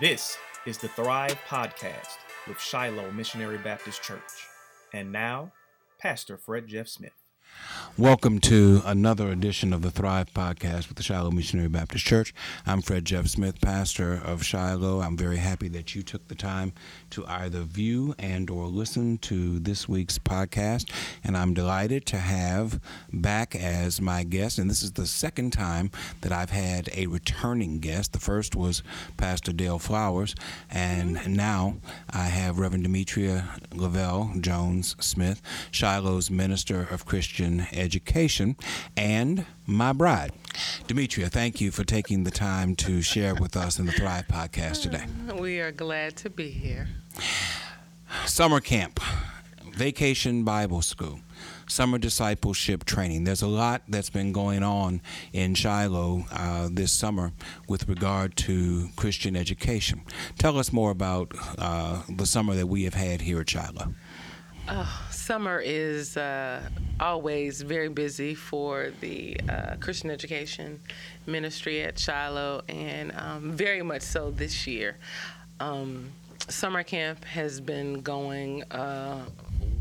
This 0.00 0.38
is 0.64 0.78
the 0.78 0.86
Thrive 0.86 1.36
Podcast 1.48 2.18
with 2.46 2.60
Shiloh 2.60 3.10
Missionary 3.10 3.58
Baptist 3.58 4.00
Church. 4.00 4.46
And 4.92 5.10
now, 5.10 5.50
Pastor 5.98 6.36
Fred 6.36 6.68
Jeff 6.68 6.86
Smith. 6.86 7.27
Welcome 7.96 8.38
to 8.40 8.80
another 8.84 9.28
edition 9.30 9.72
of 9.72 9.82
the 9.82 9.90
Thrive 9.90 10.32
Podcast 10.32 10.88
with 10.88 10.96
the 10.96 11.02
Shiloh 11.02 11.32
Missionary 11.32 11.68
Baptist 11.68 12.04
Church. 12.04 12.32
I'm 12.64 12.80
Fred 12.80 13.04
Jeff 13.04 13.26
Smith, 13.26 13.60
pastor 13.60 14.20
of 14.24 14.44
Shiloh. 14.44 15.00
I'm 15.00 15.16
very 15.16 15.38
happy 15.38 15.68
that 15.70 15.96
you 15.96 16.02
took 16.02 16.28
the 16.28 16.36
time 16.36 16.72
to 17.10 17.26
either 17.26 17.62
view 17.62 18.14
and 18.18 18.50
or 18.50 18.66
listen 18.66 19.18
to 19.18 19.58
this 19.58 19.88
week's 19.88 20.18
podcast, 20.18 20.90
and 21.24 21.36
I'm 21.36 21.54
delighted 21.54 22.06
to 22.06 22.18
have 22.18 22.80
back 23.12 23.56
as 23.56 24.00
my 24.00 24.22
guest. 24.22 24.58
And 24.58 24.70
this 24.70 24.82
is 24.82 24.92
the 24.92 25.06
second 25.06 25.52
time 25.52 25.90
that 26.20 26.30
I've 26.30 26.50
had 26.50 26.90
a 26.94 27.06
returning 27.06 27.80
guest. 27.80 28.12
The 28.12 28.20
first 28.20 28.54
was 28.54 28.82
Pastor 29.16 29.52
Dale 29.52 29.80
Flowers, 29.80 30.36
and 30.70 31.36
now 31.36 31.78
I 32.10 32.24
have 32.24 32.58
Reverend 32.60 32.84
Demetria 32.84 33.48
Lavelle 33.72 34.32
Jones 34.40 34.94
Smith, 35.00 35.42
Shiloh's 35.72 36.30
Minister 36.30 36.86
of 36.90 37.04
Christian 37.04 37.66
Education, 37.78 38.56
and 38.96 39.46
my 39.66 39.92
bride. 39.92 40.32
Demetria, 40.86 41.28
thank 41.28 41.60
you 41.60 41.70
for 41.70 41.84
taking 41.84 42.24
the 42.24 42.30
time 42.30 42.74
to 42.76 43.02
share 43.02 43.34
with 43.34 43.56
us 43.56 43.78
in 43.78 43.86
the 43.86 43.92
Thrive 43.92 44.26
podcast 44.28 44.82
today. 44.82 45.04
We 45.38 45.60
are 45.60 45.72
glad 45.72 46.16
to 46.18 46.30
be 46.30 46.50
here. 46.50 46.88
Summer 48.26 48.60
camp, 48.60 49.00
vacation 49.74 50.42
Bible 50.44 50.82
school, 50.82 51.20
summer 51.68 51.98
discipleship 51.98 52.84
training. 52.84 53.24
There's 53.24 53.42
a 53.42 53.46
lot 53.48 53.82
that's 53.88 54.10
been 54.10 54.32
going 54.32 54.62
on 54.62 55.00
in 55.32 55.54
Shiloh 55.54 56.24
uh, 56.32 56.68
this 56.72 56.90
summer 56.92 57.32
with 57.68 57.88
regard 57.88 58.36
to 58.38 58.88
Christian 58.96 59.36
education. 59.36 60.02
Tell 60.38 60.58
us 60.58 60.72
more 60.72 60.90
about 60.90 61.32
uh, 61.58 62.02
the 62.08 62.26
summer 62.26 62.54
that 62.54 62.66
we 62.66 62.84
have 62.84 62.94
had 62.94 63.20
here 63.20 63.40
at 63.40 63.50
Shiloh. 63.50 63.94
Oh, 64.70 65.07
summer 65.28 65.60
is 65.62 66.16
uh, 66.16 66.58
always 66.98 67.60
very 67.60 67.90
busy 67.90 68.34
for 68.34 68.90
the 69.02 69.38
uh, 69.46 69.74
Christian 69.78 70.10
education 70.10 70.80
ministry 71.26 71.82
at 71.82 71.98
Shiloh, 71.98 72.62
and 72.66 73.12
um, 73.14 73.52
very 73.52 73.82
much 73.82 74.00
so 74.00 74.30
this 74.30 74.66
year. 74.66 74.96
Um, 75.60 76.12
summer 76.48 76.82
camp 76.82 77.24
has 77.24 77.60
been 77.60 78.00
going 78.00 78.62
uh, 78.70 79.24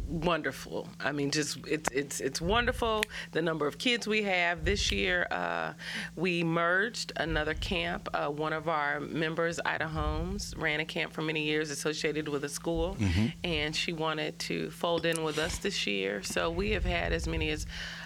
wonderful. 0.08 0.88
I 1.00 1.12
mean, 1.12 1.32
just 1.32 1.58
it's 1.68 1.90
it's 1.92 2.20
it's 2.20 2.42
wonderful. 2.42 3.04
The 3.32 3.42
number 3.42 3.68
of 3.68 3.78
kids 3.78 4.08
we 4.08 4.24
have 4.24 4.66
this 4.66 4.92
year. 4.92 5.28
Uh, 5.30 5.74
we 6.16 6.44
merged 6.44 7.12
another 7.18 7.54
camp. 7.54 8.10
Uh, 8.14 8.30
one 8.30 8.54
of 8.54 8.70
our 8.70 9.00
members, 9.00 9.60
Ida 9.66 9.88
Holmes, 9.88 10.54
ran 10.58 10.80
a 10.80 10.86
camp 10.86 11.14
for 11.14 11.22
many 11.22 11.44
years 11.44 11.72
associated 11.72 12.28
with 12.28 12.44
a 12.44 12.50
school, 12.50 12.96
mm-hmm. 13.00 13.28
and 13.44 13.76
she 13.76 13.94
wanted 13.94 14.40
to 14.40 14.72
fold 14.72 15.06
in 15.06 15.24
with 15.24 15.38
us 15.38 15.58
this 15.58 15.86
year. 15.86 16.24
So 16.24 16.50
we 16.50 16.72
have 16.72 16.86
had 16.86 17.14
as 17.14 17.28
many 17.28 17.50
as 17.50 17.66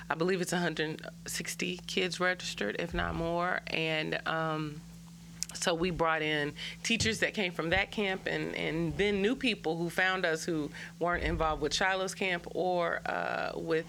I 0.10 0.16
believe 0.16 0.42
it's 0.42 0.52
160 0.52 1.80
kids 1.88 2.20
registered, 2.20 2.76
if 2.80 2.94
not 2.94 3.16
more, 3.16 3.62
and. 3.68 4.20
Um, 4.26 4.82
so 5.54 5.74
we 5.74 5.92
brought 5.92 6.22
in 6.22 6.54
teachers 6.84 7.20
that 7.20 7.34
came 7.34 7.52
from 7.52 7.70
that 7.70 7.92
camp 7.92 8.28
and, 8.28 8.56
and 8.56 8.96
then 8.98 9.22
new 9.22 9.36
people 9.36 9.78
who 9.78 9.90
found 9.90 10.26
us 10.26 10.44
who 10.44 10.70
weren't 11.00 11.24
involved 11.24 11.62
with 11.62 11.74
Shiloh's 11.74 12.14
camp 12.14 12.48
or 12.54 13.02
uh, 13.06 13.52
with 13.56 13.86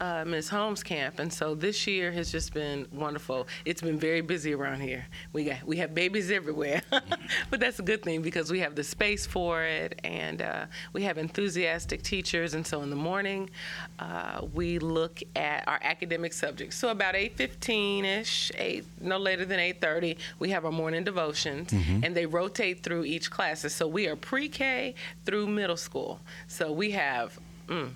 uh, 0.00 0.24
Ms. 0.26 0.48
Holmes' 0.48 0.82
camp. 0.82 1.18
And 1.18 1.32
so 1.32 1.54
this 1.54 1.86
year 1.86 2.12
has 2.12 2.30
just 2.30 2.52
been 2.52 2.86
wonderful. 2.92 3.46
It's 3.64 3.82
been 3.82 3.98
very 3.98 4.20
busy 4.20 4.54
around 4.54 4.80
here. 4.80 5.06
We 5.32 5.44
got 5.44 5.64
we 5.64 5.76
have 5.78 5.94
babies 5.94 6.30
everywhere, 6.30 6.82
but 7.50 7.60
that's 7.60 7.78
a 7.78 7.82
good 7.82 8.02
thing 8.02 8.22
because 8.22 8.50
we 8.50 8.60
have 8.60 8.74
the 8.74 8.84
space 8.84 9.26
for 9.26 9.62
it 9.62 10.00
and 10.04 10.42
uh, 10.42 10.66
we 10.92 11.02
have 11.02 11.18
enthusiastic 11.18 12.02
teachers. 12.02 12.54
And 12.54 12.66
so 12.66 12.82
in 12.82 12.90
the 12.90 12.96
morning, 12.96 13.50
uh, 13.98 14.46
we 14.54 14.78
look 14.78 15.22
at 15.34 15.66
our 15.66 15.78
academic 15.82 16.32
subjects. 16.32 16.76
So 16.76 16.88
about 16.88 17.14
8:15ish, 17.14 18.52
eight 18.58 18.84
no 19.00 19.18
later 19.18 19.44
than 19.44 19.58
8:30, 19.58 20.16
we 20.38 20.50
have 20.50 20.64
our 20.64 20.72
morning 20.72 20.95
morning 20.96 21.04
devotions, 21.04 21.70
mm-hmm. 21.70 22.04
and 22.04 22.16
they 22.16 22.26
rotate 22.26 22.82
through 22.82 23.04
each 23.04 23.30
classes. 23.30 23.74
So 23.74 23.86
we 23.86 24.08
are 24.08 24.16
pre-K 24.16 24.94
through 25.24 25.46
middle 25.46 25.76
school. 25.76 26.20
So 26.48 26.72
we 26.72 26.92
have. 26.92 27.38
Mm, 27.68 27.90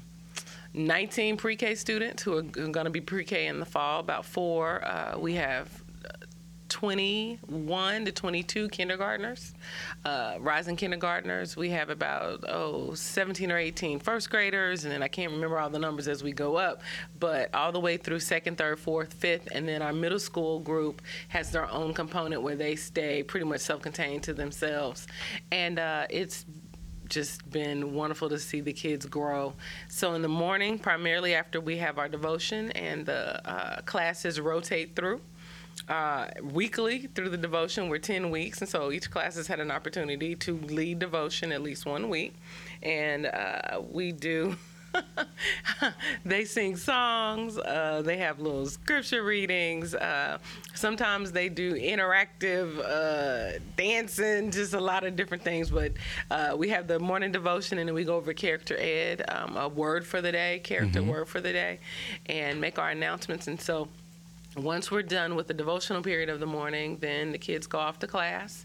19 0.72 1.37
pre-K 1.37 1.75
students 1.75 2.22
who 2.22 2.37
are 2.37 2.43
going 2.43 2.84
to 2.84 2.91
be 2.91 3.00
pre-K 3.00 3.49
in 3.49 3.59
the 3.59 3.66
fall. 3.66 3.99
About 3.99 4.25
four. 4.25 4.84
Uh, 4.84 5.19
we 5.19 5.34
have 5.34 5.80
21 6.71 8.05
to 8.07 8.13
22 8.13 8.69
kindergartners, 8.71 9.53
uh, 10.05 10.37
rising 10.41 10.77
kindergartners. 10.77 11.57
We 11.57 11.71
have 11.71 11.91
about, 11.91 12.45
oh, 12.49 12.95
17 12.95 13.53
or 13.53 13.59
18 13.59 13.99
first 13.99 14.31
graders, 14.31 14.85
and 14.85 14.93
then 14.93 15.03
I 15.03 15.09
can't 15.09 15.33
remember 15.33 15.59
all 15.59 15.69
the 15.69 15.79
numbers 15.79 16.09
as 16.09 16.23
we 16.23 16.33
go 16.33 16.57
up, 16.57 16.81
but 17.19 17.55
all 17.55 17.73
the 17.73 17.81
way 17.81 17.97
through 17.97 18.21
second, 18.21 18.57
third, 18.57 18.79
fourth, 18.79 19.13
fifth, 19.13 19.49
and 19.53 19.69
then 19.69 19.83
our 19.83 19.93
middle 19.93 20.19
school 20.19 20.61
group 20.61 21.03
has 21.29 21.51
their 21.51 21.69
own 21.71 21.93
component 21.93 22.43
where 22.43 22.57
they 22.57 22.77
stay 22.77 23.23
pretty 23.23 23.45
much 23.45 23.61
self 23.61 23.83
contained 23.83 24.23
to 24.23 24.33
themselves. 24.33 25.07
And 25.51 25.79
uh, 25.79 26.07
it's 26.09 26.47
just 27.11 27.51
been 27.51 27.93
wonderful 27.93 28.29
to 28.29 28.39
see 28.39 28.61
the 28.61 28.73
kids 28.73 29.05
grow. 29.05 29.53
So 29.89 30.15
in 30.15 30.23
the 30.23 30.29
morning, 30.29 30.79
primarily 30.79 31.35
after 31.35 31.61
we 31.61 31.77
have 31.79 31.99
our 31.99 32.09
devotion 32.09 32.71
and 32.71 33.05
the 33.05 33.47
uh, 33.47 33.81
classes 33.83 34.41
rotate 34.41 34.97
through, 34.97 35.21
uh, 35.91 36.28
weekly 36.43 37.09
through 37.15 37.28
the 37.28 37.37
devotion. 37.37 37.89
We're 37.89 37.99
10 37.99 38.31
weeks, 38.31 38.61
and 38.61 38.71
so 38.71 38.93
each 38.93 39.11
class 39.11 39.34
has 39.34 39.49
had 39.49 39.61
an 39.61 39.71
opportunity 39.71 40.37
to 40.37 40.56
lead 40.56 41.01
devotion 41.01 41.51
at 41.53 41.62
least 41.62 41.84
one 41.84 42.09
week. 42.09 42.34
And 42.83 43.27
uh, 43.27 43.83
we 43.91 44.12
do. 44.12 44.56
they 46.25 46.45
sing 46.45 46.77
songs. 46.77 47.59
Uh, 47.59 48.03
they 48.05 48.17
have 48.19 48.41
little 48.41 48.67
scripture 48.67 49.23
readings. 49.23 49.95
Uh, 49.95 50.39
sometimes 50.75 51.33
they 51.33 51.49
do 51.49 51.75
interactive 51.75 52.78
uh, 52.78 53.59
dancing, 53.77 54.51
just 54.51 54.75
a 54.75 54.81
lot 54.81 55.05
of 55.05 55.17
different 55.17 55.43
things. 55.43 55.71
But 55.71 55.93
uh, 56.31 56.55
we 56.57 56.69
have 56.69 56.87
the 56.87 57.01
morning 57.01 57.33
devotion, 57.33 57.78
and 57.78 57.89
then 57.89 57.95
we 57.95 58.05
go 58.05 58.17
over 58.17 58.33
character 58.33 58.77
ed, 58.78 59.25
um, 59.28 59.57
a 59.57 59.69
word 59.69 60.07
for 60.07 60.21
the 60.21 60.31
day, 60.33 60.61
character 60.61 61.01
mm-hmm. 61.01 61.11
word 61.11 61.28
for 61.28 61.41
the 61.41 61.53
day, 61.53 61.81
and 62.27 62.61
make 62.61 62.78
our 62.78 62.91
announcements. 62.91 63.49
And 63.49 63.61
so 63.61 63.89
once 64.56 64.91
we're 64.91 65.03
done 65.03 65.37
with 65.37 65.47
the 65.47 65.55
devotional 65.55 66.03
period 66.03 66.28
of 66.28 66.41
the 66.41 66.47
morning, 66.47 66.99
then 67.00 67.33
the 67.33 67.38
kids 67.38 67.66
go 67.66 67.78
off 67.78 67.99
to 68.00 68.06
class 68.06 68.65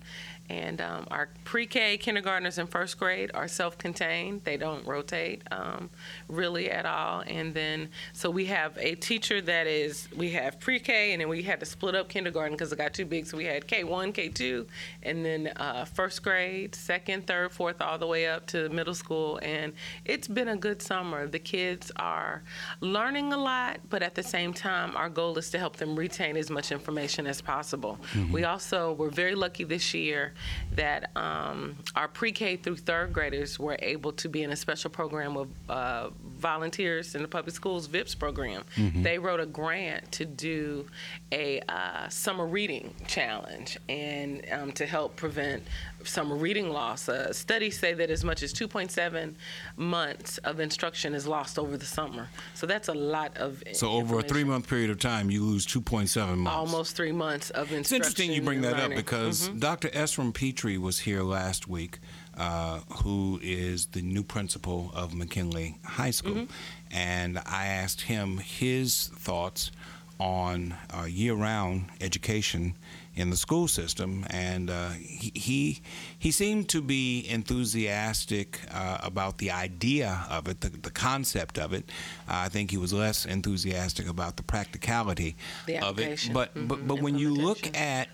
and 0.50 0.80
um, 0.80 1.08
our 1.10 1.30
pre 1.44 1.66
K 1.66 1.98
kindergartners 1.98 2.58
in 2.58 2.68
first 2.68 3.00
grade 3.00 3.32
are 3.34 3.48
self 3.48 3.78
contained, 3.78 4.42
they 4.44 4.58
don't 4.58 4.86
rotate 4.86 5.42
um, 5.52 5.90
really 6.28 6.70
at 6.70 6.86
all. 6.86 7.24
And 7.26 7.54
then, 7.54 7.90
so 8.14 8.30
we 8.30 8.46
have 8.46 8.78
a 8.78 8.96
teacher 8.96 9.42
that 9.42 9.66
is, 9.66 10.08
we 10.16 10.30
have 10.32 10.60
pre 10.60 10.80
K, 10.80 11.14
and 11.14 11.22
then 11.22 11.30
we 11.30 11.42
had 11.42 11.60
to 11.62 11.66
split 11.66 11.96
up 11.96 12.10
kindergarten 12.10 12.54
because 12.54 12.72
it 12.72 12.78
got 12.78 12.94
too 12.94 13.06
big. 13.06 13.26
So 13.26 13.38
we 13.38 13.46
had 13.46 13.68
K1, 13.68 14.14
K2, 14.14 14.68
and 15.04 15.26
then 15.26 15.48
uh, 15.56 15.86
first 15.86 16.22
grade, 16.22 16.76
second, 16.76 17.26
third, 17.26 17.52
fourth, 17.52 17.82
all 17.82 17.98
the 17.98 18.08
way 18.08 18.28
up 18.28 18.46
to 18.48 18.70
middle 18.70 18.94
school. 18.94 19.40
And 19.42 19.74
it's 20.06 20.28
been 20.28 20.50
a 20.50 20.58
good 20.58 20.82
summer. 20.82 21.28
The 21.28 21.40
kids 21.40 21.92
are 21.96 22.44
learning 22.82 23.34
a 23.34 23.38
lot, 23.38 23.80
but 23.90 24.04
at 24.04 24.14
the 24.14 24.24
same 24.24 24.54
time, 24.54 24.96
our 24.96 25.10
goal 25.10 25.38
is 25.40 25.50
to 25.52 25.58
help 25.58 25.78
them 25.78 25.96
retain 25.96 26.38
as 26.38 26.52
much 26.52 26.72
information 26.72 27.26
as 27.26 27.42
possible. 27.42 28.00
Mm-hmm. 28.14 28.32
We 28.32 28.44
also 28.44 28.94
were 28.94 29.10
very 29.10 29.34
lucky 29.34 29.64
this 29.64 29.94
year 29.94 30.35
that 30.74 31.12
um, 31.16 31.78
our 31.96 32.08
pre-K 32.08 32.58
through 32.58 32.78
third 32.78 33.14
graders 33.14 33.60
were 33.60 33.78
able 33.80 34.12
to 34.14 34.30
be 34.30 34.44
in 34.44 34.52
a 34.52 34.56
special 34.56 34.90
program 34.90 35.36
with 35.36 35.50
uh, 35.70 36.10
volunteers 36.38 37.16
in 37.16 37.22
the 37.22 37.28
public 37.28 37.56
schools 37.56 37.88
VIPS 37.88 38.16
program. 38.16 38.64
Mm-hmm. 38.76 39.04
They 39.04 39.20
wrote 39.20 39.40
a 39.40 39.46
grant 39.46 40.12
to 40.14 40.26
do 40.26 40.86
a 41.32 41.62
uh, 41.70 42.10
summer 42.10 42.46
reading 42.46 42.94
challenge 43.08 43.78
and 43.90 44.46
um, 44.52 44.72
to 44.74 44.86
help 44.86 45.16
prevent 45.16 45.64
summer 46.08 46.36
reading 46.36 46.70
loss. 46.70 47.10
Uh, 47.10 47.32
studies 47.34 47.78
say 47.78 47.94
that 47.94 48.10
as 48.10 48.24
much 48.24 48.44
as 48.44 48.54
2.7 48.54 49.36
months 49.78 50.38
of 50.40 50.60
instruction 50.60 51.14
is 51.14 51.28
lost 51.28 51.60
over 51.60 51.78
the 51.78 51.86
summer. 51.86 52.30
So 52.54 52.66
that's 52.68 52.88
a 52.88 52.94
lot 52.94 53.36
of. 53.38 53.64
So 53.74 53.92
over 53.92 54.20
a 54.20 54.24
three-month 54.24 54.68
period 54.68 54.90
of 54.90 55.00
time, 55.00 55.30
you 55.30 55.44
lose 55.44 55.66
2.7 55.66 56.38
months. 56.38 56.58
Almost 56.58 56.96
three 56.96 57.12
months 57.12 57.50
of 57.52 57.72
instruction. 57.72 57.80
It's 57.80 57.92
interesting 57.92 58.32
you 58.32 58.42
bring 58.42 58.62
that 58.62 58.78
learning. 58.78 58.98
up 58.98 59.06
because 59.06 59.50
mm-hmm. 59.50 59.60
Dr. 59.60 59.90
Esram 59.90 60.34
Petrie 60.34 60.78
was 60.78 61.00
here 61.00 61.24
last 61.24 61.68
week. 61.68 62.00
Uh, 62.38 62.82
who 63.02 63.40
is 63.42 63.86
the 63.88 64.02
new 64.02 64.22
principal 64.22 64.92
of 64.94 65.14
McKinley 65.14 65.78
High 65.86 66.12
School. 66.12 66.34
Mm-hmm. 66.34 66.98
And 66.98 67.38
I 67.46 67.68
asked 67.68 68.02
him 68.02 68.40
his 68.40 69.08
thoughts 69.16 69.72
on 70.20 70.76
uh, 70.94 71.04
year 71.04 71.34
round 71.34 71.86
education 72.02 72.76
in 73.16 73.30
the 73.30 73.38
school 73.38 73.68
system, 73.68 74.26
and 74.30 74.70
uh, 74.70 74.90
he, 74.90 75.32
he, 75.34 75.82
he 76.20 76.32
seemed 76.32 76.70
to 76.70 76.82
be 76.82 77.26
enthusiastic 77.30 78.60
uh, 78.74 78.98
about 79.02 79.38
the 79.38 79.52
idea 79.52 80.26
of 80.30 80.48
it, 80.48 80.62
the, 80.62 80.70
the 80.70 80.92
concept 80.92 81.58
of 81.58 81.74
it. 81.74 81.90
Uh, 82.28 82.46
I 82.46 82.50
think 82.50 82.72
he 82.72 82.78
was 82.78 82.92
less 82.92 83.26
enthusiastic 83.26 84.08
about 84.10 84.36
the 84.38 84.44
practicality 84.44 85.36
the 85.66 85.80
of 85.80 86.00
it. 86.00 86.30
But 86.34 86.54
mm-hmm. 86.54 86.68
but 86.68 86.88
but 86.88 87.02
when 87.02 87.18
you 87.18 87.34
look 87.34 87.76
at 87.78 88.10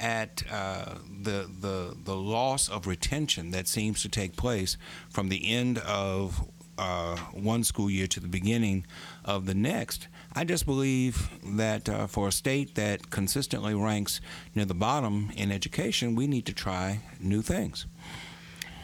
at 0.00 0.44
uh, 0.50 0.94
the, 1.22 1.50
the, 1.60 1.96
the 2.04 2.14
loss 2.14 2.68
of 2.68 2.86
retention 2.86 3.50
that 3.50 3.66
seems 3.66 4.00
to 4.02 4.08
take 4.08 4.36
place 4.36 4.76
from 5.10 5.28
the 5.28 5.48
end 5.48 5.78
of 5.78 6.48
uh, 6.78 7.16
one 7.32 7.64
school 7.64 7.90
year 7.90 8.06
to 8.06 8.20
the 8.20 8.28
beginning 8.28 8.86
of 9.24 9.46
the 9.46 9.54
next, 9.54 10.06
I 10.38 10.44
just 10.44 10.66
believe 10.66 11.30
that 11.56 11.88
uh, 11.88 12.06
for 12.06 12.28
a 12.28 12.30
state 12.30 12.76
that 12.76 13.10
consistently 13.10 13.74
ranks 13.74 14.20
near 14.54 14.66
the 14.66 14.72
bottom 14.72 15.32
in 15.34 15.50
education, 15.50 16.14
we 16.14 16.28
need 16.28 16.46
to 16.46 16.52
try 16.52 17.00
new 17.18 17.42
things. 17.42 17.86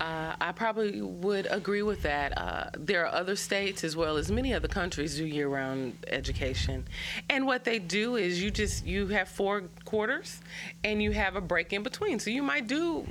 Uh, 0.01 0.35
I 0.41 0.51
probably 0.51 1.01
would 1.01 1.47
agree 1.49 1.83
with 1.83 2.03
that. 2.03 2.37
Uh, 2.37 2.71
there 2.77 3.07
are 3.07 3.15
other 3.15 3.37
states 3.37 3.85
as 3.85 3.95
well 3.95 4.17
as 4.17 4.33
many 4.33 4.53
other 4.53 4.67
countries 4.67 5.17
do 5.17 5.25
year-round 5.25 5.97
education, 6.09 6.89
and 7.31 7.47
what 7.47 7.63
they 7.63 7.79
do 7.79 8.17
is 8.17 8.43
you 8.43 8.51
just 8.51 8.85
you 8.85 9.07
have 9.07 9.29
four 9.29 9.63
quarters, 9.85 10.41
and 10.83 11.01
you 11.01 11.13
have 11.13 11.37
a 11.37 11.41
break 11.41 11.73
in 11.73 11.85
between. 11.85 12.19
So 12.19 12.31
you 12.31 12.43
might 12.43 12.67
do 12.67 13.07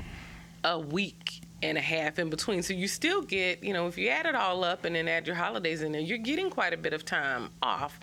a 0.65 0.77
week 0.77 1.42
and 1.63 1.77
a 1.77 1.81
half 1.81 2.19
in 2.19 2.29
between. 2.29 2.61
So 2.61 2.73
you 2.73 2.87
still 2.87 3.21
get, 3.21 3.63
you 3.63 3.73
know, 3.73 3.87
if 3.87 3.97
you 3.97 4.09
add 4.09 4.25
it 4.25 4.35
all 4.35 4.63
up 4.63 4.85
and 4.85 4.95
then 4.95 5.07
add 5.07 5.25
your 5.25 5.35
holidays 5.35 5.81
in 5.81 5.91
there, 5.91 6.01
you're 6.01 6.17
getting 6.17 6.49
quite 6.49 6.73
a 6.73 6.77
bit 6.77 6.93
of 6.93 7.05
time 7.05 7.49
off 7.61 7.99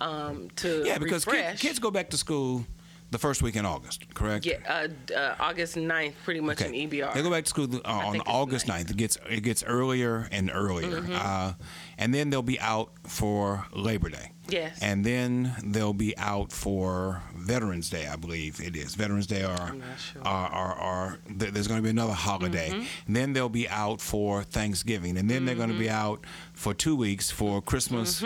um, 0.00 0.50
to 0.56 0.84
Yeah, 0.84 0.98
because 0.98 1.24
kids 1.24 1.78
go 1.78 1.90
back 1.90 2.10
to 2.10 2.16
school 2.16 2.66
the 3.14 3.18
first 3.28 3.42
week 3.42 3.54
in 3.56 3.64
August, 3.64 4.12
correct? 4.14 4.44
Yeah, 4.44 4.56
uh, 4.68 5.14
uh, 5.14 5.36
August 5.38 5.76
9th, 5.76 6.14
pretty 6.24 6.40
much 6.40 6.60
Okay. 6.60 6.68
in 6.82 6.90
EBR. 6.90 7.14
They 7.14 7.22
go 7.22 7.30
back 7.30 7.44
to 7.44 7.50
school 7.50 7.68
uh, 7.84 8.08
on 8.08 8.20
August 8.26 8.66
ninth. 8.66 8.88
9th. 8.88 8.90
It 8.90 8.96
gets 8.96 9.18
it 9.30 9.42
gets 9.42 9.62
earlier 9.62 10.28
and 10.32 10.50
earlier, 10.52 11.00
Mm-hmm. 11.00 11.14
uh, 11.14 11.52
and 11.96 12.12
then 12.12 12.30
they'll 12.30 12.42
be 12.56 12.58
out 12.60 12.90
for 13.04 13.66
Labor 13.72 14.08
Day. 14.10 14.30
Yes. 14.48 14.78
And 14.82 15.06
then 15.06 15.54
they'll 15.64 15.94
be 16.08 16.12
out 16.18 16.52
for 16.52 17.22
Veterans 17.34 17.88
Day, 17.88 18.06
I 18.08 18.16
believe 18.16 18.60
it 18.60 18.76
is. 18.76 18.94
Veterans 18.94 19.26
Day 19.26 19.42
are 19.42 19.74
sure. 19.96 20.22
are, 20.26 20.48
are, 20.48 20.74
are 20.74 21.18
th- 21.38 21.52
there's 21.52 21.66
going 21.68 21.78
to 21.78 21.82
be 21.82 21.88
another 21.98 22.12
holiday. 22.12 22.68
Mm-hmm. 22.70 23.12
Then 23.14 23.32
they'll 23.32 23.48
be 23.48 23.68
out 23.68 24.00
for 24.02 24.42
Thanksgiving, 24.42 25.16
and 25.16 25.30
then 25.30 25.46
they're 25.46 25.54
going 25.54 25.70
to 25.72 25.78
be 25.78 25.86
Mm-hmm. 25.86 26.06
out 26.10 26.24
for 26.52 26.74
two 26.74 26.96
weeks 26.96 27.30
for 27.30 27.62
Christmas. 27.62 28.22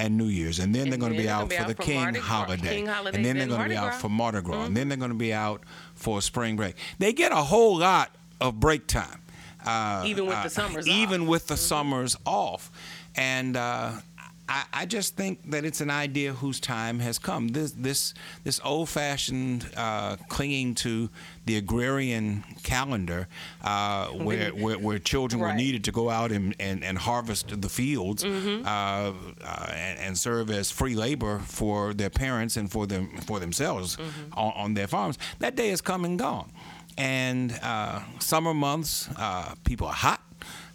And 0.00 0.16
New 0.16 0.26
Year's, 0.26 0.58
and 0.58 0.74
then 0.74 0.84
And 0.84 0.92
they're 0.92 0.98
going 0.98 1.12
to 1.12 1.18
be 1.18 1.28
out 1.28 1.48
be 1.48 1.56
for 1.56 1.62
out 1.62 1.68
the 1.68 1.74
for 1.74 1.82
King 1.82 2.14
holiday, 2.14 2.76
King 2.76 2.86
holiday, 2.86 3.16
and 3.16 3.24
then 3.24 3.36
they're 3.36 3.46
going 3.46 3.62
to 3.62 3.68
be 3.68 3.76
out. 3.76 3.92
Mm-hmm. 3.92 4.00
for 4.00 4.08
Mardi 4.08 4.40
Gras, 4.40 4.64
and 4.64 4.76
then 4.76 4.88
they're 4.88 4.98
going 4.98 5.10
to 5.10 5.16
be 5.16 5.32
out 5.32 5.62
for 5.94 6.22
spring 6.22 6.56
break. 6.56 6.76
They 6.98 7.12
get 7.12 7.32
a 7.32 7.36
whole 7.36 7.76
lot 7.78 8.10
of 8.40 8.58
break 8.58 8.86
time, 8.86 9.20
uh, 9.66 10.04
Even 10.06 10.26
with 10.26 10.36
uh, 10.36 10.42
the 10.44 10.50
summers 10.50 10.88
even 11.02 11.22
off. 11.22 11.28
Mm-hmm. 11.28 11.54
summers 11.56 12.16
off, 12.24 12.70
and 13.14 13.56
uh, 13.56 13.92
I, 14.50 14.64
I 14.72 14.86
just 14.86 15.16
think 15.16 15.50
that 15.52 15.64
it's 15.64 15.80
an 15.80 15.90
idea 15.90 16.32
whose 16.32 16.58
time 16.58 16.98
has 16.98 17.18
come. 17.18 17.48
This 17.48 17.70
this 17.72 18.14
this 18.42 18.60
old-fashioned 18.64 19.70
uh, 19.76 20.16
clinging 20.28 20.74
to 20.76 21.08
the 21.50 21.56
agrarian 21.64 22.44
calendar, 22.62 23.26
uh, 23.64 24.06
where, 24.26 24.50
where 24.64 24.78
where 24.86 24.98
children 25.12 25.40
were 25.40 25.54
needed 25.64 25.82
to 25.84 25.92
go 25.92 26.04
out 26.18 26.30
and, 26.32 26.54
and, 26.60 26.84
and 26.84 26.98
harvest 26.98 27.46
the 27.60 27.68
fields 27.68 28.22
Mm-hmm. 28.24 28.64
uh, 28.66 28.68
uh, 28.70 29.72
and, 29.86 29.98
and 30.04 30.18
serve 30.18 30.50
as 30.60 30.70
free 30.70 30.94
labor 31.06 31.34
for 31.58 31.94
their 31.94 32.10
parents 32.10 32.56
and 32.56 32.70
for 32.70 32.86
them 32.86 33.04
for 33.28 33.40
themselves 33.40 33.96
Mm-hmm. 33.96 34.38
on, 34.42 34.52
on 34.64 34.74
their 34.74 34.86
farms. 34.88 35.16
That 35.38 35.56
day 35.56 35.68
has 35.70 35.80
come 35.80 36.04
and 36.08 36.18
gone. 36.18 36.48
And 36.98 37.52
uh, 37.62 38.00
summer 38.18 38.54
months, 38.54 39.08
uh, 39.16 39.54
people 39.64 39.86
are 39.86 39.94
hot. 40.08 40.20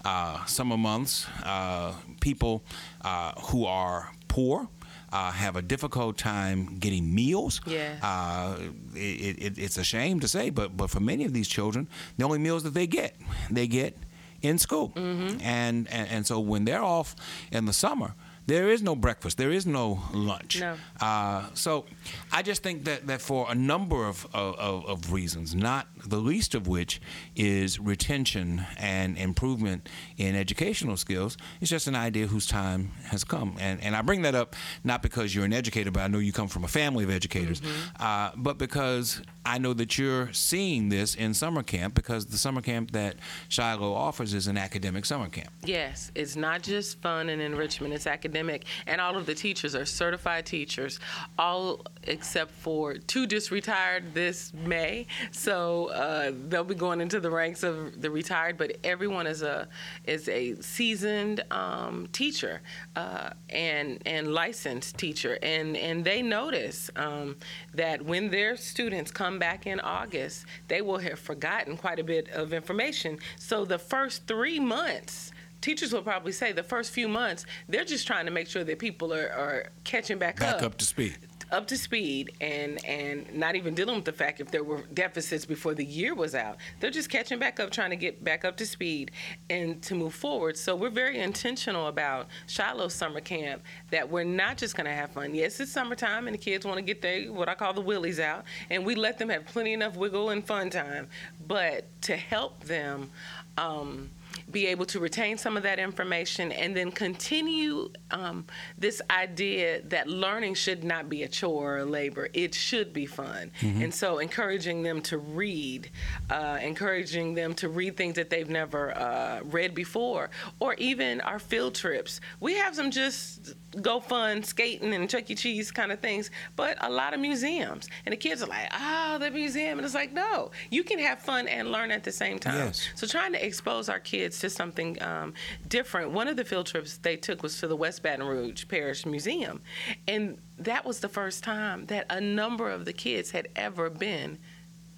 Uh, 0.04 0.46
summer 0.46 0.78
months, 0.78 1.26
uh, 1.44 1.94
people 2.20 2.62
uh, 3.02 3.32
who 3.50 3.66
are 3.66 4.12
poor. 4.28 4.68
Uh, 5.16 5.32
have 5.32 5.56
a 5.56 5.62
difficult 5.62 6.18
time 6.18 6.78
getting 6.80 7.16
meals. 7.16 7.62
Yes. 7.66 8.04
Uh, 8.04 8.58
it, 8.96 9.36
it, 9.46 9.58
it's 9.58 9.78
a 9.78 9.84
shame 9.84 10.20
to 10.20 10.28
say, 10.28 10.52
but 10.52 10.76
but 10.76 10.90
for 10.90 11.00
many 11.00 11.24
of 11.26 11.32
these 11.32 11.48
children, 11.48 11.88
the 12.18 12.26
only 12.26 12.40
meals 12.40 12.64
that 12.64 12.74
they 12.74 12.88
get, 12.88 13.14
they 13.50 13.68
get 13.68 13.94
in 14.42 14.60
school. 14.60 14.90
Mm-hmm. 14.90 15.40
And, 15.42 15.88
and 15.88 16.10
and 16.16 16.28
so 16.28 16.40
when 16.52 16.66
they're 16.66 16.84
off 16.84 17.16
in 17.52 17.66
the 17.66 17.74
summer, 17.74 18.14
there 18.48 18.74
is 18.74 18.82
no 18.82 18.96
breakfast, 18.96 19.38
there 19.38 19.54
is 19.54 19.66
no 19.66 20.00
lunch. 20.14 20.60
No. 20.60 20.76
Uh, 21.00 21.44
so 21.54 21.86
I 22.32 22.42
just 22.42 22.64
think 22.64 22.86
that, 22.86 23.08
that 23.08 23.22
for 23.22 23.48
a 23.50 23.56
number 23.56 24.06
of, 24.06 24.28
of, 24.34 24.86
of 24.86 25.12
reasons, 25.12 25.56
not 25.56 25.88
the 26.06 26.18
least 26.18 26.56
of 26.56 26.68
which 26.68 27.02
is 27.36 27.80
retention 27.80 28.66
and 28.78 29.18
improvement 29.18 29.90
in 30.18 30.36
educational 30.36 30.98
skills, 30.98 31.38
it's 31.62 31.70
just 31.70 31.88
an 31.88 31.96
idea 31.96 32.28
whose 32.28 32.48
time 32.48 32.92
has 33.06 33.24
come. 33.24 33.56
And, 33.60 33.82
and 33.82 33.96
I 33.96 34.02
bring 34.02 34.24
that 34.24 34.36
up 34.36 34.56
not 34.84 35.02
because 35.02 35.34
you're 35.34 35.46
an 35.46 35.54
educator, 35.54 35.92
but 35.92 36.02
I 36.02 36.08
know 36.08 36.20
you 36.20 36.34
come 36.34 36.48
from 36.48 36.64
a 36.64 36.68
family 36.68 37.04
of 37.04 37.10
educators, 37.10 37.62
uh, 38.00 38.32
but 38.36 38.58
because 38.58 39.22
I 39.46 39.60
know 39.60 39.74
that 39.74 39.98
you're 39.98 40.34
seeing 40.34 40.90
this 40.90 41.14
in 41.14 41.34
summer 41.34 41.62
camp 41.62 41.94
because 41.94 42.26
the 42.26 42.38
summer 42.38 42.62
camp 42.62 42.92
that 42.92 43.16
Shiloh 43.48 43.94
offers 43.94 44.34
is 44.34 44.48
an 44.48 44.58
academic 44.58 45.06
summer 45.06 45.30
camp. 45.30 45.50
Yes, 45.64 46.12
it's 46.16 46.36
not 46.36 46.64
just 46.64 47.00
fun 47.02 47.30
and 47.30 47.42
enrichment, 47.42 47.94
it's 47.94 48.08
academic. 48.08 48.66
And 48.88 49.00
all 49.00 49.16
of 49.16 49.28
the 49.28 49.36
teachers 49.36 49.76
are 49.76 49.86
certified 49.86 50.46
teachers, 50.46 51.00
all 51.38 51.86
except 52.08 52.52
for 52.52 52.96
two 52.96 53.28
just 53.28 53.52
retired 53.52 54.14
this 54.14 54.54
May. 54.54 55.08
So 55.32 55.88
uh, 55.88 56.32
they'll 56.48 56.64
be 56.64 56.76
going 56.76 57.02
into 57.02 57.20
the 57.20 57.32
ranks 57.32 57.64
of 57.64 58.02
the 58.02 58.10
retired, 58.10 58.58
but 58.58 58.78
everyone 58.84 59.28
is 59.28 59.42
a 59.42 59.68
is 60.06 60.28
a 60.30 60.56
seasoned 60.62 61.44
um, 61.52 62.08
teacher 62.12 62.62
uh, 62.96 63.32
and 63.50 64.02
and 64.06 64.34
licensed 64.34 64.98
teacher. 64.98 65.38
And, 65.42 65.78
and 65.78 66.04
they 66.04 66.22
notice 66.22 66.90
um, 66.96 67.38
that 67.74 68.02
when 68.02 68.30
their 68.30 68.58
students 68.58 69.12
come 69.12 69.40
back 69.40 69.68
in 69.68 69.80
August, 69.80 70.46
they 70.68 70.82
will 70.82 70.98
have 71.00 71.20
forgotten 71.20 71.78
quite 71.78 72.00
a 72.00 72.04
bit 72.04 72.30
of 72.30 72.54
information. 72.54 73.20
So 73.38 73.66
the 73.66 73.80
first 73.80 74.28
three 74.28 74.60
months, 74.60 75.32
teachers 75.62 75.94
will 75.94 76.02
probably 76.02 76.32
say 76.32 76.52
the 76.52 76.64
first 76.64 76.92
few 76.92 77.08
months 77.08 77.46
they're 77.68 77.86
just 77.86 78.06
trying 78.06 78.26
to 78.26 78.32
make 78.32 78.48
sure 78.48 78.64
that 78.64 78.80
people 78.80 79.14
are, 79.14 79.30
are 79.32 79.70
catching 79.84 80.18
back, 80.18 80.40
Back 80.40 80.64
up 80.64 80.78
to 80.78 80.86
speed. 80.86 81.18
Up 81.52 81.68
to 81.68 81.78
speed 81.78 82.34
and 82.42 82.84
and 82.86 83.34
not 83.34 83.56
even 83.56 83.74
dealing 83.74 83.96
with 83.96 84.06
the 84.06 84.12
fact 84.12 84.40
if 84.40 84.52
there 84.52 84.64
were 84.64 84.84
deficits 84.94 85.46
before 85.46 85.74
the 85.74 85.86
year 85.86 86.14
was 86.14 86.36
out. 86.36 86.58
They're 86.80 86.92
just 86.92 87.10
catching 87.10 87.40
back 87.40 87.60
up 87.60 87.72
trying 87.72 87.92
to 87.92 87.96
get 87.96 88.24
back 88.24 88.46
up 88.46 88.58
to 88.58 88.66
speed 88.66 89.12
and 89.50 89.82
to 89.84 89.96
move 89.96 90.14
forward. 90.14 90.58
So 90.58 90.76
we're 90.76 90.90
very 90.90 91.20
intentional 91.20 91.88
about 91.88 92.28
shiloh 92.48 92.88
summer 92.88 93.22
camp 93.22 93.64
that 93.92 94.10
we're 94.10 94.24
not 94.24 94.58
just 94.58 94.76
going 94.76 94.86
to 94.86 94.94
have 94.94 95.12
fun. 95.12 95.36
Yes 95.36 95.60
it's 95.60 95.72
summertime 95.72 96.28
and 96.28 96.34
the 96.34 96.38
kids 96.38 96.66
want 96.66 96.78
to 96.78 96.82
get 96.82 97.02
their 97.02 97.32
what 97.32 97.50
i 97.50 97.56
call 97.56 97.74
the 97.74 97.82
willies 97.82 98.20
out 98.20 98.46
and 98.70 98.86
we 98.86 98.96
let 98.96 99.18
them 99.18 99.30
have 99.30 99.46
plenty 99.46 99.74
enough 99.74 99.96
wiggle 99.96 100.30
and 100.30 100.46
fun 100.46 100.70
time. 100.70 101.08
But 101.48 101.86
to 102.04 102.16
help 102.16 102.64
them 102.64 103.12
um, 103.58 104.10
be 104.56 104.68
able 104.68 104.86
to 104.86 105.02
retain 105.02 105.38
some 105.38 105.58
of 105.58 105.64
that 105.64 105.80
information 105.80 106.50
and 106.54 106.78
then 106.78 106.90
continue 106.90 107.90
um, 108.12 108.46
this 108.78 109.02
idea 109.10 109.82
that 109.82 110.08
learning 110.08 110.54
should 110.54 110.82
not 110.82 111.10
be 111.10 111.24
a 111.24 111.28
chore 111.28 111.74
or 111.74 111.78
a 111.80 111.86
labor. 111.86 112.30
It 112.34 112.56
should 112.56 112.94
be 112.94 113.06
fun. 113.06 113.52
And 113.84 113.94
so 113.94 114.20
encouraging 114.20 114.82
them 114.82 115.02
to 115.02 115.18
read, 115.18 115.90
uh, 116.30 116.58
encouraging 116.62 117.36
them 117.36 117.54
to 117.56 117.68
read 117.68 117.98
things 117.98 118.16
that 118.16 118.30
they've 118.30 118.50
never 118.50 118.98
uh, 118.98 119.42
read 119.44 119.76
before, 119.76 120.30
or 120.62 120.76
even 120.76 121.20
our 121.20 121.40
field 121.40 121.76
trips. 121.76 122.22
We 122.40 122.54
have 122.54 122.76
some 122.76 122.92
just 122.92 123.56
go 123.82 124.00
fun 124.00 124.42
skating 124.42 124.94
and 124.94 125.10
Chuck 125.10 125.30
E. 125.30 125.36
Cheese 125.36 125.70
kind 125.70 125.92
of 125.92 126.00
things, 126.00 126.32
but 126.56 126.78
a 126.80 126.90
lot 126.90 127.14
of 127.14 127.20
museums. 127.20 127.90
And 128.06 128.14
the 128.14 128.18
kids 128.18 128.42
are 128.42 128.48
like, 128.48 128.70
oh, 128.74 129.18
the 129.20 129.30
museum. 129.32 129.80
And 129.80 129.86
it's 129.86 129.94
like, 129.94 130.14
no, 130.14 130.52
you 130.70 130.84
can 130.84 131.00
have 131.00 131.20
fun 131.20 131.50
and 131.50 131.72
learn 131.74 131.92
at 131.92 132.06
the 132.06 132.12
same 132.12 132.40
time. 132.40 132.68
Yes. 132.68 132.88
So 132.96 133.06
trying 133.06 133.34
to 133.34 133.46
expose 133.46 133.90
our 133.90 134.00
kids 134.00 134.38
to 134.46 134.50
something 134.50 135.02
um, 135.02 135.34
different. 135.68 136.12
One 136.12 136.28
of 136.28 136.38
the 136.38 136.46
field 136.46 136.68
trips 136.68 136.98
they 136.98 137.18
took 137.18 137.44
was 137.44 137.60
to 137.60 137.68
the 137.68 137.76
West 137.76 138.02
Baton 138.04 138.26
Rouge 138.26 138.66
Parish 138.68 139.06
Museum, 139.06 139.62
and 140.08 140.38
that 140.58 140.86
was 140.86 141.00
the 141.00 141.10
first 141.10 141.44
time 141.44 141.86
that 141.88 142.06
a 142.10 142.22
number 142.22 142.70
of 142.70 142.86
the 142.86 142.94
kids 142.94 143.32
had 143.32 143.50
ever 143.56 143.90
been 143.90 144.40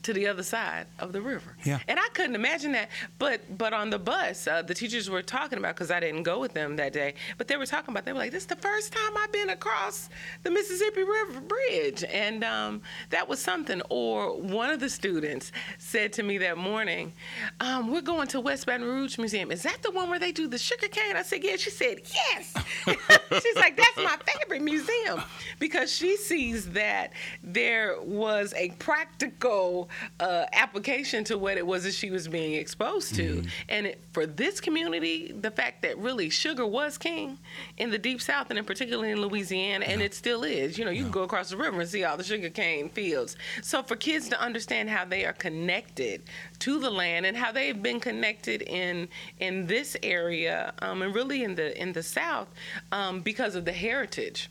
to 0.08 0.14
the 0.14 0.26
other 0.26 0.42
side 0.42 0.88
of 1.00 1.12
the 1.12 1.22
river. 1.22 1.58
Yeah. 1.66 1.80
And 1.90 2.00
I 2.00 2.08
couldn't 2.14 2.36
imagine 2.36 2.72
that. 2.72 2.88
But 3.20 3.58
but 3.58 3.74
on 3.74 3.90
the 3.90 4.00
bus, 4.00 4.48
uh, 4.48 4.62
the 4.62 4.74
teachers 4.74 5.10
were 5.10 5.22
talking 5.22 5.60
about 5.60 5.76
because 5.76 5.92
I 5.92 6.00
didn't 6.00 6.24
go 6.24 6.40
with 6.40 6.54
them 6.54 6.78
that 6.78 6.94
day. 6.94 7.16
But 7.38 7.50
they 7.50 7.58
were 7.58 7.66
talking 7.66 7.92
about 7.92 8.06
they 8.06 8.14
were 8.14 8.20
like, 8.20 8.32
"This 8.32 8.44
is 8.44 8.48
the 8.48 8.56
first 8.56 8.94
time 8.94 9.18
I've 9.18 9.34
been 9.34 9.50
across 9.50 10.08
the 10.44 10.50
Mississippi 10.50 11.04
River 11.04 11.42
Bridge," 11.42 12.06
and 12.06 12.46
um, 12.46 12.82
that 13.10 13.28
was 13.28 13.42
something. 13.42 13.82
Or 13.90 14.40
one 14.40 14.70
of 14.70 14.80
the 14.80 14.90
students 14.90 15.52
said 15.78 16.14
to 16.14 16.24
me 16.24 16.38
that 16.38 16.58
morning, 16.58 17.12
um, 17.60 17.92
"We're 17.92 18.00
going 18.00 18.28
to 18.30 18.40
West 18.40 18.66
Baton 18.66 18.86
Rouge 18.86 19.18
Museum. 19.18 19.52
Is 19.52 19.64
that 19.64 19.84
the 19.84 19.92
one 19.92 20.10
where 20.10 20.20
they 20.20 20.32
do 20.32 20.48
the 20.48 20.58
sugar 20.58 20.88
cane?" 20.88 21.18
I 21.18 21.24
said, 21.24 21.44
"Yeah." 21.44 21.58
She 21.58 21.70
said, 21.70 21.98
"Yes." 22.06 22.54
She's 23.44 23.56
like, 23.58 23.76
"That's 23.76 23.98
my 23.98 24.18
favorite 24.26 24.62
museum," 24.62 25.22
because 25.60 25.94
she 25.94 26.16
sees 26.16 26.70
that 26.70 27.12
there 27.44 28.02
was 28.02 28.54
a 28.56 28.70
practical 28.80 29.18
practical 29.18 29.90
uh, 30.20 30.46
application 30.54 31.24
to 31.26 31.38
what 31.38 31.58
it 31.58 31.66
was 31.66 31.84
that 31.84 31.94
she 31.94 32.10
was 32.10 32.28
being 32.28 32.54
exposed 32.54 33.16
to. 33.16 33.36
Mm-hmm. 33.36 33.48
And 33.70 33.88
it, 33.88 34.02
for 34.12 34.26
this 34.26 34.60
community, 34.60 35.32
the 35.32 35.52
fact 35.52 35.82
that 35.84 35.98
really 35.98 36.30
sugar 36.30 36.66
was 36.66 36.98
king 36.98 37.38
in 37.78 37.90
the 37.90 37.98
deep 37.98 38.22
south 38.22 38.50
and 38.50 38.60
in 38.60 38.66
particularly 38.66 39.12
in 39.12 39.22
Louisiana, 39.22 39.86
and 39.86 40.02
it 40.02 40.14
still 40.14 40.44
is. 40.44 40.78
You 40.78 40.86
know, 40.86 40.92
you 40.92 41.04
can 41.04 41.12
go 41.12 41.24
across 41.24 41.50
the 41.50 41.58
river 41.58 41.80
and 41.80 41.90
see 41.90 42.04
all 42.04 42.18
the 42.18 42.24
sugar 42.24 42.50
cane 42.50 42.90
fields. 42.90 43.36
So 43.62 43.84
for 43.84 43.96
kids 43.96 44.30
to 44.30 44.42
understand 44.42 44.90
how 44.90 45.06
they 45.06 45.26
are 45.26 45.34
connected 45.34 46.24
to 46.60 46.80
the 46.80 46.90
land 46.90 47.26
and 47.26 47.36
how 47.36 47.52
they've 47.52 47.82
been 47.82 48.00
connected 48.00 48.62
in 48.64 49.08
in 49.40 49.68
this 49.68 49.96
area 50.04 50.74
um, 50.80 51.02
and 51.02 51.14
really 51.14 51.44
in 51.44 51.56
the 51.56 51.80
in 51.82 51.94
the 51.94 52.04
south 52.04 52.48
um, 52.92 53.22
because 53.22 53.56
of 53.56 53.66
the 53.66 53.72
heritage. 53.72 54.50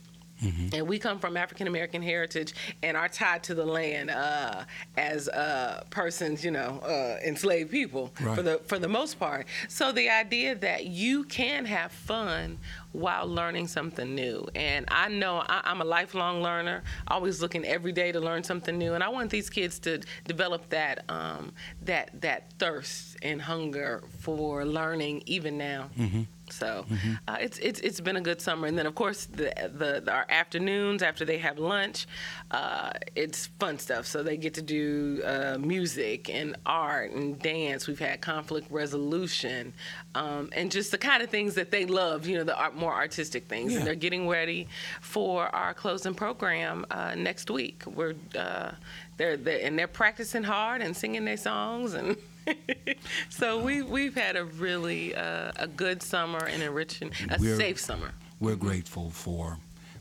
And 0.73 0.87
we 0.87 0.99
come 0.99 1.19
from 1.19 1.35
African 1.35 1.67
American 1.67 2.01
heritage 2.01 2.53
and 2.83 2.95
are 2.95 3.09
tied 3.09 3.43
to 3.43 3.55
the 3.55 3.65
land 3.65 4.09
uh, 4.11 4.65
as 4.95 5.27
uh, 5.29 5.83
persons, 5.89 6.45
you 6.45 6.51
know, 6.51 6.79
uh, 6.79 7.17
enslaved 7.25 7.71
people 7.71 8.11
for 8.35 8.41
the 8.43 8.59
for 8.65 8.77
the 8.79 8.87
most 8.87 9.19
part. 9.19 9.47
So 9.67 9.91
the 9.91 10.09
idea 10.09 10.55
that 10.55 10.85
you 10.85 11.23
can 11.23 11.65
have 11.65 11.91
fun 11.91 12.59
while 12.91 13.27
learning 13.27 13.67
something 13.67 14.15
new, 14.15 14.47
and 14.55 14.85
I 14.89 15.07
know 15.09 15.43
I, 15.47 15.61
I'm 15.63 15.81
a 15.81 15.85
lifelong 15.85 16.41
learner, 16.41 16.83
always 17.07 17.41
looking 17.41 17.65
every 17.65 17.91
day 17.91 18.11
to 18.11 18.19
learn 18.19 18.43
something 18.43 18.77
new, 18.77 18.93
and 18.93 19.03
I 19.03 19.09
want 19.09 19.29
these 19.31 19.49
kids 19.49 19.79
to 19.79 20.01
develop 20.25 20.69
that 20.69 21.03
um, 21.09 21.53
that 21.83 22.21
that 22.21 22.53
thirst 22.59 23.17
and 23.21 23.41
hunger 23.41 24.03
for 24.19 24.65
learning 24.65 25.23
even 25.25 25.57
now. 25.57 25.89
So 26.49 26.85
uh, 27.27 27.37
it's 27.39 27.57
it's 27.59 27.79
it's 27.81 27.99
been 27.99 28.15
a 28.15 28.21
good 28.21 28.39
summer, 28.41 28.67
and 28.67 28.77
then 28.77 28.85
of 28.85 28.95
course 28.95 29.25
the 29.25 29.51
the 29.73 30.11
our 30.11 30.25
afternoons 30.29 31.03
after 31.03 31.25
they 31.25 31.37
have 31.39 31.59
lunch, 31.59 32.07
uh, 32.51 32.91
it's 33.15 33.47
fun 33.59 33.77
stuff. 33.79 34.05
So 34.05 34.23
they 34.23 34.37
get 34.37 34.53
to 34.55 34.61
do 34.61 35.21
uh, 35.25 35.57
music 35.59 36.29
and 36.29 36.55
art 36.65 37.11
and 37.11 37.37
dance. 37.39 37.87
We've 37.87 37.99
had 37.99 38.21
conflict 38.21 38.71
resolution, 38.71 39.73
um, 40.15 40.49
and 40.55 40.71
just 40.71 40.91
the 40.91 40.97
kind 40.97 41.21
of 41.21 41.29
things 41.29 41.55
that 41.55 41.69
they 41.71 41.85
love. 41.85 42.25
You 42.25 42.37
know, 42.37 42.43
the 42.43 42.57
art, 42.57 42.75
more 42.75 42.93
artistic 42.93 43.45
things, 43.47 43.73
Yeah. 43.73 43.79
and 43.79 43.87
they're 43.87 43.95
getting 43.95 44.27
ready 44.27 44.67
for 45.01 45.53
our 45.55 45.73
closing 45.73 46.13
program 46.15 46.85
uh, 46.91 47.13
next 47.15 47.51
week. 47.51 47.83
We're 47.85 48.15
uh, 48.37 48.71
they're, 49.17 49.37
they're 49.37 49.65
and 49.65 49.77
they're 49.77 49.87
practicing 49.87 50.43
hard 50.43 50.81
and 50.81 50.95
singing 50.95 51.25
their 51.25 51.37
songs 51.37 51.93
and. 51.93 52.15
so 53.29 53.59
we 53.59 53.81
we've 53.81 54.15
had 54.15 54.35
a 54.35 54.45
really 54.45 55.15
uh, 55.15 55.51
a 55.57 55.67
good 55.67 56.01
summer 56.01 56.45
and 56.45 56.61
enriching 56.61 57.11
a 57.29 57.37
We're- 57.39 57.57
safe 57.57 57.79
summer. 57.79 58.11
We're 58.39 58.55
grateful 58.55 59.09
for 59.09 59.57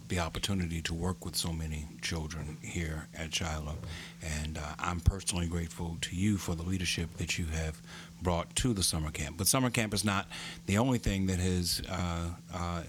the 0.09 0.21
opportunity 0.21 0.81
to 0.83 0.95
work 0.95 1.25
with 1.25 1.35
so 1.37 1.53
many 1.53 1.87
children 2.01 2.59
here 2.63 3.09
at 3.15 3.35
Shiloh. 3.35 3.77
And 4.23 4.59
uh, 4.59 4.61
I'm 4.79 5.01
personally 5.01 5.47
grateful 5.47 5.97
to 6.03 6.15
you 6.15 6.37
for 6.37 6.55
the 6.55 6.63
leadership 6.63 7.17
that 7.17 7.39
you 7.39 7.47
have 7.47 7.81
brought 8.23 8.55
to 8.57 8.73
the 8.73 8.83
summer 8.83 9.11
camp. 9.11 9.37
But 9.37 9.49
summer 9.49 9.71
camp 9.71 9.93
is 9.95 10.05
not 10.05 10.29
the 10.67 10.79
only 10.79 10.99
thing 10.99 11.27
that 11.27 11.39
has 11.39 11.83
uh, 11.91 12.29
uh, 12.55 12.83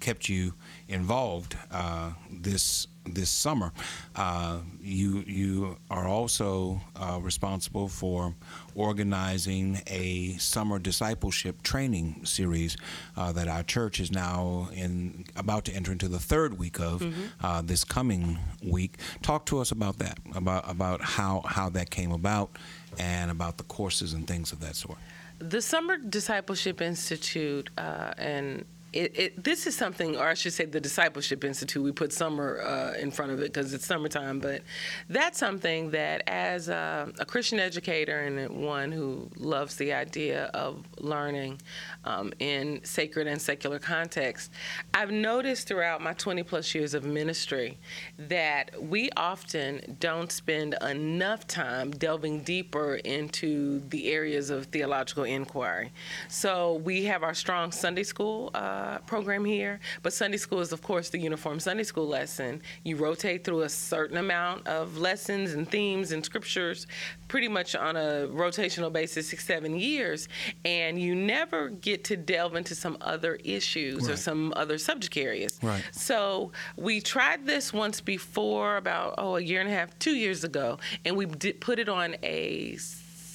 kept 0.00 0.28
you 0.28 0.54
involved 0.88 1.56
uh, 1.70 2.12
this 2.30 2.86
this 3.14 3.30
summer. 3.30 3.72
Uh, 4.14 4.58
you 4.80 5.24
you 5.26 5.76
are 5.90 6.06
also 6.06 6.80
uh, 6.96 7.18
responsible 7.20 7.88
for 7.88 8.34
organizing 8.74 9.80
a 9.86 10.36
summer 10.38 10.78
discipleship 10.78 11.62
training 11.62 12.24
series 12.24 12.76
uh, 13.16 13.32
that 13.32 13.48
our 13.48 13.62
church 13.62 14.00
is 14.00 14.10
now 14.10 14.68
in 14.72 15.24
about 15.36 15.64
to 15.64 15.72
enter 15.72 15.92
into 15.92 16.08
the 16.08 16.18
third 16.18 16.58
week 16.58 16.78
of 16.80 17.02
uh, 17.42 17.62
this 17.62 17.84
coming 17.84 18.38
week. 18.62 18.98
Talk 19.22 19.46
to 19.46 19.58
us 19.58 19.70
about 19.70 19.98
that, 19.98 20.18
about 20.34 20.68
about 20.70 21.00
how 21.02 21.42
how 21.44 21.68
that 21.70 21.90
came 21.90 22.12
about, 22.12 22.50
and 22.98 23.30
about 23.30 23.58
the 23.58 23.64
courses 23.64 24.12
and 24.12 24.26
things 24.26 24.52
of 24.52 24.60
that 24.60 24.76
sort. 24.76 24.98
The 25.40 25.62
Summer 25.62 25.96
Discipleship 25.96 26.80
Institute, 26.80 27.70
uh, 27.78 28.12
and 28.18 28.64
it, 28.92 29.18
it, 29.18 29.44
this 29.44 29.66
is 29.66 29.76
something, 29.76 30.16
or 30.16 30.28
I 30.28 30.34
should 30.34 30.52
say, 30.52 30.64
the 30.64 30.80
Discipleship 30.80 31.44
Institute. 31.44 31.82
We 31.82 31.92
put 31.92 32.12
summer 32.12 32.60
uh, 32.62 32.94
in 32.94 33.10
front 33.10 33.32
of 33.32 33.40
it 33.40 33.52
because 33.52 33.74
it's 33.74 33.86
summertime, 33.86 34.40
but 34.40 34.62
that's 35.08 35.38
something 35.38 35.90
that, 35.90 36.22
as 36.26 36.68
a, 36.68 37.12
a 37.18 37.26
Christian 37.26 37.60
educator 37.60 38.20
and 38.20 38.64
one 38.64 38.90
who 38.90 39.28
loves 39.36 39.76
the 39.76 39.92
idea 39.92 40.46
of 40.54 40.84
learning 40.98 41.60
um, 42.04 42.32
in 42.38 42.80
sacred 42.84 43.26
and 43.26 43.40
secular 43.40 43.78
context, 43.78 44.50
I've 44.94 45.10
noticed 45.10 45.68
throughout 45.68 46.00
my 46.00 46.12
20 46.12 46.42
plus 46.42 46.74
years 46.74 46.94
of 46.94 47.04
ministry 47.04 47.78
that 48.18 48.70
we 48.82 49.10
often 49.16 49.96
don't 50.00 50.30
spend 50.32 50.76
enough 50.82 51.46
time 51.46 51.90
delving 51.90 52.40
deeper 52.42 52.96
into 52.96 53.80
the 53.90 54.10
areas 54.10 54.50
of 54.50 54.66
theological 54.66 55.24
inquiry. 55.24 55.92
So 56.28 56.74
we 56.84 57.04
have 57.04 57.22
our 57.22 57.34
strong 57.34 57.72
Sunday 57.72 58.04
school 58.04 58.50
uh, 58.54 58.98
program 58.98 59.44
here, 59.44 59.80
but 60.02 60.12
Sunday 60.12 60.38
school 60.38 60.60
is, 60.60 60.72
of 60.72 60.82
course, 60.82 61.10
the 61.10 61.18
uniform 61.18 61.60
Sunday 61.60 61.82
school 61.84 62.06
lesson. 62.06 62.62
You 62.84 62.96
rotate 62.96 63.44
through 63.44 63.62
a 63.62 63.68
certain 63.68 64.18
amount 64.18 64.66
of 64.66 64.98
lessons 64.98 65.52
and 65.52 65.68
themes 65.68 66.12
and 66.12 66.24
scriptures 66.24 66.86
pretty 67.28 67.48
much 67.48 67.76
on 67.76 67.96
a 67.96 68.26
rotational 68.28 68.92
basis, 68.92 69.28
six, 69.28 69.44
seven 69.44 69.78
years, 69.78 70.28
and 70.64 71.00
you 71.00 71.14
never 71.14 71.68
get 71.68 72.04
to 72.04 72.16
delve 72.16 72.56
into 72.56 72.74
some 72.74 72.96
other 73.00 73.38
issues 73.44 74.08
or 74.08 74.16
some 74.16 74.52
other 74.56 74.78
subject 74.78 75.16
areas. 75.16 75.58
Right. 75.62 75.82
So 75.92 76.52
we 76.76 77.00
tried 77.00 77.46
this 77.46 77.72
once 77.72 78.00
before, 78.00 78.76
about 78.76 79.14
oh 79.18 79.36
a 79.36 79.40
year 79.40 79.60
and 79.60 79.68
a 79.68 79.72
half, 79.72 79.98
two 79.98 80.16
years 80.16 80.44
ago, 80.44 80.78
and 81.04 81.16
we 81.16 81.26
did 81.26 81.60
put 81.60 81.78
it 81.78 81.88
on 81.88 82.16
a 82.22 82.76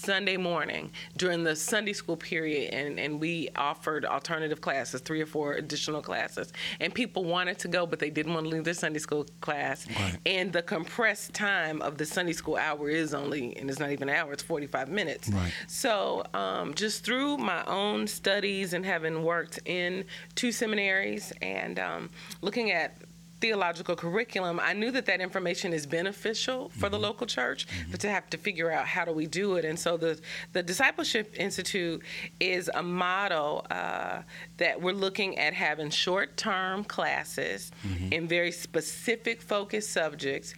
Sunday 0.03 0.35
morning 0.35 0.91
during 1.17 1.43
the 1.43 1.55
Sunday 1.55 1.93
school 1.93 2.17
period, 2.17 2.73
and, 2.73 2.99
and 2.99 3.21
we 3.21 3.49
offered 3.55 4.05
alternative 4.05 4.59
classes, 4.59 4.99
three 4.99 5.21
or 5.21 5.25
four 5.25 5.53
additional 5.53 6.01
classes, 6.01 6.51
and 6.81 6.93
people 6.93 7.23
wanted 7.23 7.57
to 7.59 7.69
go, 7.69 7.85
but 7.85 7.99
they 7.99 8.09
didn't 8.09 8.33
want 8.33 8.45
to 8.45 8.49
leave 8.49 8.65
their 8.65 8.73
Sunday 8.73 8.99
school 8.99 9.25
class. 9.39 9.87
Right. 9.87 10.17
And 10.25 10.51
the 10.51 10.61
compressed 10.61 11.33
time 11.33 11.81
of 11.81 11.97
the 11.97 12.05
Sunday 12.05 12.33
school 12.33 12.57
hour 12.57 12.89
is 12.89 13.13
only, 13.13 13.55
and 13.55 13.69
it's 13.69 13.79
not 13.79 13.91
even 13.91 14.09
an 14.09 14.15
hour; 14.15 14.33
it's 14.33 14.43
45 14.43 14.89
minutes. 14.89 15.29
Right. 15.29 15.53
So, 15.67 16.23
um, 16.33 16.73
just 16.73 17.05
through 17.05 17.37
my 17.37 17.63
own 17.65 18.07
studies 18.07 18.73
and 18.73 18.85
having 18.85 19.23
worked 19.23 19.59
in 19.65 20.03
two 20.35 20.51
seminaries 20.51 21.31
and 21.41 21.79
um, 21.79 22.09
looking 22.41 22.71
at 22.71 22.97
theological 23.43 23.93
curriculum, 23.97 24.57
I 24.57 24.71
knew 24.71 24.89
that 24.91 25.05
that 25.07 25.19
information 25.19 25.73
is 25.73 25.85
beneficial 25.85 26.69
for 26.79 26.87
the 26.87 26.97
local 26.97 27.27
church, 27.27 27.67
but 27.91 27.99
to 27.99 28.09
have 28.09 28.29
to 28.29 28.37
figure 28.37 28.71
out 28.71 28.85
how 28.85 29.03
do 29.03 29.11
we 29.11 29.27
do 29.27 29.57
it. 29.57 29.65
And 29.65 29.77
so 29.77 29.97
the 29.97 30.13
the 30.53 30.63
Discipleship 30.63 31.27
Institute 31.37 32.01
is 32.39 32.71
a 32.73 32.81
model 32.81 33.65
uh, 33.69 34.21
that 34.61 34.81
we're 34.81 34.99
looking 35.05 35.37
at 35.37 35.53
having 35.53 35.89
short 35.89 36.37
term 36.37 36.85
classes 36.85 37.71
in 38.15 38.29
very 38.29 38.51
specific 38.51 39.41
focused 39.41 39.91
subjects. 39.91 40.55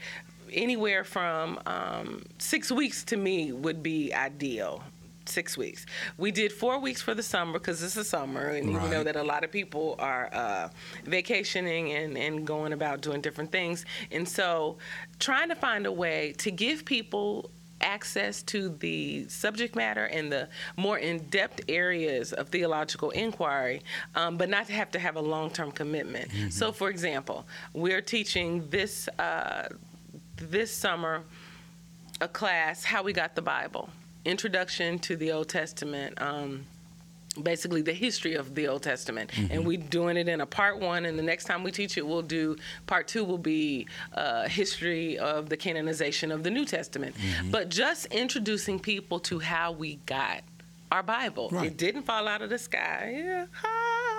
Anywhere 0.54 1.04
from 1.04 1.60
um, 1.65 2.24
six 2.38 2.72
weeks 2.72 3.04
to 3.06 3.18
me 3.18 3.51
would 3.51 3.82
be 3.82 4.13
ideal 4.13 4.84
six 5.29 5.58
weeks. 5.58 5.86
We 6.17 6.32
did 6.32 6.51
four 6.51 6.79
weeks 6.79 7.01
for 7.01 7.13
the 7.13 7.24
summer 7.24 7.53
because 7.53 7.82
it's 7.84 7.98
a 7.98 8.03
summer, 8.03 8.50
and 8.50 8.67
we 8.67 8.89
know 8.89 9.03
that 9.03 9.15
a 9.15 9.24
lot 9.24 9.44
of 9.44 9.51
people 9.51 9.96
are 10.00 10.29
uh, 10.34 10.70
vacationing 11.05 11.91
and, 11.94 12.17
and 12.17 12.46
going 12.46 12.74
about 12.74 13.01
doing 13.01 13.22
different 13.22 13.51
things. 13.51 13.86
And 14.12 14.27
so, 14.27 14.77
trying 15.20 15.50
to 15.50 15.55
find 15.55 15.86
a 15.86 15.91
way 15.91 16.34
to 16.39 16.51
give 16.51 16.86
people 16.86 17.50
access 17.82 18.41
to 18.41 18.70
the 18.70 19.27
subject 19.27 19.75
matter 19.75 20.05
and 20.05 20.32
the 20.32 20.48
more 20.77 20.98
in-depth 20.98 21.62
areas 21.67 22.32
of 22.32 22.48
theological 22.50 23.10
inquiry, 23.12 23.82
um, 24.15 24.38
but 24.38 24.50
not 24.50 24.65
to 24.67 24.74
have 24.74 24.89
to 24.91 25.00
have 25.00 25.17
a 25.17 25.22
long-term 25.22 25.72
commitment. 25.72 26.32
So, 26.51 26.72
for 26.72 26.89
example, 26.89 27.46
we're 27.74 28.01
teaching 28.01 28.67
this 28.70 29.08
uh, 29.20 29.67
this 30.38 30.72
summer 30.72 31.24
a 32.22 32.27
class 32.27 32.84
how 32.84 33.03
we 33.03 33.12
got 33.12 33.36
the 33.36 33.41
bible 33.41 33.89
introduction 34.25 35.00
to 35.00 35.15
the 35.15 35.32
old 35.32 35.50
testament 35.50 36.20
um, 36.22 36.65
basically 37.41 37.82
the 37.82 37.94
history 37.94 38.36
of 38.36 38.55
the 38.55 38.67
old 38.67 38.82
testament. 38.84 39.29
And 39.51 39.65
we're 39.65 39.77
doing 39.77 40.17
it 40.17 40.29
in 40.29 40.41
a 40.41 40.46
part 40.46 40.79
one 40.79 41.05
and 41.05 41.20
the 41.20 41.24
next 41.24 41.46
time 41.46 41.63
we 41.63 41.72
teach 41.72 41.98
it 41.98 42.08
we'll 42.08 42.22
do 42.22 42.55
part 42.88 43.08
two 43.08 43.24
will 43.24 43.38
be 43.38 43.88
uh, 44.13 44.48
history 44.48 45.17
of 45.17 45.50
the 45.50 45.58
canonization 45.58 46.32
of 46.32 46.44
the 46.44 46.50
new 46.50 46.65
testament. 46.65 47.15
But 47.51 47.70
just 47.70 48.05
introducing 48.08 48.79
people 48.79 49.20
to 49.22 49.39
how 49.39 49.72
we 49.72 49.96
got 50.05 50.44
our 50.91 51.03
bible. 51.03 51.50
Right. 51.51 51.67
it 51.67 51.77
didn't 51.77 52.03
fall 52.03 52.27
out 52.27 52.41
of 52.41 52.50
the 52.50 52.60
sky. 52.60 53.15
Yeah 53.17 53.46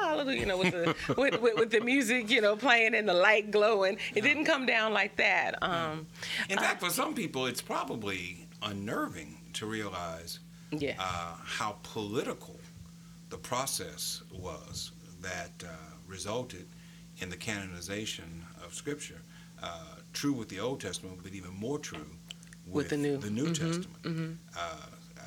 hallelujah 0.00 0.40
you 0.40 0.46
know 0.46 0.58
with 0.58 0.72
the 0.72 1.14
with, 1.18 1.40
with, 1.40 1.56
with 1.56 1.70
the 1.70 1.80
music 1.80 2.30
you 2.30 2.40
know 2.40 2.56
playing 2.56 2.94
and 2.94 3.08
the 3.08 3.14
light 3.14 3.50
glowing. 3.50 3.98
It 4.14 4.22
didn't 4.22 4.44
come 4.44 4.66
down 4.66 4.92
like 4.92 5.16
that. 5.16 5.62
Um, 5.62 6.06
In 6.48 6.58
fact, 6.58 6.80
for 6.80 6.90
some 6.90 7.14
people, 7.14 7.46
it's 7.46 7.62
probably 7.62 8.46
unnerving 8.62 9.36
to 9.56 9.66
realize 9.66 10.40
yeah 10.70 10.94
uh, 10.98 11.34
how 11.44 11.76
political 11.82 12.58
the 13.30 13.38
process 13.38 14.22
was 14.32 14.92
that 15.20 15.52
uh, 15.64 15.68
resulted 16.06 16.66
in 17.18 17.28
the 17.30 17.36
canonization 17.36 18.44
of 18.64 18.74
Scripture. 18.74 19.20
Uh, 19.62 19.68
true 20.12 20.32
with 20.32 20.48
the 20.48 20.60
Old 20.60 20.80
Testament, 20.80 21.18
but 21.22 21.32
even 21.32 21.50
more 21.54 21.78
true 21.78 22.06
With 22.66 22.88
the 22.90 22.96
new- 22.96 23.16
the 23.18 23.30
New 23.30 23.46
mhm, 23.46 23.54
Testament. 23.54 24.38
Uh, 24.56 24.60
uh, 24.60 25.22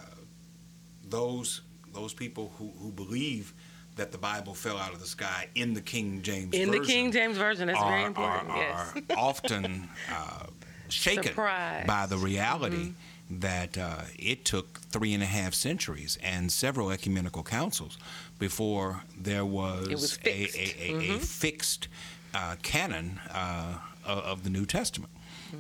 those 1.10 1.62
those 1.94 2.14
people 2.14 2.54
who, 2.58 2.72
who 2.80 2.92
believe 2.92 3.54
that 3.96 4.12
the 4.12 4.18
Bible 4.18 4.54
fell 4.54 4.78
out 4.78 4.94
of 4.94 5.00
the 5.00 5.08
sky 5.08 5.48
in 5.56 5.74
the 5.74 5.82
King 5.82 6.22
James 6.22 6.54
In 6.54 6.70
the 6.72 6.78
version 6.78 6.86
King 6.96 7.12
James 7.12 7.38
version, 7.38 7.68
that's 7.68 7.80
very 7.82 8.04
are, 8.04 8.08
important. 8.08 8.50
are, 8.52 8.58
yes. 8.58 8.94
are 9.10 9.18
often 9.18 9.90
uh, 10.14 10.46
shaken 10.90 11.24
Surprised. 11.34 11.88
by 11.88 12.06
the 12.06 12.18
reality 12.18 12.94
that 13.30 13.78
uh, 13.78 14.02
it 14.18 14.44
took 14.44 14.80
three 14.82 15.14
and 15.14 15.22
a 15.22 15.28
half 15.28 15.54
centuries 15.54 16.18
and 16.24 16.52
several 16.52 16.90
ecumenical 16.90 17.44
councils 17.44 17.98
before 18.40 19.04
there 19.18 19.46
was, 19.46 19.88
was 19.90 20.14
fixed. 20.14 20.58
a, 20.58 20.92
a, 20.92 20.96
a, 20.96 21.16
a 21.16 21.20
fixed 21.20 21.88
uh, 22.34 22.56
canon 22.64 23.20
uh, 23.32 23.78
of, 24.06 24.44
the 24.44 24.50
New 24.50 24.66
Testament. 24.66 25.12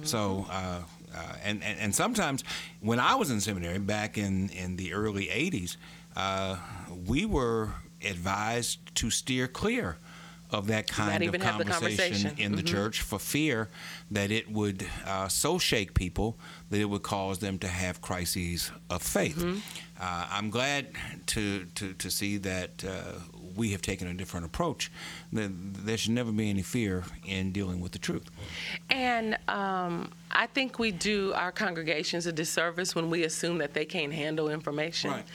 So, 0.04 0.46
uh, 0.50 0.82
uh, 1.16 1.34
and, 1.44 1.64
and, 1.64 1.80
and 1.80 1.96
sometimes 1.96 2.44
when 2.80 3.00
I 3.00 3.16
was 3.16 3.32
in 3.32 3.40
seminary 3.42 3.80
back 3.80 4.18
in, 4.18 4.50
in 4.50 4.76
the 4.76 4.94
early 4.94 5.26
80s, 5.26 5.78
uh, 6.16 6.58
we 7.08 7.26
were 7.26 7.70
advised 8.04 8.96
to 8.96 9.10
steer 9.10 9.48
clear 9.48 9.98
of 10.52 10.68
that 10.68 10.88
kind 10.88 11.24
of 11.24 11.32
the 11.32 11.38
conversation, 11.38 11.74
conversation. 11.74 12.34
in 12.38 12.56
the 12.56 12.64
Mhm. 12.64 12.68
church 12.68 13.02
for 13.02 13.20
fear 13.20 13.70
that 14.10 14.32
it 14.32 14.50
would 14.52 14.86
uh, 15.06 15.28
so 15.28 15.60
shake 15.60 15.94
people 15.94 16.40
that 16.70 16.80
it 16.80 16.86
would 16.86 17.04
cause 17.04 17.40
them 17.40 17.60
to 17.60 17.68
have 17.68 18.02
crises 18.02 18.72
of 18.90 19.02
faith. 19.04 19.38
Mm-hmm. 19.38 19.60
Uh, 20.02 20.28
I'm 20.32 20.50
glad 20.50 20.88
to, 21.28 21.66
to, 21.76 21.94
to 21.94 22.10
see 22.10 22.38
that 22.38 22.84
uh, 22.84 23.20
we 23.56 23.72
have 23.72 23.82
taken 23.82 24.08
a 24.08 24.14
different 24.14 24.46
approach. 24.46 24.90
That 25.32 25.52
there 25.86 25.96
should 25.98 26.14
never 26.14 26.32
be 26.32 26.50
any 26.50 26.64
fear 26.64 27.04
in 27.26 27.52
dealing 27.52 27.82
with 27.82 27.92
the 27.92 28.00
truth. 28.00 28.26
And 28.90 29.38
um, 29.48 30.10
I 30.32 30.48
think 30.48 30.80
we 30.80 30.92
do 30.92 31.34
our 31.34 31.52
congregations 31.52 32.26
a 32.26 32.32
disservice 32.32 32.96
when 32.96 33.12
we 33.12 33.24
assume 33.24 33.60
that 33.60 33.76
they 33.76 33.86
can't 33.86 34.12
handle 34.12 34.50
information, 34.50 35.12
Right. 35.12 35.26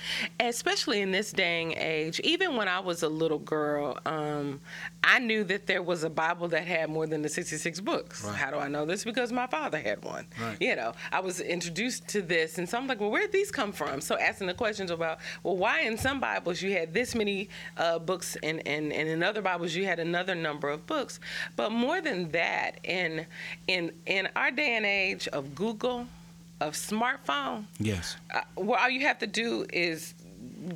especially 0.41 1.01
in 1.01 1.13
this 1.13 1.31
day 1.31 1.63
and 1.63 1.73
age. 1.75 2.19
Even 2.21 2.57
when 2.57 2.67
I 2.67 2.81
was 2.81 3.05
a 3.05 3.09
little 3.09 3.39
girl, 3.39 3.97
um, 4.05 4.61
I 5.05 5.21
knew 5.21 5.45
that 5.45 5.67
there 5.67 5.83
was 5.83 6.03
a 6.03 6.11
Bible 6.11 6.49
that 6.49 6.67
had 6.67 6.91
more 6.91 7.07
than 7.07 7.23
the 7.23 7.29
66 7.29 7.79
books. 7.81 8.25
Right. 8.25 8.35
How 8.35 8.51
do 8.51 8.57
I 8.57 8.67
know 8.69 8.85
this? 8.87 9.05
Because 9.05 9.31
my 9.33 9.47
father 9.47 9.79
had 9.79 10.05
one. 10.05 10.27
Right. 10.41 10.57
You 10.61 10.75
know, 10.75 10.93
I 11.13 11.21
was 11.21 11.39
introduced 11.41 12.09
to 12.09 12.23
this, 12.23 12.59
and 12.59 12.69
so 12.69 12.79
I'm 12.79 12.89
like, 12.89 12.99
well, 13.01 13.11
where'd 13.13 13.31
these 13.31 13.53
come 13.53 13.71
from? 13.73 14.01
So 14.01 14.19
asking 14.19 14.49
the 14.49 14.55
questions 14.55 14.91
about, 14.91 15.19
well, 15.45 15.57
why 15.57 15.83
in 15.83 15.97
some 15.99 16.19
Bibles 16.19 16.63
you 16.63 16.73
had 16.73 16.93
this 16.93 17.15
many 17.15 17.49
uh, 17.77 18.01
books, 18.01 18.37
and, 18.43 18.67
and, 18.67 18.93
and 18.93 19.09
in 19.09 19.23
other 19.23 19.41
Bibles 19.43 19.75
you 19.75 19.84
had 19.85 19.99
another 19.99 20.35
number 20.35 20.69
of 20.69 20.87
books. 20.87 21.21
But 21.57 21.71
more 21.71 22.01
than 22.01 22.31
that, 22.33 22.81
in 22.85 23.27
in 23.67 23.93
in 24.07 24.29
our 24.37 24.51
day 24.51 24.77
and 24.77 24.85
age 24.87 25.29
of 25.29 25.55
Google, 25.55 26.07
of 26.61 26.75
smartphone, 26.75 27.65
Yes. 27.79 28.17
uh, 28.35 28.41
well, 28.57 28.79
all 28.81 28.91
you 28.91 29.01
have 29.07 29.19
to 29.21 29.27
do 29.27 29.67
is 29.73 30.15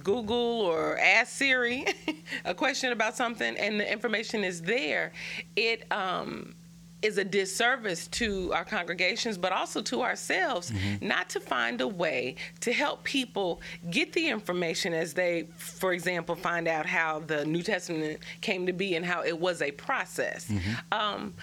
Google 0.03 0.37
or 0.63 0.99
ask 0.99 1.33
Siri 1.33 1.85
a 2.45 2.55
question 2.55 2.93
about 2.93 3.17
something, 3.17 3.57
and 3.57 3.81
the 3.81 3.91
information 3.91 4.45
is 4.45 4.63
there. 4.63 5.13
It 5.57 5.91
um, 5.93 6.55
is 7.01 7.17
a 7.19 7.25
disservice 7.25 8.09
to 8.09 8.53
our 8.53 8.65
congregations, 8.65 9.39
but 9.39 9.53
also 9.53 9.81
to 9.83 10.03
ourselves, 10.03 10.73
not 11.01 11.29
to 11.31 11.41
find 11.41 11.81
a 11.81 11.87
way 11.89 12.35
to 12.61 12.73
help 12.73 13.05
people 13.05 13.61
get 13.91 14.13
the 14.13 14.29
information 14.29 14.93
as 14.93 15.15
they, 15.15 15.47
for 15.57 15.93
example, 15.93 16.35
find 16.35 16.67
out 16.67 16.87
how 16.87 17.21
the 17.21 17.45
New 17.45 17.63
Testament 17.63 18.19
came 18.41 18.67
to 18.67 18.73
be 18.73 18.97
and 18.97 19.05
how 19.07 19.23
it 19.23 19.39
was 19.39 19.63
a 19.63 19.71
process. 19.73 20.51
Um, 20.91 21.35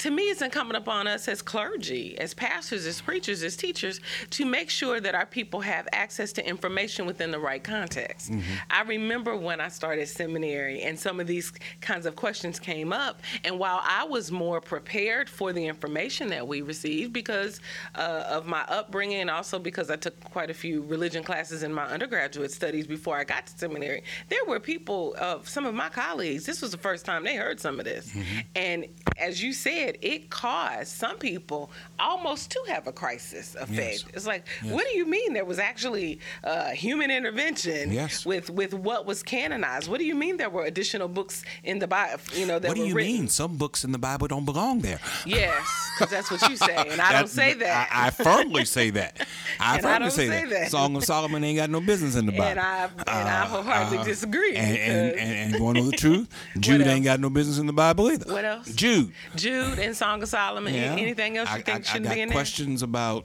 to 0.00 0.10
me, 0.10 0.22
it's 0.24 0.40
incumbent 0.40 0.78
upon 0.78 1.06
us 1.06 1.28
as 1.28 1.42
clergy, 1.42 2.16
as 2.18 2.32
pastors, 2.32 2.86
as 2.86 3.02
preachers, 3.02 3.42
as 3.42 3.54
teachers, 3.54 4.00
to 4.30 4.46
make 4.46 4.70
sure 4.70 4.98
that 4.98 5.14
our 5.14 5.26
people 5.26 5.60
have 5.60 5.86
access 5.92 6.32
to 6.32 6.46
information 6.46 7.04
within 7.04 7.30
the 7.30 7.38
right 7.38 7.62
context. 7.62 8.32
I 8.70 8.80
remember 8.82 9.36
when 9.36 9.60
I 9.60 9.68
started 9.68 10.08
seminary 10.08 10.82
and 10.82 10.98
some 10.98 11.20
of 11.20 11.26
these 11.26 11.52
kinds 11.82 12.06
of 12.06 12.16
questions 12.16 12.58
came 12.58 12.94
up, 12.94 13.20
and 13.44 13.58
while 13.58 13.80
I 13.84 14.04
was 14.04 14.32
more 14.32 14.62
prepared 14.62 15.28
for 15.28 15.52
the 15.52 15.66
information 15.66 16.28
that 16.28 16.48
we 16.48 16.62
received 16.62 17.12
because 17.12 17.60
uh, 17.94 18.24
of 18.26 18.46
my 18.46 18.62
upbringing 18.68 19.20
and 19.20 19.28
also 19.28 19.58
because 19.58 19.90
I 19.90 19.96
took 19.96 20.18
quite 20.24 20.48
a 20.48 20.54
few 20.54 20.80
religion 20.82 21.22
classes 21.22 21.62
in 21.62 21.74
my 21.74 21.84
undergraduate 21.84 22.52
studies 22.52 22.86
before 22.86 23.18
I 23.18 23.24
got 23.24 23.48
to 23.48 23.58
seminary, 23.58 24.02
there 24.30 24.46
were 24.46 24.60
people, 24.60 25.14
uh, 25.18 25.40
some 25.44 25.66
of 25.66 25.74
my 25.74 25.90
colleagues, 25.90 26.46
this 26.46 26.62
was 26.62 26.70
the 26.70 26.78
first 26.78 27.04
time 27.04 27.22
they 27.22 27.36
heard 27.36 27.60
some 27.60 27.78
of 27.78 27.84
this. 27.84 28.14
And 28.56 28.86
as 29.18 29.42
you 29.42 29.52
said, 29.52 29.89
it 30.02 30.30
caused 30.30 30.88
some 30.88 31.16
people 31.18 31.70
almost 31.98 32.50
to 32.50 32.60
have 32.68 32.86
a 32.86 32.92
crisis 32.92 33.54
of 33.54 33.70
Yes. 33.70 34.02
faith. 34.02 34.10
It's 34.14 34.26
like, 34.26 34.44
Yes. 34.62 34.72
what 34.72 34.84
do 34.90 34.96
you 34.96 35.06
mean 35.06 35.32
there 35.32 35.44
was 35.44 35.58
actually 35.58 36.18
uh, 36.44 36.70
human 36.70 37.10
intervention 37.10 37.92
Yes. 37.92 38.24
with 38.26 38.50
with 38.50 38.74
what 38.74 39.06
was 39.06 39.22
canonized? 39.22 39.88
What 39.88 39.98
do 39.98 40.04
you 40.04 40.14
mean 40.14 40.36
there 40.36 40.50
were 40.50 40.64
additional 40.64 41.08
books 41.08 41.42
in 41.64 41.78
the 41.78 41.86
Bible? 41.86 42.20
You 42.34 42.46
know, 42.46 42.58
that 42.58 42.68
What 42.68 42.76
do 42.76 42.84
you 42.86 42.94
written? 42.94 43.12
mean? 43.12 43.28
Some 43.28 43.56
books 43.56 43.84
in 43.84 43.92
the 43.92 43.98
Bible 43.98 44.26
don't 44.28 44.44
belong 44.44 44.80
there. 44.80 45.00
Yes, 45.26 45.64
because 45.98 46.10
that's 46.10 46.30
what 46.30 46.42
you 46.48 46.56
say, 46.56 46.76
and 46.76 47.00
I 47.00 47.12
don't 47.18 47.28
say 47.28 47.54
that. 47.54 47.88
I, 47.92 48.06
I 48.06 48.10
firmly 48.10 48.64
say 48.64 48.90
that. 48.90 49.26
I 49.60 49.76
And 49.76 49.86
I 49.86 49.90
firmly 49.90 49.98
don't 50.00 50.10
say, 50.10 50.28
say 50.28 50.44
that. 50.44 50.50
that. 50.50 50.70
Song 50.70 50.96
of 50.96 51.04
Solomon 51.04 51.42
ain't 51.44 51.56
got 51.58 51.70
no 51.70 51.80
business 51.80 52.16
in 52.16 52.26
the 52.26 52.32
Bible. 52.32 52.44
and 52.44 52.60
I 52.60 52.84
and 52.84 53.28
I 53.28 53.44
wholeheartedly 53.46 54.04
disagree. 54.04 54.54
And, 54.56 54.76
and, 54.76 55.12
and, 55.18 55.32
and 55.36 55.54
you 55.54 55.62
want 55.62 55.76
to 55.78 55.84
know 55.84 55.90
the 55.90 55.96
truth? 55.96 56.28
Jude 56.60 56.82
ain't 56.86 57.04
got 57.04 57.20
no 57.20 57.30
business 57.30 57.58
in 57.58 57.66
the 57.66 57.72
Bible 57.72 58.10
either. 58.10 58.32
What 58.32 58.44
else? 58.44 58.68
Jude. 58.74 59.12
Jude 59.36 59.78
and 59.80 59.96
Song 59.96 60.22
of 60.22 60.28
Solomon. 60.28 60.74
Yeah. 60.74 60.96
Anything 60.98 61.36
else 61.36 61.48
you 61.50 61.56
I, 61.56 61.62
think 61.62 61.78
I, 61.78 61.82
shouldn't 61.82 62.06
I 62.06 62.08
got 62.10 62.14
be 62.14 62.20
in 62.22 62.28
there? 62.28 62.36
Questions 62.36 62.82
about 62.82 63.24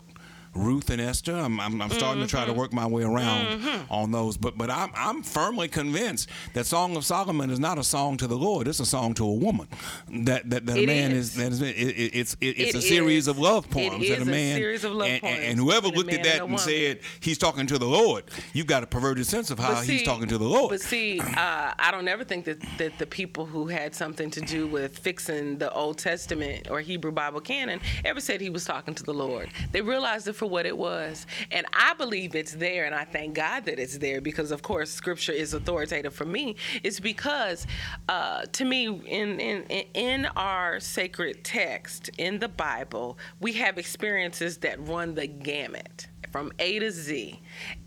Ruth 0.55 0.89
and 0.89 1.01
Esther. 1.01 1.35
I'm, 1.35 1.59
I'm, 1.59 1.81
I'm 1.81 1.89
starting 1.89 2.23
to 2.23 2.27
try 2.29 2.45
to 2.45 2.53
work 2.53 2.73
my 2.73 2.87
way 2.87 3.03
around 3.03 3.45
Mm-hmm. 3.45 3.91
on 3.93 4.11
those, 4.11 4.37
but 4.37 4.57
but 4.57 4.69
I'm 4.69 4.89
I'm 4.95 5.21
firmly 5.23 5.67
convinced 5.67 6.29
that 6.53 6.65
Song 6.65 6.95
of 6.95 7.05
Solomon 7.05 7.49
is 7.49 7.59
not 7.59 7.77
a 7.77 7.83
song 7.83 8.17
to 8.17 8.27
the 8.27 8.35
Lord. 8.37 8.67
It's 8.67 8.79
a 8.79 8.85
song 8.85 9.13
to 9.15 9.25
a 9.25 9.33
woman. 9.33 9.67
That 10.09 10.49
that, 10.49 10.65
that 10.65 10.77
a 10.77 10.85
man 10.85 11.11
is. 11.11 11.29
is, 11.29 11.35
that 11.35 11.51
is 11.51 11.61
it, 11.61 11.75
it, 11.77 12.15
it's 12.15 12.33
it, 12.41 12.45
it's 12.59 12.75
It 12.75 12.77
a 12.77 12.81
series 12.81 13.27
of 13.27 13.37
love 13.37 13.69
poems 13.69 14.07
that 14.07 14.19
is 14.19 14.19
a 14.19 14.21
a 14.21 14.25
man 14.25 14.55
series 14.57 14.83
of 14.83 14.93
love 14.93 15.09
and, 15.09 15.23
and- 15.23 15.43
and 15.43 15.59
whoever 15.59 15.87
looked 15.87 16.11
at 16.13 16.23
man 16.23 16.25
and 16.25 16.41
that 16.41 16.49
and, 16.49 16.59
said 16.59 16.99
he's 17.19 17.37
talking 17.37 17.67
to 17.67 17.77
the 17.77 17.85
Lord, 17.85 18.23
you've 18.53 18.67
got 18.67 18.83
a 18.83 18.87
perverted 18.87 19.25
sense 19.25 19.51
of 19.51 19.59
how 19.59 19.73
But 19.75 19.85
he's 19.85 20.03
talking 20.03 20.27
to 20.29 20.37
the 20.37 20.45
Lord. 20.47 20.69
But 20.71 20.81
see, 20.81 21.19
uh, 21.19 21.73
I 21.77 21.89
don't 21.91 22.07
ever 22.07 22.23
think 22.23 22.45
that, 22.45 22.61
that 22.77 22.97
the 22.97 23.05
people 23.05 23.45
who 23.45 23.67
had 23.67 23.93
something 23.93 24.29
to 24.31 24.41
do 24.41 24.67
with 24.67 24.97
fixing 24.97 25.57
the 25.57 25.71
Old 25.71 25.97
Testament 25.97 26.69
or 26.71 26.79
Hebrew 26.79 27.11
Bible 27.11 27.41
canon 27.41 27.79
ever 28.05 28.19
said 28.21 28.39
he 28.41 28.49
was 28.49 28.65
talking 28.65 28.95
to 28.95 29.03
the 29.03 29.13
Lord. 29.13 29.49
They 29.71 29.81
realized 29.81 30.27
it 30.27 30.33
for 30.45 30.51
what 30.51 30.65
it 30.67 30.77
was. 30.77 31.25
And 31.51 31.65
I 31.73 31.95
believe 31.95 32.36
it's 32.36 32.53
there, 32.53 32.86
and 32.86 32.93
I 32.93 33.03
thank 33.03 33.34
God 33.34 33.65
that 33.65 33.79
it's 33.79 33.97
there 33.97 34.21
because, 34.21 34.51
of 34.51 34.62
course, 34.62 34.91
Scripture 34.91 35.31
is 35.31 35.53
authoritative 35.53 36.13
for 36.13 36.25
me. 36.25 36.55
It's 36.84 36.99
because, 36.99 37.65
uh, 38.08 38.43
to 38.43 38.65
me, 38.65 38.86
in, 38.86 39.39
in, 39.39 39.63
in 39.93 40.25
our 40.36 40.79
sacred 40.79 41.43
text, 41.43 42.10
in 42.19 42.38
the 42.39 42.47
Bible, 42.47 43.17
we 43.39 43.53
have 43.53 43.79
experiences 43.79 44.58
that 44.60 44.88
run 44.88 45.15
the 45.15 45.27
gamut 45.27 46.08
from 46.35 46.51
A 46.59 46.79
to 46.79 46.91
Z. 46.91 47.39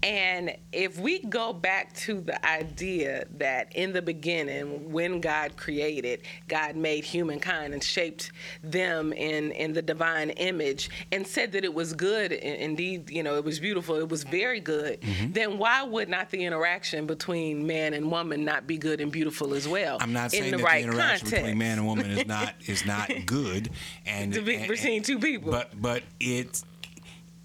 And 0.03 0.57
if 0.73 0.99
we 0.99 1.19
go 1.19 1.53
back 1.53 1.93
to 1.97 2.19
the 2.23 2.43
idea 2.47 3.27
that 3.37 3.77
in 3.77 3.93
the 3.93 4.01
beginning, 4.01 4.91
when 4.91 5.21
God 5.21 5.55
created, 5.59 6.23
God 6.49 6.75
made 6.75 7.05
humankind 7.05 7.75
and 7.75 7.85
shaped 7.85 8.33
them 8.63 9.13
in, 9.13 9.53
in 9.53 9.75
the 9.75 9.83
divine 9.83 10.31
image 10.31 10.89
and 11.13 11.27
said 11.27 11.53
that 11.53 11.63
it 11.63 11.75
was 11.75 11.93
good, 11.93 12.33
indeed, 12.33 13.11
you 13.11 13.23
know, 13.23 13.37
it 13.37 13.45
was 13.45 13.61
beautiful, 13.61 13.97
it 13.97 14.09
was 14.09 14.25
very 14.25 14.61
good, 14.61 14.79
Mm-hmm. 15.03 15.33
then 15.33 15.59
why 15.59 15.83
would 15.83 16.09
not 16.09 16.31
the 16.31 16.43
interaction 16.45 17.07
between 17.07 17.67
man 17.67 17.93
and 17.93 18.11
woman 18.11 18.45
not 18.47 18.67
be 18.67 18.79
good 18.79 19.03
and 19.03 19.13
beautiful 19.13 19.53
as 19.53 19.69
well? 19.69 19.99
I'm 20.01 20.15
not 20.15 20.33
in 20.33 20.41
saying 20.41 20.51
the 20.53 20.57
that 20.57 20.65
right 20.65 20.85
the 20.87 20.91
interaction 20.93 21.27
context. 21.29 21.31
between 21.45 21.59
man 21.59 21.79
and 21.79 21.87
woman 21.87 22.11
is 22.11 22.27
not 22.27 22.55
is 22.67 22.87
not 22.87 23.11
good, 23.27 23.69
and 24.07 24.33
To 24.33 24.41
be 24.41 24.55
and- 24.57 24.69
between 24.69 25.03
two 25.03 25.19
people. 25.19 25.51
But 25.53 25.71
but 25.81 26.03
it 26.21 26.63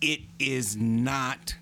it 0.03 0.21
is 0.37 0.75
not 0.75 1.55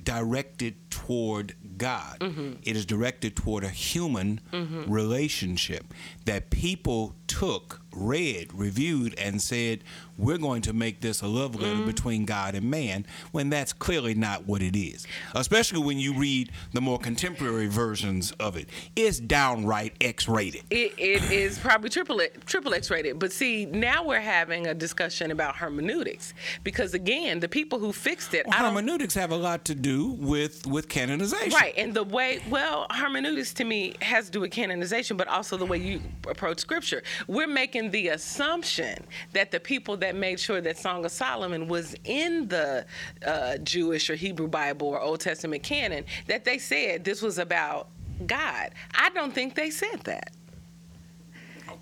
directed 0.00 0.76
toward 0.90 1.54
God. 1.76 2.18
Mm-hmm. 2.20 2.52
It 2.62 2.76
is 2.76 2.86
directed 2.86 3.34
toward 3.34 3.64
a 3.64 3.68
human 3.68 4.40
relationship 4.86 5.92
that 6.26 6.50
people 6.50 7.14
took, 7.26 7.80
read, 7.92 8.52
reviewed, 8.52 9.14
and 9.18 9.40
said, 9.40 9.82
"We're 10.18 10.38
going 10.38 10.62
to 10.62 10.72
make 10.72 11.00
this 11.00 11.22
a 11.22 11.26
love 11.26 11.54
letter 11.54 11.74
Mm-hmm. 11.74 11.86
between 11.86 12.24
God 12.24 12.54
and 12.54 12.70
man," 12.70 13.06
when 13.32 13.50
that's 13.50 13.72
clearly 13.72 14.14
not 14.14 14.46
what 14.46 14.62
it 14.62 14.76
is. 14.76 15.06
Especially 15.34 15.78
when 15.80 15.98
you 15.98 16.14
read 16.14 16.50
the 16.72 16.80
more 16.80 16.98
contemporary 16.98 17.66
versions 17.66 18.32
of 18.32 18.56
it, 18.56 18.68
it's 18.96 19.18
downright 19.18 19.94
X-rated. 20.00 20.62
It, 20.70 20.94
it 20.98 21.30
is 21.32 21.58
probably 21.58 21.90
triple 21.90 22.20
triple 22.46 22.74
X 22.74 22.90
rated. 22.90 23.18
But 23.18 23.32
see, 23.32 23.66
now 23.66 24.04
we're 24.04 24.20
having 24.20 24.66
a 24.66 24.74
discussion 24.74 25.30
about 25.30 25.56
hermeneutics 25.56 26.34
because 26.62 26.94
again, 26.94 27.40
the 27.40 27.48
people 27.48 27.78
who 27.78 27.92
fixed 27.92 28.34
it, 28.34 28.46
Well, 28.46 28.58
hermeneutics 28.58 29.14
have 29.14 29.30
a 29.30 29.36
lot 29.36 29.64
to 29.66 29.74
do 29.74 30.10
with 30.10 30.66
with 30.66 30.88
canonization. 30.88 31.52
Right, 31.52 31.74
and 31.76 31.94
the 31.94 32.04
way, 32.04 32.40
well, 32.50 32.86
hermeneutics 32.90 33.54
to 33.54 33.64
me 33.64 33.94
has 34.02 34.26
to 34.26 34.30
do 34.30 34.40
with 34.40 34.50
canonization, 34.50 35.16
but 35.16 35.28
also 35.28 35.56
the 35.56 35.66
way 35.66 35.78
you 35.78 36.00
approach 36.28 36.60
scripture. 36.60 37.02
We're 37.26 37.46
making 37.46 37.90
the 37.90 38.08
assumption 38.08 39.04
that 39.32 39.50
the 39.50 39.60
people 39.60 39.96
that 39.98 40.14
made 40.14 40.40
sure 40.40 40.60
that 40.60 40.78
Song 40.78 41.04
of 41.04 41.12
Solomon 41.12 41.68
was 41.68 41.94
in 42.04 42.48
the 42.48 42.86
uh, 43.26 43.56
Jewish 43.58 44.10
or 44.10 44.14
Hebrew 44.14 44.48
Bible 44.48 44.88
or 44.88 45.00
Old 45.00 45.20
Testament 45.20 45.62
canon, 45.62 46.04
that 46.26 46.44
they 46.44 46.58
said 46.58 47.04
this 47.04 47.22
was 47.22 47.38
about 47.38 47.88
God. 48.26 48.70
I 48.94 49.10
don't 49.10 49.34
think 49.34 49.54
they 49.54 49.70
said 49.70 50.00
that. 50.04 50.32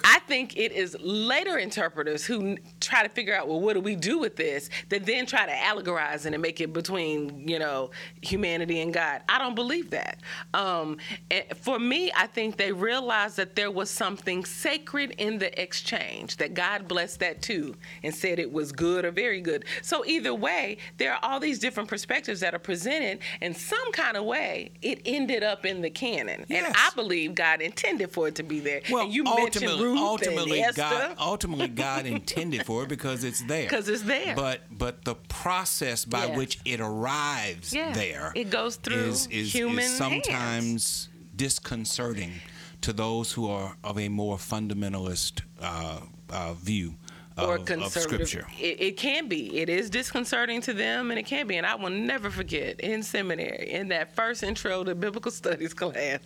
I 0.05 0.19
think 0.21 0.57
it 0.57 0.73
is 0.73 0.97
later 1.01 1.59
interpreters 1.59 2.25
who 2.25 2.57
try 2.81 3.03
to 3.03 3.09
figure 3.09 3.35
out, 3.35 3.49
well, 3.49 3.61
what 3.61 3.75
do 3.75 3.81
we 3.81 3.97
do 3.97 4.19
with 4.19 4.37
this? 4.37 4.71
That 4.89 5.07
then 5.07 5.27
try 5.27 5.47
to 5.47 5.53
allegorize 5.53 6.27
it 6.27 6.33
and 6.33 6.43
make 6.43 6.61
it 6.61 6.73
between, 6.73 7.49
you 7.49 7.59
know, 7.59 7.91
humanity 8.21 8.81
and 8.81 8.93
God. 8.93 9.23
I 9.29 9.39
don't 9.39 9.55
believe 9.55 9.91
that. 9.91 10.21
Um, 10.55 10.99
for 11.57 11.79
me, 11.79 12.11
I 12.17 12.27
think 12.27 12.57
they 12.57 12.73
realized 12.73 13.37
that 13.37 13.57
there 13.57 13.71
was 13.71 13.91
something 13.91 14.45
sacred 14.45 15.13
in 15.19 15.39
the 15.39 15.61
exchange, 15.61 16.37
that 16.37 16.55
God 16.55 16.89
blessed 16.89 17.21
that 17.21 17.43
too 17.43 17.75
and 18.03 18.15
said 18.15 18.39
it 18.39 18.51
was 18.51 18.73
good 18.73 19.05
or 19.05 19.11
very 19.11 19.41
good. 19.41 19.65
So 19.83 20.05
either 20.05 20.35
way, 20.35 20.79
there 20.99 21.13
are 21.13 21.21
all 21.23 21.41
these 21.41 21.59
different 21.59 21.89
perspectives 21.89 22.41
that 22.41 22.55
are 22.55 22.59
presented, 22.59 23.21
and 23.41 23.57
some 23.57 23.93
kind 23.93 24.17
of 24.17 24.25
way, 24.25 24.73
it 24.83 25.01
ended 25.05 25.43
up 25.43 25.65
in 25.67 25.83
the 25.83 25.91
canon. 25.91 26.45
Yes. 26.49 26.67
And 26.67 26.77
I 26.77 26.91
believe 26.95 27.35
God 27.35 27.61
intended 27.61 28.11
for 28.11 28.29
it 28.29 28.35
to 28.37 28.43
be 28.43 28.61
there. 28.61 28.83
Well, 28.91 29.05
and 29.05 29.13
you 29.15 29.25
ultimately, 29.27 29.67
mentioned 29.69 29.92
Ruth 29.93 30.01
ultimately, 30.01 30.65
God, 30.75 31.15
ultimately, 31.19 31.69
God 31.69 32.07
intended 32.07 32.65
for 32.67 32.83
it 32.85 32.89
because 32.89 33.25
it's 33.25 33.43
there. 33.43 33.69
'Cause 33.71 33.89
it's 33.89 34.03
there. 34.03 34.35
But 34.35 34.63
but 34.71 35.05
the 35.05 35.15
process 35.15 36.05
by 36.05 36.27
Yes. 36.27 36.37
which 36.39 36.59
it 36.65 36.81
arrives 36.81 37.73
Yeah. 37.73 37.93
there, 37.93 38.33
It 38.35 38.51
goes 38.51 38.77
through 38.77 38.97
is, 39.11 39.27
is, 39.29 39.53
human 39.53 39.85
is 39.85 39.97
sometimes 39.97 41.09
disconcerting 41.37 42.33
to 42.81 42.93
those 42.93 43.33
who 43.33 43.49
are 43.49 43.77
of 43.85 43.99
a 43.99 44.09
more 44.09 44.37
fundamentalist 44.37 45.43
uh, 45.61 46.01
uh, 46.31 46.55
view 46.55 46.95
of, 47.43 47.49
or 47.51 47.55
of 47.57 47.65
conservative. 47.65 48.29
Scripture. 48.29 48.47
It, 48.61 48.81
it 48.81 48.97
can 48.97 49.29
be. 49.29 49.59
It 49.59 49.69
is 49.69 49.91
disconcerting 49.91 50.61
to 50.63 50.73
them, 50.73 51.11
and 51.11 51.19
it 51.19 51.25
can 51.25 51.47
be. 51.47 51.57
And 51.57 51.67
I 51.67 51.75
will 51.75 51.91
never 51.91 52.31
forget 52.31 52.81
in 52.81 53.03
seminary, 53.03 53.71
in 53.71 53.89
that 53.89 54.15
first 54.15 54.43
intro 54.43 54.85
to 54.85 54.95
biblical 54.95 55.31
studies 55.43 55.75
class, 55.75 56.21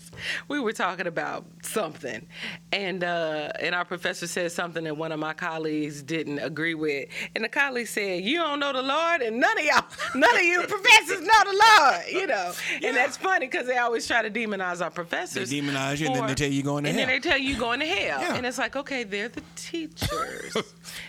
we 0.48 0.60
were 0.60 0.72
talking 0.72 1.06
about 1.06 1.44
something, 1.62 2.26
and 2.72 3.02
uh, 3.04 3.50
and 3.60 3.74
our 3.74 3.84
professor 3.84 4.26
said 4.26 4.52
something 4.52 4.84
that 4.84 4.96
one 4.96 5.12
of 5.12 5.18
my 5.18 5.32
colleagues 5.32 6.02
didn't 6.02 6.38
agree 6.38 6.74
with, 6.74 7.08
and 7.34 7.44
the 7.44 7.48
colleague 7.48 7.88
said, 7.88 8.22
"You 8.22 8.38
don't 8.38 8.60
know 8.60 8.72
the 8.72 8.82
Lord, 8.82 9.22
and 9.22 9.38
none 9.40 9.58
of 9.58 9.64
y'all, 9.64 9.84
none 10.14 10.34
of 10.36 10.42
you 10.42 10.62
professors 10.68 11.20
know 11.20 11.44
the 11.44 11.62
Lord," 11.78 12.02
you 12.12 12.26
know. 12.26 12.52
And 12.84 12.96
that's 12.96 13.16
funny 13.16 13.46
because 13.46 13.66
they 13.66 13.78
always 13.78 14.06
try 14.06 14.22
to 14.22 14.30
demonize 14.30 14.82
our 14.82 14.90
professors. 14.90 15.50
They 15.50 15.60
demonize 15.60 15.98
you, 16.00 16.06
and 16.06 16.16
then 16.16 16.26
they 16.26 16.34
tell 16.34 16.50
you 16.50 16.62
going 16.62 16.84
to 16.84 16.90
and 16.90 16.98
hell. 16.98 17.08
And 17.08 17.12
then 17.12 17.20
they 17.22 17.28
tell 17.28 17.38
you 17.38 17.56
going 17.58 17.80
to 17.80 17.86
hell, 17.86 18.20
Yeah. 18.20 18.34
and 18.36 18.46
it's 18.46 18.58
like, 18.58 18.76
okay, 18.76 19.04
they're 19.04 19.28
the 19.28 19.42
teachers. 19.56 20.56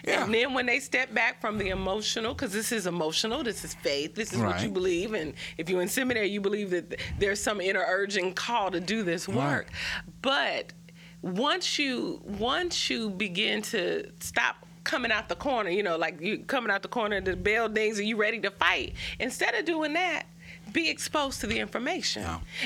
Yeah. 0.06 0.24
And 0.24 0.34
then 0.34 0.54
when 0.54 0.66
they 0.66 0.80
step 0.80 1.14
back 1.14 1.42
from 1.42 1.58
the 1.58 1.70
emotional, 1.70 2.34
because 2.34 2.54
this 2.54 2.72
is 2.72 2.88
emotional, 2.88 3.44
this 3.44 3.64
is 3.64 3.74
faith, 3.74 4.16
this 4.16 4.34
is 4.34 4.40
what 4.40 4.62
you 4.62 4.70
believe, 4.70 5.14
and 5.14 5.34
if 5.58 5.70
you're 5.70 5.82
in 5.82 5.88
seminary, 5.88 6.28
you 6.28 6.42
believe 6.42 6.70
that 6.72 7.00
there's 7.20 7.42
some 7.42 7.62
inner 7.62 7.84
urging 7.88 8.34
call 8.34 8.72
to 8.72 8.80
do 8.80 9.04
this 9.04 9.28
work. 9.28 9.68
But 10.22 10.74
once 11.22 11.80
you 11.80 12.22
once 12.24 12.90
you 12.90 13.10
begin 13.10 13.62
to 13.64 14.12
stop 14.20 14.66
coming 14.84 15.12
out 15.12 15.28
the 15.28 15.36
corner, 15.36 15.70
you 15.70 15.84
know, 15.84 15.98
like 15.98 16.22
you 16.22 16.40
coming 16.40 16.72
out 16.72 16.82
the 16.82 16.88
corner 16.88 17.18
of 17.18 17.26
the 17.26 17.36
buildings 17.36 18.00
and 18.00 18.08
you 18.08 18.16
ready 18.16 18.40
to 18.40 18.52
fight, 18.52 18.94
instead 19.20 19.54
of 19.56 19.66
doing 19.66 19.94
that. 19.94 20.24
Be 20.74 20.90
exposed 20.90 21.42
to 21.42 21.48
the 21.48 21.60
information, 21.60 22.26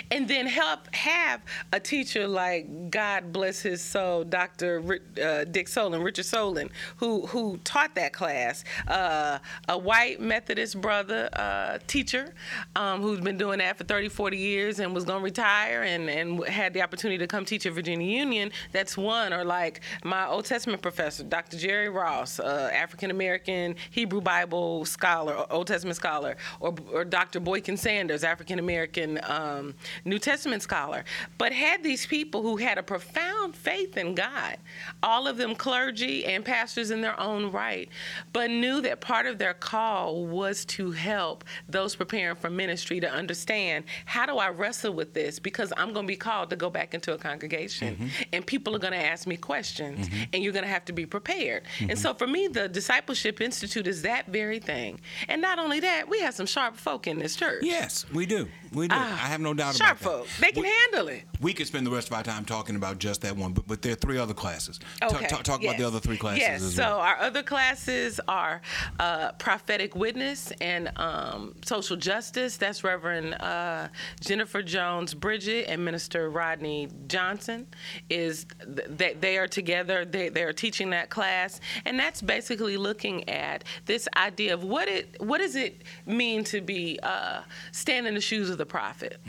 and 0.09 0.27
then 0.27 0.47
help 0.47 0.93
have 0.95 1.41
a 1.71 1.79
teacher 1.79 2.27
like 2.27 2.89
God 2.89 3.31
bless 3.31 3.61
his 3.61 3.81
soul, 3.81 4.23
Dr. 4.23 4.79
Ri- 4.79 4.99
uh, 5.21 5.45
Dick 5.45 5.67
Solon, 5.67 6.01
Richard 6.01 6.25
Solon, 6.25 6.69
who 6.97 7.25
who 7.27 7.57
taught 7.63 7.95
that 7.95 8.13
class. 8.13 8.63
Uh, 8.87 9.39
a 9.67 9.77
white 9.77 10.19
Methodist 10.19 10.79
brother 10.81 11.29
uh, 11.33 11.77
teacher 11.87 12.33
um, 12.75 13.01
who's 13.01 13.19
been 13.19 13.37
doing 13.37 13.59
that 13.59 13.77
for 13.77 13.83
30, 13.83 14.09
40 14.09 14.37
years 14.37 14.79
and 14.79 14.93
was 14.93 15.03
going 15.05 15.19
to 15.19 15.23
retire 15.23 15.83
and, 15.83 16.09
and 16.09 16.45
had 16.45 16.73
the 16.73 16.81
opportunity 16.81 17.17
to 17.17 17.27
come 17.27 17.45
teach 17.45 17.65
at 17.65 17.73
Virginia 17.73 18.07
Union. 18.07 18.51
That's 18.71 18.97
one. 18.97 19.33
Or 19.33 19.43
like 19.43 19.81
my 20.03 20.27
Old 20.27 20.45
Testament 20.45 20.81
professor, 20.81 21.23
Dr. 21.23 21.57
Jerry 21.57 21.89
Ross, 21.89 22.39
uh, 22.39 22.69
African 22.73 23.11
American 23.11 23.75
Hebrew 23.91 24.21
Bible 24.21 24.85
scholar, 24.85 25.45
Old 25.49 25.67
Testament 25.67 25.95
scholar, 25.95 26.37
or, 26.59 26.75
or 26.91 27.05
Dr. 27.05 27.39
Boykin 27.39 27.77
Sanders, 27.77 27.90
African 27.99 28.59
American 28.59 29.19
um, 29.23 29.73
New 30.05 30.19
Testament 30.19 30.61
scholar. 30.61 31.03
But 31.37 31.51
had 31.53 31.83
these 31.83 32.05
people 32.05 32.41
who 32.41 32.57
had 32.57 32.77
a 32.77 32.83
profound 32.83 33.55
faith 33.55 33.97
in 33.97 34.15
God, 34.15 34.57
all 35.03 35.27
of 35.27 35.37
them 35.37 35.55
clergy 35.55 36.25
and 36.25 36.43
pastors 36.43 36.91
in 36.91 37.01
their 37.01 37.19
own 37.19 37.51
right, 37.51 37.89
but 38.33 38.49
knew 38.49 38.81
that 38.81 39.01
part 39.01 39.25
of 39.25 39.37
their 39.37 39.53
call 39.53 40.25
was 40.25 40.65
to 40.65 40.91
help 40.91 41.43
those 41.67 41.95
preparing 41.95 42.35
for 42.35 42.49
ministry 42.49 42.99
to 42.99 43.11
understand 43.11 43.85
how 44.05 44.25
do 44.25 44.37
I 44.37 44.49
wrestle 44.49 44.93
with 44.93 45.13
this 45.13 45.39
because 45.39 45.73
I'm 45.77 45.93
going 45.93 46.05
to 46.05 46.11
be 46.11 46.17
called 46.17 46.49
to 46.51 46.55
go 46.55 46.69
back 46.69 46.93
into 46.93 47.13
a 47.13 47.17
congregation 47.17 47.95
mm-hmm. 47.95 48.07
and 48.33 48.45
people 48.45 48.75
are 48.75 48.79
going 48.79 48.93
to 48.93 49.05
ask 49.05 49.27
me 49.27 49.37
questions 49.37 50.07
mm-hmm. 50.07 50.23
and 50.33 50.43
you're 50.43 50.53
going 50.53 50.65
to 50.65 50.69
have 50.69 50.85
to 50.85 50.93
be 50.93 51.05
prepared. 51.05 51.63
And 51.79 51.91
mm-hmm. 51.91 51.97
so 51.97 52.13
for 52.13 52.27
me, 52.27 52.47
the 52.47 52.67
Discipleship 52.67 53.41
Institute 53.41 53.87
is 53.87 54.01
that 54.03 54.27
very 54.27 54.59
thing. 54.59 54.99
And 55.27 55.41
not 55.41 55.59
only 55.59 55.79
that, 55.81 56.09
we 56.09 56.21
have 56.21 56.33
some 56.33 56.45
sharp 56.45 56.75
folk 56.75 57.07
in 57.07 57.19
this 57.19 57.35
church. 57.35 57.63
Yes, 57.81 58.05
we 58.13 58.27
do. 58.27 58.47
We 58.73 58.87
do. 58.87 58.95
Ah, 58.97 59.25
I 59.25 59.27
have 59.27 59.41
no 59.41 59.53
doubt 59.53 59.75
about 59.75 59.97
that. 59.99 59.99
Sharp 60.03 60.25
folk. 60.25 60.27
They 60.39 60.51
can 60.51 60.63
We- 60.63 60.69
handle 60.69 61.07
it. 61.09 61.23
We 61.41 61.53
could 61.53 61.67
spend 61.67 61.85
the 61.85 61.91
rest 61.91 62.07
of 62.07 62.13
our 62.13 62.23
time 62.23 62.45
talking 62.45 62.75
about 62.75 62.99
just 62.99 63.21
that 63.21 63.35
one, 63.35 63.51
but, 63.51 63.67
but 63.67 63.81
there 63.81 63.93
are 63.93 63.95
three 63.95 64.17
other 64.17 64.33
classes. 64.33 64.79
Okay. 65.01 65.25
ta- 65.27 65.37
talk 65.41 65.61
about 65.63 65.77
the 65.77 65.85
other 65.85 65.99
three 65.99 66.17
classes 66.17 66.39
Yes. 66.41 66.61
so 66.75 66.81
well. 66.83 66.99
our 66.99 67.17
other 67.17 67.43
classes 67.43 68.19
are 68.27 68.61
uh, 68.99 69.31
prophetic 69.33 69.95
witness 69.95 70.51
and 70.61 70.91
um, 70.97 71.55
social 71.65 71.97
justice. 71.97 72.57
That's 72.57 72.83
Reverend 72.83 73.33
uh, 73.41 73.87
Jennifer 74.21 74.61
Jones 74.61 75.13
Bridget 75.15 75.65
and 75.67 75.83
Minister 75.83 76.29
Rodney 76.29 76.87
Johnson. 77.07 77.67
Is 78.09 78.45
th- 78.75 78.87
they, 78.89 79.13
they 79.15 79.37
are 79.37 79.47
together? 79.47 80.05
They 80.05 80.29
they 80.29 80.43
are 80.43 80.53
teaching 80.53 80.91
that 80.91 81.09
class, 81.09 81.59
and 81.85 81.99
that's 81.99 82.21
basically 82.21 82.77
looking 82.77 83.27
at 83.27 83.63
this 83.85 84.07
idea 84.15 84.53
of 84.53 84.63
what 84.63 84.87
it 84.87 85.15
what 85.19 85.39
does 85.39 85.55
it 85.55 85.81
mean 86.05 86.43
to 86.45 86.61
be 86.61 86.99
uh, 87.03 87.41
stand 87.71 88.05
in 88.07 88.13
the 88.13 88.21
shoes 88.21 88.49
of 88.49 88.60
the 88.61 88.65
prophet. 88.67 89.19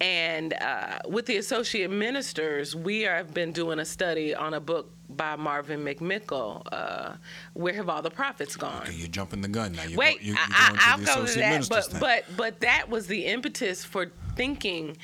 And 0.00 0.52
uh, 0.54 0.98
with 1.08 1.26
the 1.26 1.36
associate 1.36 1.90
ministers, 1.90 2.74
we 2.74 3.02
have 3.02 3.32
been 3.32 3.52
doing 3.52 3.78
a 3.78 3.84
study 3.84 4.34
on 4.34 4.54
a 4.54 4.60
book 4.60 4.92
by 5.08 5.36
Marvin 5.36 5.84
McMickle, 5.84 6.62
uh, 6.72 7.12
Where 7.54 7.74
Have 7.74 7.88
All 7.88 8.02
the 8.02 8.10
Prophets 8.10 8.56
Gone? 8.56 8.82
Okay, 8.82 8.92
you're 8.94 9.06
jumping 9.08 9.40
the 9.40 9.48
gun 9.48 9.72
now. 9.72 9.84
You're 9.84 9.96
Wait, 9.98 10.18
go, 10.18 10.24
you're, 10.26 10.34
you're 10.34 10.34
going 10.36 10.50
I, 10.52 10.78
I'll 10.90 10.98
to 10.98 11.04
the 11.04 11.14
go 11.14 11.26
to 11.26 11.38
that, 11.38 11.68
but 11.68 11.84
thing. 11.86 12.00
but 12.00 12.24
but 12.36 12.60
that 12.60 12.88
was 12.90 13.06
the 13.06 13.24
impetus 13.26 13.84
for 13.84 14.10
thinking. 14.34 14.96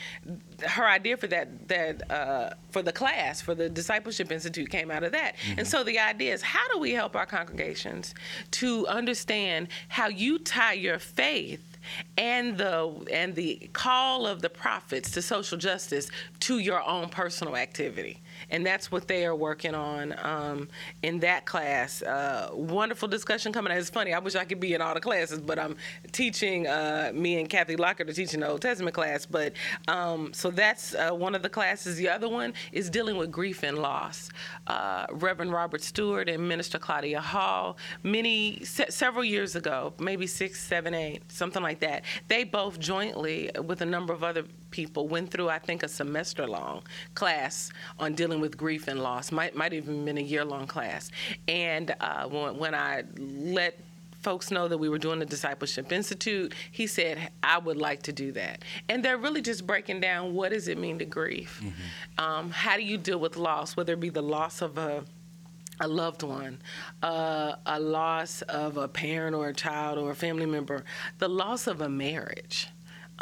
Her 0.66 0.86
idea 0.88 1.16
for 1.16 1.28
that 1.28 1.68
that 1.68 2.10
uh, 2.10 2.50
for 2.70 2.82
the 2.82 2.92
class 2.92 3.40
for 3.40 3.54
the 3.54 3.68
discipleship 3.68 4.32
institute 4.32 4.70
came 4.70 4.90
out 4.90 5.04
of 5.04 5.12
that, 5.12 5.36
Mm-hmm. 5.36 5.60
and 5.60 5.68
so 5.68 5.84
the 5.84 6.00
idea 6.00 6.34
is 6.34 6.42
how 6.42 6.66
do 6.72 6.78
we 6.80 6.90
help 6.92 7.14
our 7.14 7.26
congregations 7.26 8.12
to 8.52 8.86
understand 8.88 9.68
how 9.88 10.08
you 10.08 10.38
tie 10.40 10.72
your 10.74 10.98
faith 10.98 11.71
and 12.16 12.56
the 12.56 12.90
and 13.10 13.34
the 13.34 13.70
call 13.72 14.26
of 14.26 14.42
the 14.42 14.50
prophets 14.50 15.10
to 15.10 15.22
social 15.22 15.58
justice 15.58 16.10
to 16.40 16.58
your 16.58 16.82
own 16.82 17.08
personal 17.08 17.56
activity 17.56 18.21
and 18.52 18.64
that's 18.64 18.92
what 18.92 19.08
they 19.08 19.24
are 19.24 19.34
working 19.34 19.74
on 19.74 20.14
um, 20.22 20.68
in 21.02 21.18
that 21.20 21.46
class. 21.46 22.02
Uh, 22.02 22.50
wonderful 22.52 23.08
discussion 23.08 23.52
coming 23.52 23.72
out. 23.72 23.78
It's 23.78 23.90
funny. 23.90 24.12
I 24.12 24.18
wish 24.18 24.36
I 24.36 24.44
could 24.44 24.60
be 24.60 24.74
in 24.74 24.82
all 24.82 24.94
the 24.94 25.00
classes, 25.00 25.40
but 25.40 25.58
I'm 25.58 25.76
teaching. 26.12 26.66
Uh, 26.66 27.10
me 27.14 27.40
and 27.40 27.48
Kathy 27.48 27.76
Lockett 27.76 28.08
are 28.10 28.12
teaching 28.12 28.40
the 28.40 28.48
Old 28.48 28.60
Testament 28.60 28.94
class. 28.94 29.24
But 29.24 29.54
um, 29.88 30.32
so 30.34 30.50
that's 30.50 30.94
uh, 30.94 31.10
one 31.12 31.34
of 31.34 31.42
the 31.42 31.48
classes. 31.48 31.96
The 31.96 32.10
other 32.10 32.28
one 32.28 32.52
is 32.72 32.90
dealing 32.90 33.16
with 33.16 33.32
grief 33.32 33.62
and 33.62 33.78
loss. 33.78 34.28
Uh, 34.66 35.06
Reverend 35.10 35.52
Robert 35.52 35.82
Stewart 35.82 36.28
and 36.28 36.46
Minister 36.46 36.78
Claudia 36.78 37.20
Hall, 37.20 37.78
many 38.02 38.62
se- 38.64 38.90
several 38.90 39.24
years 39.24 39.56
ago, 39.56 39.94
maybe 39.98 40.26
six, 40.26 40.62
seven, 40.62 40.92
eight, 40.92 41.22
something 41.32 41.62
like 41.62 41.80
that. 41.80 42.04
They 42.28 42.44
both 42.44 42.78
jointly, 42.78 43.50
with 43.64 43.80
a 43.80 43.86
number 43.86 44.12
of 44.12 44.22
other 44.22 44.44
people, 44.72 45.06
went 45.06 45.30
through 45.30 45.48
I 45.48 45.60
think 45.60 45.84
a 45.84 45.88
semester 45.88 46.46
long 46.46 46.82
class 47.14 47.70
on 48.00 48.14
dealing 48.14 48.40
with 48.40 48.56
grief 48.56 48.88
and 48.88 49.00
loss. 49.00 49.30
Might 49.30 49.54
might 49.54 49.72
even 49.72 50.04
been 50.04 50.18
a 50.18 50.22
year 50.22 50.44
long 50.44 50.66
class. 50.66 51.10
And 51.46 51.94
uh, 52.00 52.26
when, 52.28 52.58
when 52.58 52.74
I 52.74 53.04
let 53.16 53.78
folks 54.22 54.50
know 54.50 54.68
that 54.68 54.78
we 54.78 54.88
were 54.88 54.98
doing 54.98 55.18
the 55.18 55.26
discipleship 55.26 55.90
institute 55.90 56.54
he 56.70 56.86
said 56.86 57.30
i 57.42 57.58
would 57.58 57.76
like 57.76 58.02
to 58.02 58.12
do 58.12 58.30
that 58.30 58.62
and 58.88 59.04
they're 59.04 59.18
really 59.18 59.42
just 59.42 59.66
breaking 59.66 60.00
down 60.00 60.32
what 60.32 60.52
does 60.52 60.68
it 60.68 60.78
mean 60.78 60.96
to 60.96 61.04
grieve 61.04 61.60
um, 62.18 62.48
how 62.50 62.76
do 62.76 62.84
you 62.84 62.96
deal 62.96 63.18
with 63.18 63.36
loss 63.36 63.76
whether 63.76 63.94
it 63.94 64.00
be 64.00 64.10
the 64.10 64.22
loss 64.22 64.62
of 64.62 64.78
a 64.78 65.02
a 65.80 65.88
loved 65.88 66.22
one, 66.22 66.60
uh, 67.02 67.56
a 67.66 67.80
loss 67.80 68.42
of 68.42 68.76
a 68.76 68.86
parent 68.86 69.34
or 69.34 69.48
a 69.48 69.54
child 69.54 69.98
or 69.98 70.10
a 70.12 70.14
family 70.14 70.46
member, 70.46 70.84
the 71.18 71.28
loss 71.28 71.66
of 71.66 71.80
a 71.80 71.88
marriage. 71.88 72.68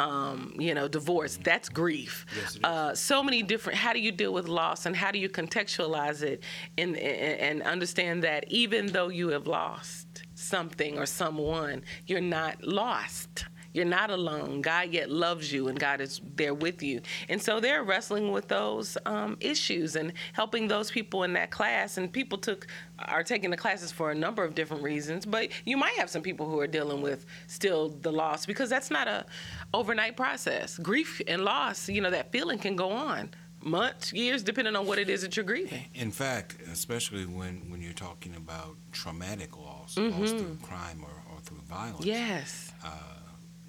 Um, 0.01 0.53
you 0.57 0.73
know, 0.73 0.87
divorce. 0.87 1.37
That's 1.43 1.69
grief. 1.69 2.25
Yes. 2.35 2.59
Uh, 2.63 2.95
so 2.95 3.21
many 3.23 3.43
different. 3.43 3.77
How 3.77 3.93
do 3.93 3.99
you 3.99 4.11
deal 4.11 4.33
with 4.33 4.47
loss, 4.47 4.85
and 4.85 4.95
how 4.95 5.11
do 5.11 5.19
you 5.19 5.29
contextualize 5.29 6.23
it, 6.23 6.43
and 6.77 6.97
and 6.97 7.61
understand 7.63 8.23
that 8.23 8.45
even 8.47 8.87
though 8.87 9.09
you 9.09 9.29
have 9.29 9.47
lost 9.47 10.23
something 10.33 10.97
or 10.97 11.05
someone, 11.05 11.83
you're 12.07 12.19
not 12.21 12.63
lost. 12.63 13.45
You're 13.73 13.85
not 13.85 14.09
alone. 14.09 14.61
God 14.61 14.91
yet 14.91 15.09
loves 15.09 15.51
you, 15.51 15.67
and 15.69 15.79
God 15.79 16.01
is 16.01 16.19
there 16.35 16.53
with 16.53 16.83
you. 16.83 17.01
And 17.29 17.41
so 17.41 17.59
they're 17.59 17.83
wrestling 17.83 18.31
with 18.31 18.47
those 18.47 18.97
um, 19.05 19.37
issues 19.39 19.95
and 19.95 20.13
helping 20.33 20.67
those 20.67 20.91
people 20.91 21.23
in 21.23 21.33
that 21.33 21.51
class. 21.51 21.97
And 21.97 22.11
people 22.11 22.37
took 22.37 22.67
are 22.99 23.23
taking 23.23 23.49
the 23.49 23.57
classes 23.57 23.91
for 23.91 24.11
a 24.11 24.15
number 24.15 24.43
of 24.43 24.53
different 24.55 24.83
reasons. 24.83 25.25
But 25.25 25.49
you 25.65 25.77
might 25.77 25.93
have 25.95 26.09
some 26.09 26.21
people 26.21 26.49
who 26.49 26.59
are 26.59 26.67
dealing 26.67 27.01
with 27.01 27.25
still 27.47 27.89
the 27.89 28.11
loss 28.11 28.45
because 28.45 28.69
that's 28.69 28.91
not 28.91 29.07
a 29.07 29.25
overnight 29.73 30.17
process. 30.17 30.77
Grief 30.77 31.21
and 31.27 31.43
loss, 31.43 31.87
you 31.89 32.01
know, 32.01 32.11
that 32.11 32.31
feeling 32.31 32.59
can 32.59 32.75
go 32.75 32.91
on 32.91 33.29
months, 33.63 34.11
years, 34.11 34.41
depending 34.43 34.75
on 34.75 34.85
what 34.87 34.97
it 34.97 35.07
is 35.07 35.21
that 35.21 35.35
you're 35.37 35.45
grieving. 35.45 35.85
In 35.93 36.09
fact, 36.11 36.57
especially 36.71 37.25
when, 37.25 37.69
when 37.69 37.79
you're 37.81 37.93
talking 37.93 38.35
about 38.35 38.75
traumatic 38.91 39.55
loss, 39.55 39.97
loss 39.97 40.31
through 40.31 40.57
crime 40.63 41.03
or, 41.03 41.33
or 41.35 41.39
through 41.41 41.59
violence, 41.69 42.03
Yes. 42.05 42.73
uh, 42.83 42.89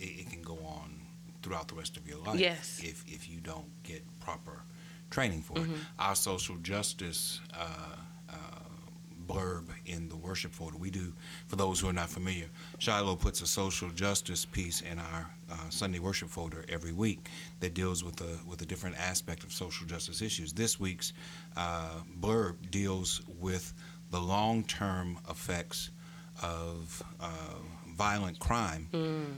it, 0.02 0.20
it 0.20 0.30
can 0.30 0.42
go 0.42 0.58
on 0.64 0.88
throughout 1.42 1.68
the 1.68 1.74
rest 1.74 1.96
of 1.96 2.06
your 2.08 2.18
life 2.18 2.38
Yes. 2.38 2.80
if, 2.82 3.04
if 3.08 3.28
you 3.30 3.38
don't 3.40 3.66
get 3.82 4.02
proper 4.20 4.62
training 5.10 5.42
for 5.42 5.58
it. 5.58 5.66
Our 5.98 6.14
social 6.14 6.56
justice 6.56 7.40
uh, 7.54 7.66
uh, 8.30 8.34
blurb 9.26 9.64
in 9.86 10.08
the 10.08 10.16
worship 10.16 10.52
folder, 10.52 10.76
we 10.78 10.90
do, 10.90 11.12
for 11.48 11.56
those 11.56 11.80
who 11.80 11.88
are 11.88 11.92
not 11.92 12.08
familiar, 12.08 12.46
Shiloh 12.78 13.16
puts 13.16 13.40
a 13.42 13.46
social 13.46 13.90
justice 13.90 14.44
piece 14.44 14.80
in 14.80 14.98
our 14.98 15.30
uh, 15.50 15.56
Sunday 15.68 15.98
worship 15.98 16.28
folder 16.28 16.64
every 16.68 16.92
week 16.92 17.28
that 17.60 17.74
deals 17.74 18.02
with 18.02 18.20
a, 18.20 18.38
with 18.48 18.62
a 18.62 18.66
different 18.66 18.96
aspect 18.98 19.44
of 19.44 19.52
social 19.52 19.86
justice 19.86 20.22
issues. 20.22 20.52
This 20.52 20.80
week's 20.80 21.12
uh, 21.56 21.90
blurb 22.20 22.54
deals 22.70 23.20
with 23.38 23.74
the 24.10 24.20
long-term 24.20 25.18
effects 25.28 25.90
of 26.42 27.02
uh, 27.20 27.28
violent 27.96 28.38
crime 28.38 28.88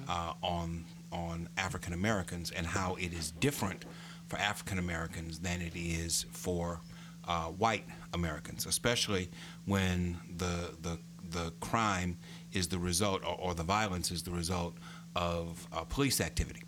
uh, 0.08 0.32
on 0.42 0.84
on 1.12 1.48
African 1.56 1.92
Americans 1.92 2.50
and 2.50 2.66
how 2.66 2.96
it 2.96 3.12
is 3.12 3.30
different 3.32 3.84
for 4.26 4.36
African 4.38 4.78
Americans 4.78 5.38
than 5.40 5.60
it 5.62 5.72
is 5.76 6.26
for 6.32 6.80
uh, 7.26 7.44
white 7.44 7.84
Americans, 8.12 8.66
especially 8.66 9.30
when 9.66 10.18
the 10.36 10.74
the 10.82 10.98
the 11.30 11.52
crime 11.60 12.16
is 12.52 12.68
the 12.68 12.78
result 12.78 13.22
or, 13.24 13.36
or 13.40 13.54
the 13.54 13.62
violence 13.62 14.10
is 14.10 14.22
the 14.22 14.30
result 14.30 14.74
of 15.16 15.66
uh, 15.72 15.84
police 15.84 16.20
activity, 16.20 16.62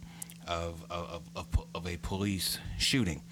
of 0.47 0.85
of, 0.91 1.23
of 1.35 1.47
of 1.75 1.87
a 1.87 1.97
police 1.99 2.59
shooting, 2.79 3.23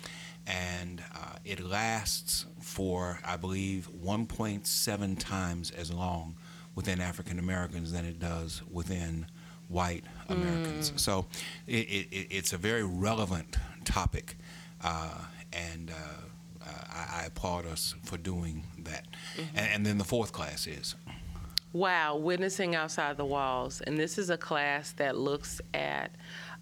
and 0.47 1.03
uh, 1.14 1.37
it 1.45 1.61
lasts 1.61 2.47
for 2.61 3.19
I 3.25 3.37
believe 3.37 3.88
1.7 4.05 5.19
times 5.19 5.71
as 5.71 5.93
long 5.93 6.35
within 6.74 7.00
African 7.00 7.38
Americans 7.38 7.92
than 7.92 8.04
it 8.04 8.18
does 8.18 8.62
within 8.70 9.26
white 9.68 10.04
Americans. 10.28 10.92
So 10.96 11.26
it, 11.66 11.76
it, 11.88 12.08
it- 12.10 12.26
it's 12.30 12.52
a 12.52 12.58
very 12.58 12.82
relevant 12.84 13.56
topic, 13.84 14.37
uh, 14.82 15.18
and 15.52 15.90
uh, 15.90 15.94
uh, 16.66 16.68
I, 16.92 17.22
I 17.22 17.24
applaud 17.26 17.66
us 17.66 17.94
for 18.04 18.16
doing 18.18 18.64
that. 18.84 19.06
And, 19.54 19.68
and 19.68 19.87
then 19.87 19.98
the 19.98 20.04
fourth 20.04 20.32
class 20.32 20.66
is 20.66 20.94
Wow, 21.72 22.16
witnessing 22.16 22.76
outside 22.76 23.16
the 23.16 23.24
walls. 23.24 23.80
And 23.80 23.98
this 23.98 24.16
is 24.16 24.30
a 24.30 24.37
class 24.37 24.92
that 24.92 25.16
looks 25.16 25.60
at 25.72 26.12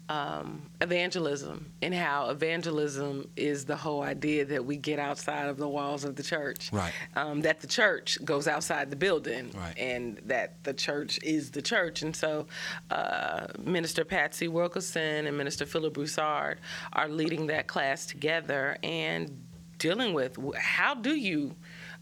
um, 0.09 0.69
evangelism 0.81 1.71
and 1.81 1.93
how 1.93 2.29
evangelism 2.29 3.29
is 3.35 3.65
the 3.65 3.75
whole 3.75 4.03
idea 4.03 4.43
that 4.45 4.63
we 4.65 4.75
get 4.75 4.99
outside 4.99 5.47
of 5.47 5.57
the 5.57 5.67
walls 5.67 6.03
of 6.03 6.15
the 6.15 6.23
church. 6.23 6.71
Right. 6.73 6.91
Um, 7.15 7.41
that 7.41 7.61
the 7.61 7.67
church 7.67 8.17
goes 8.25 8.47
outside 8.47 8.89
the 8.89 8.95
building. 8.95 9.51
Right. 9.53 9.77
And 9.77 10.19
that 10.25 10.63
the 10.63 10.73
church 10.73 11.19
is 11.23 11.51
the 11.51 11.61
church. 11.61 12.01
And 12.01 12.15
so 12.15 12.47
uh, 12.91 13.47
Minister 13.59 14.03
Patsy 14.03 14.47
Wilkerson 14.47 15.25
and 15.25 15.37
Minister 15.37 15.65
Philip 15.65 15.93
Broussard 15.93 16.59
are 16.91 17.07
leading 17.07 17.47
that 17.47 17.67
class 17.67 18.05
together 18.05 18.77
and 18.83 19.43
dealing 19.77 20.13
with 20.13 20.37
how 20.55 20.95
do 20.95 21.15
you 21.15 21.55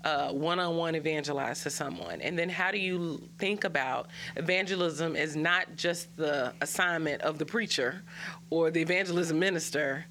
uh, 0.03 0.31
one-on-one 0.31 0.95
evangelize 0.95 1.63
to 1.63 1.69
someone? 1.69 2.21
And 2.21 2.37
then 2.37 2.49
how 2.49 2.71
do 2.71 2.77
you 2.77 3.21
think 3.37 3.63
about 3.63 4.07
evangelism 4.35 5.15
as 5.15 5.35
not 5.35 5.75
just 5.75 6.15
the 6.17 6.53
assignment 6.61 7.21
of 7.21 7.37
the 7.37 7.45
preacher 7.45 8.03
or 8.49 8.71
the 8.71 8.81
evangelism 8.81 9.39
minister 9.39 10.05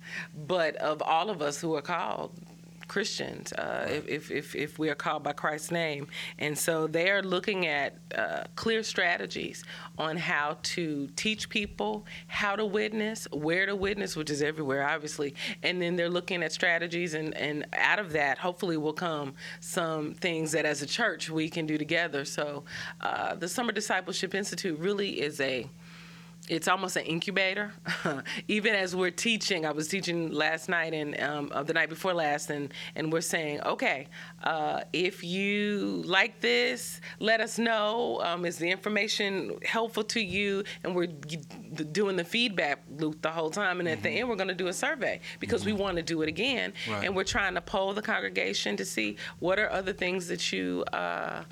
but 0.46 0.76
of 0.76 1.02
all 1.02 1.30
of 1.30 1.42
us 1.42 1.60
who 1.60 1.74
are 1.74 1.82
called 1.82 2.32
Christians, 2.90 3.52
uh, 3.52 3.86
if, 3.88 4.08
if, 4.08 4.30
if, 4.32 4.56
if 4.56 4.78
we 4.80 4.90
are 4.90 4.96
called 4.96 5.22
by 5.22 5.32
Christ's 5.32 5.70
name. 5.70 6.08
And 6.40 6.58
so 6.58 6.88
they 6.88 7.08
are 7.08 7.22
looking 7.22 7.68
at 7.68 7.94
uh, 8.18 8.42
clear 8.56 8.82
strategies 8.82 9.62
on 9.96 10.16
how 10.16 10.58
to 10.74 11.08
teach 11.14 11.48
people 11.48 12.04
how 12.26 12.56
to 12.56 12.66
witness, 12.66 13.28
where 13.30 13.64
to 13.66 13.76
witness, 13.76 14.16
which 14.16 14.28
is 14.28 14.42
everywhere, 14.42 14.88
obviously. 14.88 15.36
And 15.62 15.80
then 15.80 15.94
they're 15.94 16.10
looking 16.10 16.42
at 16.42 16.52
strategies, 16.52 17.14
and, 17.14 17.32
and 17.36 17.64
out 17.74 18.00
of 18.00 18.10
that, 18.12 18.38
hopefully, 18.38 18.76
will 18.76 18.92
come 18.92 19.34
some 19.60 20.14
things 20.14 20.50
that 20.50 20.64
as 20.64 20.82
a 20.82 20.86
church 20.86 21.30
we 21.30 21.48
can 21.48 21.66
do 21.66 21.78
together. 21.78 22.24
So 22.24 22.64
uh, 23.00 23.36
the 23.36 23.48
Summer 23.48 23.70
Discipleship 23.70 24.34
Institute 24.34 24.76
really 24.80 25.20
is 25.20 25.40
a 25.40 25.70
it's 26.50 26.66
almost 26.66 26.96
an 26.96 27.04
incubator. 27.04 27.72
Even 28.48 28.74
as 28.74 28.96
we're 28.96 29.12
teaching, 29.12 29.64
I 29.64 29.70
was 29.70 29.86
teaching 29.86 30.32
last 30.32 30.68
night 30.68 30.92
and 30.92 31.18
um, 31.22 31.52
uh, 31.54 31.62
the 31.62 31.72
night 31.72 31.88
before 31.88 32.12
last, 32.12 32.50
and 32.50 32.74
and 32.96 33.12
we're 33.12 33.20
saying, 33.20 33.60
okay, 33.62 34.08
uh, 34.42 34.80
if 34.92 35.22
you 35.22 36.02
like 36.04 36.40
this, 36.40 37.00
let 37.20 37.40
us 37.40 37.56
know. 37.58 38.20
Um, 38.24 38.44
is 38.44 38.58
the 38.58 38.68
information 38.68 39.58
helpful 39.64 40.02
to 40.04 40.20
you? 40.20 40.64
And 40.82 40.94
we're 40.94 41.06
doing 41.06 42.16
the 42.16 42.24
feedback 42.24 42.82
loop 42.98 43.22
the 43.22 43.30
whole 43.30 43.50
time, 43.50 43.78
and 43.78 43.88
at 43.88 44.02
the 44.02 44.10
end, 44.10 44.28
we're 44.28 44.36
going 44.36 44.48
to 44.48 44.54
do 44.54 44.66
a 44.66 44.72
survey 44.72 45.20
because 45.38 45.64
we 45.64 45.72
want 45.72 45.96
to 45.98 46.02
do 46.02 46.20
it 46.22 46.28
again, 46.28 46.72
Right. 46.88 47.04
and 47.06 47.14
we're 47.14 47.24
trying 47.24 47.54
to 47.54 47.60
poll 47.60 47.92
the 47.94 48.02
congregation 48.02 48.76
to 48.76 48.84
see 48.84 49.16
what 49.38 49.58
are 49.60 49.70
other 49.70 49.92
things 49.92 50.26
that 50.28 50.52
you. 50.52 50.84
Uh, 50.92 51.44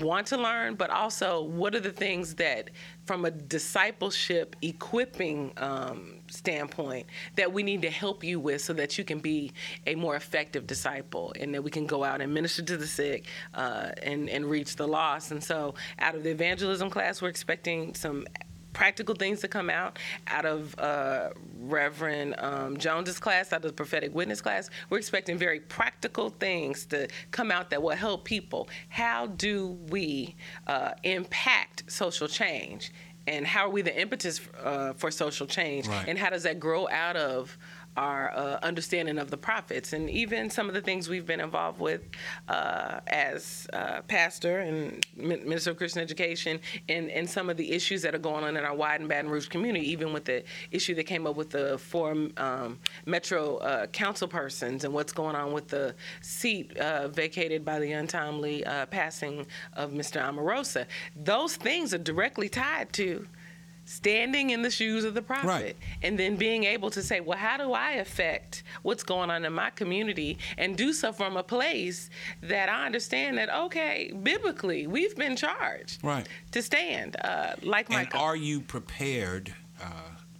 want 0.00 0.28
to 0.28 0.36
learn, 0.36 0.76
but 0.76 0.90
also 0.90 1.42
what 1.42 1.74
are 1.74 1.80
the 1.80 1.90
things 1.90 2.36
that, 2.36 2.70
from 3.06 3.24
a 3.24 3.30
discipleship 3.30 4.54
equipping 4.62 5.52
um, 5.56 6.20
standpoint, 6.28 7.06
that 7.36 7.52
we 7.52 7.62
need 7.62 7.82
to 7.82 7.90
help 7.90 8.22
you 8.22 8.38
with 8.38 8.60
so 8.60 8.72
that 8.72 8.96
you 8.96 9.04
can 9.04 9.18
be 9.18 9.52
a 9.86 9.94
more 9.94 10.16
effective 10.16 10.66
disciple 10.66 11.32
and 11.40 11.54
that 11.54 11.62
we 11.62 11.70
can 11.70 11.86
go 11.86 12.04
out 12.04 12.20
and 12.20 12.32
minister 12.32 12.62
to 12.62 12.76
the 12.76 12.86
sick 12.86 13.26
uh, 13.54 13.90
and, 14.02 14.28
and 14.30 14.44
reach 14.44 14.76
the 14.76 14.86
lost. 14.86 15.30
And 15.30 15.42
so, 15.42 15.74
out 15.98 16.14
of 16.14 16.22
the 16.22 16.30
evangelism 16.30 16.90
class, 16.90 17.20
we're 17.20 17.28
expecting 17.28 17.94
some 17.94 18.26
practical 18.72 19.14
things 19.14 19.40
to 19.40 19.48
come 19.48 19.70
out 19.70 19.98
out 20.26 20.44
of 20.44 20.78
uh, 20.78 21.30
Reverend 21.60 22.34
um, 22.38 22.76
Jones's 22.76 23.18
class, 23.18 23.52
out 23.52 23.64
of 23.64 23.70
the 23.70 23.72
prophetic 23.72 24.14
witness 24.14 24.40
class. 24.40 24.70
We're 24.90 24.98
expecting 24.98 25.38
very 25.38 25.60
practical 25.60 26.30
things 26.30 26.86
to 26.86 27.08
come 27.30 27.50
out 27.50 27.70
that 27.70 27.82
will 27.82 27.96
help 27.96 28.24
people. 28.24 28.68
How 28.88 29.26
do 29.26 29.78
we 29.88 30.34
uh, 30.66 30.92
impact 31.02 31.84
social 31.88 32.28
change? 32.28 32.92
And 33.26 33.46
how 33.46 33.66
are 33.66 33.70
we 33.70 33.82
the 33.82 33.98
impetus 33.98 34.40
uh, 34.62 34.94
for 34.94 35.10
social 35.10 35.46
change? 35.46 35.86
Right. 35.86 36.08
And 36.08 36.18
how 36.18 36.30
does 36.30 36.42
that 36.42 36.58
grow 36.58 36.88
out 36.88 37.16
of 37.16 37.56
our 37.96 38.32
uh, 38.34 38.58
understanding 38.62 39.18
of 39.18 39.30
the 39.30 39.36
prophets 39.36 39.92
and 39.92 40.08
even 40.08 40.48
some 40.48 40.68
of 40.68 40.74
the 40.74 40.80
things 40.80 41.08
we've 41.08 41.26
been 41.26 41.40
involved 41.40 41.78
with 41.78 42.02
uh, 42.48 43.00
as 43.06 43.66
uh, 43.72 44.00
pastor 44.08 44.60
and 44.60 45.04
min- 45.16 45.46
minister 45.46 45.70
of 45.70 45.76
Christian 45.76 46.00
education 46.00 46.58
and, 46.88 47.10
and 47.10 47.28
some 47.28 47.50
of 47.50 47.56
the 47.56 47.70
issues 47.72 48.02
that 48.02 48.14
are 48.14 48.18
going 48.18 48.44
on 48.44 48.56
in 48.56 48.64
our 48.64 48.74
wide 48.74 49.00
and 49.00 49.08
Baton 49.08 49.30
Rouge 49.30 49.48
community, 49.48 49.90
even 49.90 50.12
with 50.12 50.24
the 50.24 50.42
issue 50.70 50.94
that 50.94 51.04
came 51.04 51.26
up 51.26 51.36
with 51.36 51.50
the 51.50 51.78
four 51.78 52.12
um, 52.36 52.78
Metro 53.06 53.56
uh, 53.58 53.86
council 53.86 54.28
persons 54.28 54.84
and 54.84 54.94
what's 54.94 55.12
going 55.12 55.36
on 55.36 55.52
with 55.52 55.68
the 55.68 55.94
seat 56.20 56.76
uh, 56.78 57.08
vacated 57.08 57.64
by 57.64 57.78
the 57.78 57.92
untimely 57.92 58.64
uh, 58.64 58.86
passing 58.86 59.46
of 59.74 59.90
Mr. 59.90 60.20
Amoroso. 60.20 60.86
Those 61.16 61.56
things 61.56 61.92
are 61.92 61.98
directly 61.98 62.48
tied 62.48 62.92
to 62.94 63.26
standing 63.92 64.50
in 64.50 64.62
the 64.62 64.70
shoes 64.70 65.04
of 65.04 65.14
the 65.14 65.22
prophet 65.22 65.46
Right. 65.46 65.76
and 66.02 66.18
then 66.18 66.36
being 66.36 66.64
able 66.64 66.90
to 66.90 67.02
say, 67.02 67.20
well, 67.20 67.38
how 67.38 67.56
do 67.56 67.72
I 67.72 67.92
affect 67.92 68.62
what's 68.82 69.02
going 69.02 69.30
on 69.30 69.44
in 69.44 69.52
my 69.52 69.70
community 69.70 70.38
and 70.56 70.76
do 70.76 70.92
so 70.92 71.12
from 71.12 71.36
a 71.36 71.42
place 71.42 72.08
that 72.42 72.68
I 72.68 72.86
understand 72.86 73.36
that, 73.38 73.50
okay, 73.50 74.12
biblically, 74.22 74.86
we've 74.86 75.14
been 75.16 75.36
charged 75.36 76.02
right. 76.02 76.26
to 76.52 76.62
stand 76.62 77.16
uh, 77.22 77.54
like 77.62 77.90
And 77.90 78.08
are 78.14 78.36
you 78.36 78.60
prepared 78.60 79.54
uh, 79.80 79.84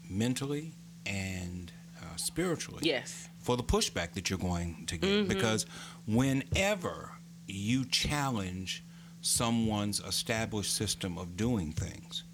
mentally 0.08 0.74
and 1.04 1.70
uh, 2.00 2.16
spiritually 2.16 2.80
yes. 2.82 3.28
for 3.38 3.56
the 3.56 3.62
pushback 3.62 4.12
that 4.14 4.30
you're 4.30 4.38
going 4.38 4.84
to 4.86 4.96
get? 4.96 5.28
Because 5.28 5.66
whenever 6.06 7.12
you 7.46 7.84
challenge 7.84 8.84
someone's 9.20 10.00
established 10.00 10.74
system 10.74 11.18
of 11.18 11.36
doing 11.36 11.72
things, 11.72 12.24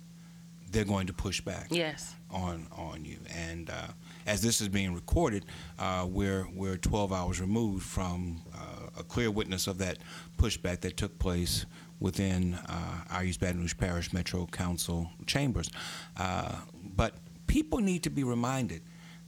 they're 0.71 0.85
going 0.85 1.07
to 1.07 1.13
push 1.13 1.41
back 1.41 1.69
Yes. 1.71 2.15
on 2.31 2.67
on 2.73 3.05
you. 3.05 3.19
And 3.35 3.71
uh, 3.71 3.89
as 4.27 4.41
this 4.43 4.61
is 4.61 4.69
being 4.69 4.95
recorded, 4.95 5.45
uh, 5.79 6.07
we're 6.09 6.47
we're 6.55 6.77
12 6.77 7.13
hours 7.13 7.41
removed 7.41 7.85
from 7.85 8.43
uh, 8.55 9.01
a 9.01 9.03
clear 9.03 9.31
witness 9.31 9.67
of 9.67 9.79
that 9.79 9.99
pushback 10.37 10.81
that 10.81 10.97
took 10.97 11.19
place 11.19 11.67
within 12.01 12.55
uh, 12.55 13.05
our 13.11 13.25
East 13.25 13.41
Baton 13.41 13.61
Rouge 13.61 13.77
Parish 13.77 14.13
Metro 14.13 14.47
Council 14.47 15.11
chambers. 15.27 15.69
Uh, 16.17 16.57
but 16.83 17.15
people 17.47 17.79
need 17.81 18.03
to 18.05 18.11
be 18.11 18.23
reminded 18.25 18.83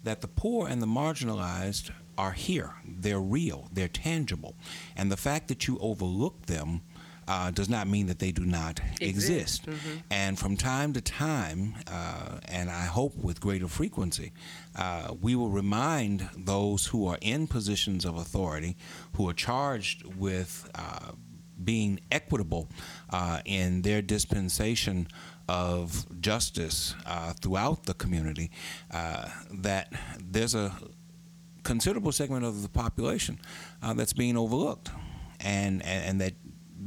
that 0.05 0.20
the 0.20 0.29
poor 0.29 0.68
and 0.68 0.81
the 0.81 0.87
marginalized 0.87 1.90
are 2.16 2.33
here. 2.33 2.74
They're 2.87 3.20
real. 3.20 3.68
They're 3.72 3.88
tangible, 3.88 4.55
and 4.96 5.11
the 5.11 5.16
fact 5.16 5.48
that 5.48 5.66
you 5.66 5.79
overlook 5.81 6.46
them. 6.46 6.83
Uh, 7.31 7.51
does 7.61 7.69
not 7.69 7.87
mean 7.87 8.07
that 8.07 8.19
they 8.19 8.33
do 8.33 8.45
not 8.45 8.81
Exist. 9.01 9.69
exist. 9.69 10.03
And 10.11 10.33
from 10.43 10.57
time 10.57 10.93
to 10.95 11.01
time, 11.01 11.61
uh, 11.87 12.38
and 12.57 12.69
I 12.69 12.87
hope 12.99 13.14
with 13.27 13.37
greater 13.40 13.69
frequency, 13.69 14.33
uh, 14.75 15.14
we 15.27 15.33
will 15.37 15.53
remind 15.62 16.29
those 16.37 16.87
who 16.90 17.01
are 17.11 17.19
in 17.21 17.47
positions 17.47 18.05
of 18.05 18.16
authority, 18.16 18.73
who 19.16 19.29
are 19.29 19.37
charged 19.49 19.99
with 20.27 20.69
uh, 20.75 21.12
being 21.62 22.01
equitable 22.11 22.64
uh, 23.11 23.38
in 23.45 23.83
their 23.83 24.03
dispensation 24.03 25.07
of 25.49 26.07
justice 26.21 26.95
uh, 27.07 27.33
throughout 27.40 27.85
the 27.85 27.95
community, 27.95 28.51
uh, 28.90 29.29
that 29.53 29.93
there's 30.33 30.55
a 30.55 30.73
considerable 31.62 32.12
segment 32.12 32.45
of 32.45 32.62
the 32.62 32.69
population 32.69 33.38
uh, 33.83 33.95
that's 33.95 34.14
being 34.14 34.37
overlooked, 34.37 34.90
and, 35.38 35.83
and 35.85 36.05
and 36.09 36.21
that 36.21 36.35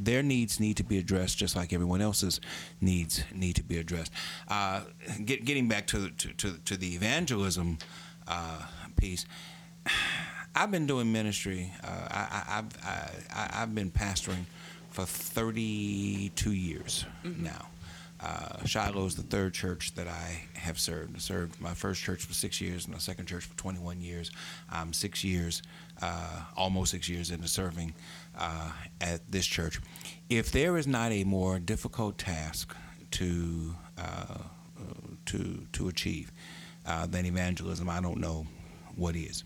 their 0.05 0.23
needs 0.23 0.59
need 0.59 0.77
to 0.77 0.83
be 0.83 0.97
addressed 0.97 1.37
just 1.37 1.55
like 1.55 1.73
everyone 1.73 2.01
else's 2.01 2.39
needs 2.81 3.23
need 3.33 3.55
to 3.55 3.63
be 3.63 3.77
addressed. 3.77 4.11
Uh, 4.47 4.81
get, 5.25 5.45
getting 5.45 5.67
back 5.67 5.87
to, 5.87 6.09
to, 6.11 6.33
to, 6.33 6.57
to 6.65 6.77
the 6.77 6.95
evangelism 6.95 7.77
uh, 8.27 8.61
piece, 8.97 9.25
I've 10.55 10.71
been 10.71 10.85
doing 10.85 11.11
ministry. 11.11 11.71
Uh, 11.83 12.07
I, 12.09 12.19
I, 12.19 12.57
I've 12.57 12.85
I, 13.33 13.61
I've 13.61 13.75
been 13.75 13.91
pastoring 13.91 14.45
for 14.91 15.05
32 15.05 16.51
years 16.51 17.05
now. 17.23 17.67
Uh, 18.23 18.63
Shiloh 18.65 19.05
is 19.05 19.15
the 19.15 19.23
third 19.23 19.53
church 19.53 19.95
that 19.95 20.07
I 20.07 20.43
have 20.53 20.79
served. 20.79 21.17
I 21.17 21.19
served 21.19 21.59
my 21.59 21.73
first 21.73 22.01
church 22.01 22.23
for 22.23 22.33
six 22.33 22.61
years, 22.61 22.85
and 22.85 22.93
my 22.93 22.99
second 22.99 23.25
church 23.25 23.43
for 23.43 23.57
21 23.57 23.99
years. 23.99 24.31
I'm 24.71 24.93
six 24.93 25.25
years, 25.25 25.61
uh, 26.01 26.41
almost 26.55 26.91
six 26.91 27.09
years 27.09 27.31
into 27.31 27.49
serving 27.49 27.93
uh, 28.37 28.71
at 29.01 29.31
this 29.31 29.45
church. 29.45 29.79
If 30.29 30.51
there 30.51 30.77
is 30.77 30.87
not 30.87 31.11
a 31.11 31.23
more 31.23 31.59
difficult 31.59 32.17
task 32.17 32.75
to 33.11 33.75
uh, 33.97 34.37
to 35.25 35.67
to 35.73 35.87
achieve 35.87 36.31
uh, 36.85 37.05
than 37.07 37.25
evangelism, 37.25 37.89
I 37.89 38.01
don't 38.01 38.19
know 38.19 38.45
what 38.95 39.15
is. 39.15 39.43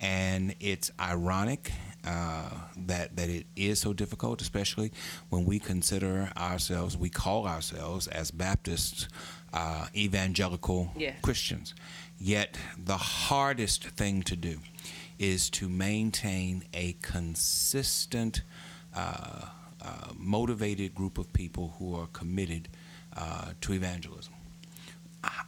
And 0.00 0.54
it's 0.60 0.90
ironic 1.00 1.72
uh, 2.04 2.50
that 2.86 3.16
that 3.16 3.28
it 3.28 3.46
is 3.56 3.78
so 3.80 3.92
difficult, 3.92 4.40
especially 4.42 4.92
when 5.30 5.44
we 5.44 5.58
consider 5.58 6.30
ourselves, 6.36 6.96
we 6.96 7.08
call 7.10 7.46
ourselves 7.46 8.06
as 8.08 8.30
Baptists, 8.30 9.08
uh, 9.52 9.86
evangelical 9.94 10.90
Yes. 10.96 11.16
Christians. 11.22 11.74
Yet 12.20 12.58
the 12.76 12.96
hardest 12.96 13.84
thing 13.84 14.22
to 14.24 14.34
do 14.36 14.58
is 15.18 15.50
to 15.50 15.68
maintain 15.68 16.64
a 16.74 16.94
consistent, 17.02 18.42
uh, 18.94 19.46
uh, 19.80 20.12
motivated 20.16 20.94
group 20.94 21.18
of 21.18 21.32
people 21.32 21.74
who 21.78 21.94
are 21.94 22.06
committed 22.08 22.68
uh, 23.16 23.52
to 23.60 23.72
evangelism 23.72 24.34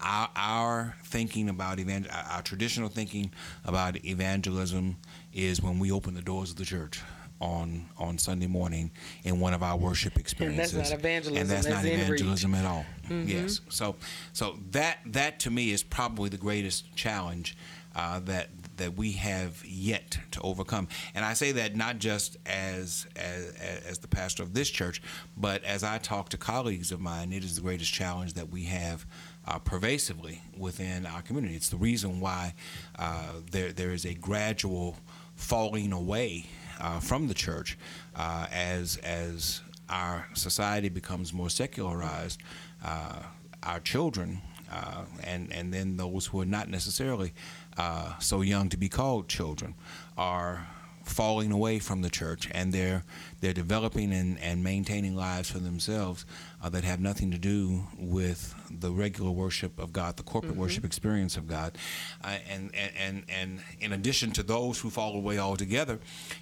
our, 0.00 0.28
our 0.36 0.96
thinking 1.04 1.48
about 1.48 1.78
evangel- 1.78 2.10
our 2.30 2.42
traditional 2.42 2.88
thinking 2.88 3.30
about 3.64 4.04
evangelism 4.04 4.96
is 5.32 5.62
when 5.62 5.78
we 5.78 5.92
open 5.92 6.14
the 6.14 6.22
doors 6.22 6.50
of 6.50 6.56
the 6.56 6.64
church 6.64 7.00
on 7.40 7.86
on 7.96 8.18
Sunday 8.18 8.46
morning 8.46 8.90
in 9.24 9.40
one 9.40 9.54
of 9.54 9.62
our 9.62 9.76
worship 9.76 10.18
experiences. 10.18 10.74
not 10.90 10.92
evangelism, 10.98 11.36
And 11.40 11.48
that's, 11.48 11.66
that's 11.66 11.76
not 11.76 11.84
in 11.84 11.92
reach. 11.92 12.00
Mm-hmm. 12.00 12.12
evangelism 12.14 12.54
at 12.54 12.66
all. 12.66 12.84
Yes. 13.08 13.60
So 13.68 13.96
so 14.32 14.58
that 14.72 14.98
that 15.06 15.38
to 15.40 15.50
me 15.50 15.70
is 15.70 15.82
probably 15.82 16.28
the 16.28 16.36
greatest 16.36 16.94
challenge 16.96 17.56
uh, 17.96 18.20
that 18.20 18.59
that 18.80 18.96
we 18.96 19.12
have 19.12 19.62
yet 19.64 20.18
to 20.32 20.40
overcome. 20.40 20.88
And 21.14 21.24
I 21.24 21.34
say 21.34 21.52
that 21.52 21.76
not 21.76 21.98
just 21.98 22.38
as, 22.46 23.06
as 23.14 23.52
as 23.86 23.98
the 23.98 24.08
pastor 24.08 24.42
of 24.42 24.54
this 24.54 24.70
church, 24.70 25.02
but 25.36 25.62
as 25.64 25.84
I 25.84 25.98
talk 25.98 26.30
to 26.30 26.38
colleagues 26.38 26.90
of 26.90 27.00
mine, 27.00 27.32
it 27.32 27.44
is 27.44 27.54
the 27.54 27.60
greatest 27.60 27.92
challenge 27.92 28.34
that 28.34 28.50
we 28.50 28.64
have 28.64 29.06
uh, 29.46 29.58
pervasively 29.58 30.42
within 30.56 31.06
our 31.06 31.22
community. 31.22 31.54
It's 31.54 31.68
the 31.68 31.76
reason 31.76 32.20
why 32.20 32.54
uh, 32.98 33.34
there 33.50 33.72
there 33.72 33.92
is 33.92 34.04
a 34.04 34.14
gradual 34.14 34.96
falling 35.34 35.92
away 35.92 36.46
uh, 36.80 37.00
from 37.00 37.28
the 37.28 37.34
church 37.34 37.78
uh, 38.16 38.46
as 38.50 38.96
as 38.98 39.60
our 39.88 40.26
society 40.34 40.88
becomes 40.88 41.32
more 41.32 41.50
secularized. 41.50 42.40
Uh, 42.84 43.22
our 43.62 43.80
children 43.80 44.40
uh, 44.72 45.04
and 45.24 45.52
and 45.52 45.72
then 45.74 45.96
those 45.96 46.26
who 46.26 46.40
are 46.40 46.46
not 46.46 46.68
necessarily 46.68 47.32
uh, 47.76 48.18
so 48.18 48.42
young 48.42 48.68
to 48.68 48.76
be 48.76 48.88
called 48.88 49.28
children 49.28 49.74
are 50.16 50.66
falling 51.04 51.50
away 51.50 51.78
from 51.78 52.02
the 52.02 52.10
church 52.10 52.48
and 52.52 52.72
they're 52.72 53.02
they're 53.40 53.52
developing 53.52 54.12
and, 54.12 54.38
and 54.40 54.62
maintaining 54.62 55.16
lives 55.16 55.50
for 55.50 55.58
themselves 55.58 56.24
uh, 56.62 56.68
that 56.68 56.84
have 56.84 57.00
nothing 57.00 57.30
to 57.30 57.38
do 57.38 57.84
with 57.98 58.54
the 58.70 58.90
regular 58.90 59.30
worship 59.30 59.78
of 59.78 59.92
God, 59.92 60.16
the 60.16 60.22
corporate 60.22 60.56
worship 60.56 60.84
experience 60.84 61.36
of 61.36 61.46
God, 61.48 61.76
uh, 62.22 62.36
and, 62.48 62.74
and 62.74 62.92
and 62.98 63.24
and 63.28 63.60
in 63.80 63.92
addition 63.92 64.30
to 64.32 64.42
those 64.42 64.78
who 64.78 64.90
fall 64.90 65.16
away 65.16 65.38
altogether, 65.38 65.98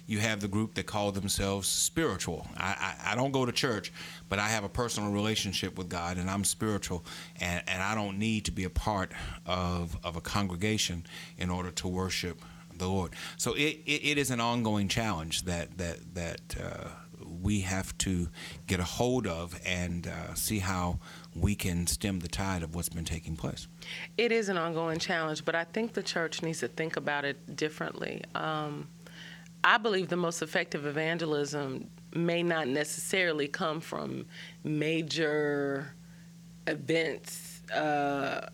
you 0.07 0.19
have 0.19 0.41
the 0.41 0.47
group 0.47 0.73
that 0.75 0.85
call 0.85 1.11
themselves 1.11 1.67
spiritual. 1.67 2.47
I, 2.57 2.95
I, 3.05 3.13
I 3.13 3.15
don't 3.15 3.31
go 3.31 3.45
to 3.45 3.51
church, 3.51 3.91
but 4.27 4.39
I 4.39 4.49
have 4.49 4.63
a 4.63 4.69
personal 4.69 5.11
relationship 5.11 5.77
with 5.77 5.89
God, 5.89 6.17
and 6.17 6.29
I'm 6.29 6.43
spiritual, 6.43 7.05
and, 7.39 7.63
and 7.67 7.81
I 7.81 7.95
don't 7.95 8.17
need 8.19 8.45
to 8.45 8.51
be 8.51 8.65
a 8.65 8.69
part 8.69 9.11
of 9.45 9.97
of 10.03 10.15
a 10.15 10.21
congregation 10.21 11.05
in 11.37 11.49
order 11.49 11.71
to 11.71 11.87
worship 11.87 12.41
the 12.79 12.87
Lord. 12.87 13.13
So 13.37 13.53
it, 13.53 13.81
it, 13.85 14.09
it 14.11 14.17
is 14.17 14.31
an 14.31 14.39
ongoing 14.39 14.87
challenge 14.87 15.43
that 15.43 15.77
that 15.77 16.15
that 16.15 16.55
uh, 16.61 16.89
we 17.41 17.61
have 17.61 17.97
to 17.99 18.29
get 18.67 18.79
a 18.79 18.83
hold 18.83 19.27
of 19.27 19.59
and 19.65 20.07
uh, 20.07 20.33
see 20.33 20.59
how 20.59 20.99
we 21.35 21.55
can 21.55 21.87
stem 21.87 22.19
the 22.19 22.27
tide 22.27 22.63
of 22.63 22.75
what's 22.75 22.89
been 22.89 23.05
taking 23.05 23.35
place. 23.35 23.67
It 24.17 24.31
is 24.31 24.49
an 24.49 24.57
ongoing 24.57 24.99
challenge, 24.99 25.45
but 25.45 25.55
I 25.55 25.63
think 25.63 25.93
the 25.93 26.03
church 26.03 26.41
needs 26.41 26.59
to 26.59 26.67
think 26.67 26.97
about 26.97 27.25
it 27.25 27.55
differently. 27.55 28.23
Um, 28.35 28.87
I 29.63 29.77
believe 29.77 30.07
the 30.07 30.17
most 30.17 30.41
effective 30.41 30.85
evangelism 30.85 31.89
may 32.13 32.43
not 32.43 32.67
necessarily 32.67 33.47
come 33.47 33.81
from 33.81 34.25
major 34.63 35.93
events 36.67 37.61
uh, 37.71 38.47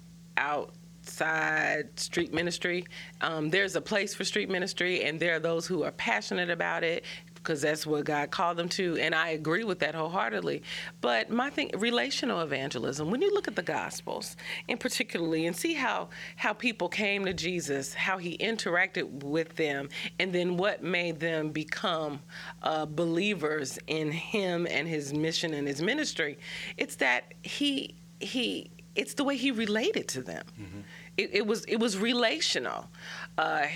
outside 1.05 1.99
street 1.99 2.33
ministry. 2.33 2.83
Um, 3.21 3.51
there's 3.51 3.75
a 3.75 3.81
place 3.81 4.15
for 4.15 4.23
street 4.23 4.49
ministry, 4.49 5.03
and 5.03 5.19
there 5.19 5.35
are 5.35 5.39
those 5.39 5.67
who 5.67 5.83
are 5.83 5.91
passionate 5.91 6.49
about 6.49 6.83
it 6.83 7.05
because 7.35 7.61
that's 7.61 7.85
what 7.85 8.05
God 8.05 8.31
called 8.31 8.57
them 8.57 8.67
to, 8.69 8.97
and 8.97 9.13
I 9.13 9.29
agree 9.29 9.63
with 9.63 9.77
that 9.81 9.93
wholeheartedly. 9.93 10.63
But 10.99 11.29
my 11.29 11.51
thing, 11.51 11.69
relational 11.77 12.41
evangelism. 12.41 13.11
When 13.11 13.21
you 13.21 13.31
look 13.31 13.47
at 13.47 13.55
the 13.55 13.61
Gospels, 13.61 14.35
in 14.67 14.79
particularly, 14.79 15.45
and 15.45 15.55
see 15.55 15.75
how 15.75 16.09
how 16.37 16.53
people 16.53 16.89
came 16.89 17.23
to 17.25 17.33
Jesus, 17.33 17.93
how 17.93 18.17
He 18.17 18.35
interacted 18.39 19.23
with 19.23 19.55
them, 19.57 19.89
and 20.17 20.33
then 20.33 20.57
what 20.57 20.81
made 20.81 21.19
them 21.19 21.51
become 21.51 22.19
uh, 22.63 22.87
believers 22.87 23.77
in 23.85 24.11
Him 24.11 24.65
and 24.67 24.87
His 24.87 25.13
mission 25.13 25.53
and 25.53 25.67
His 25.67 25.83
ministry. 25.83 26.39
It's 26.77 26.95
that 26.95 27.35
He 27.43 27.93
He. 28.19 28.71
It's 28.95 29.13
the 29.13 29.23
way 29.23 29.37
He 29.37 29.51
related 29.51 30.07
to 30.09 30.21
them. 30.21 30.45
It, 31.17 31.29
it 31.33 31.47
was 31.47 31.65
it 31.65 31.77
was 31.77 31.97
relational. 31.97 32.89
Uh, 33.37 33.67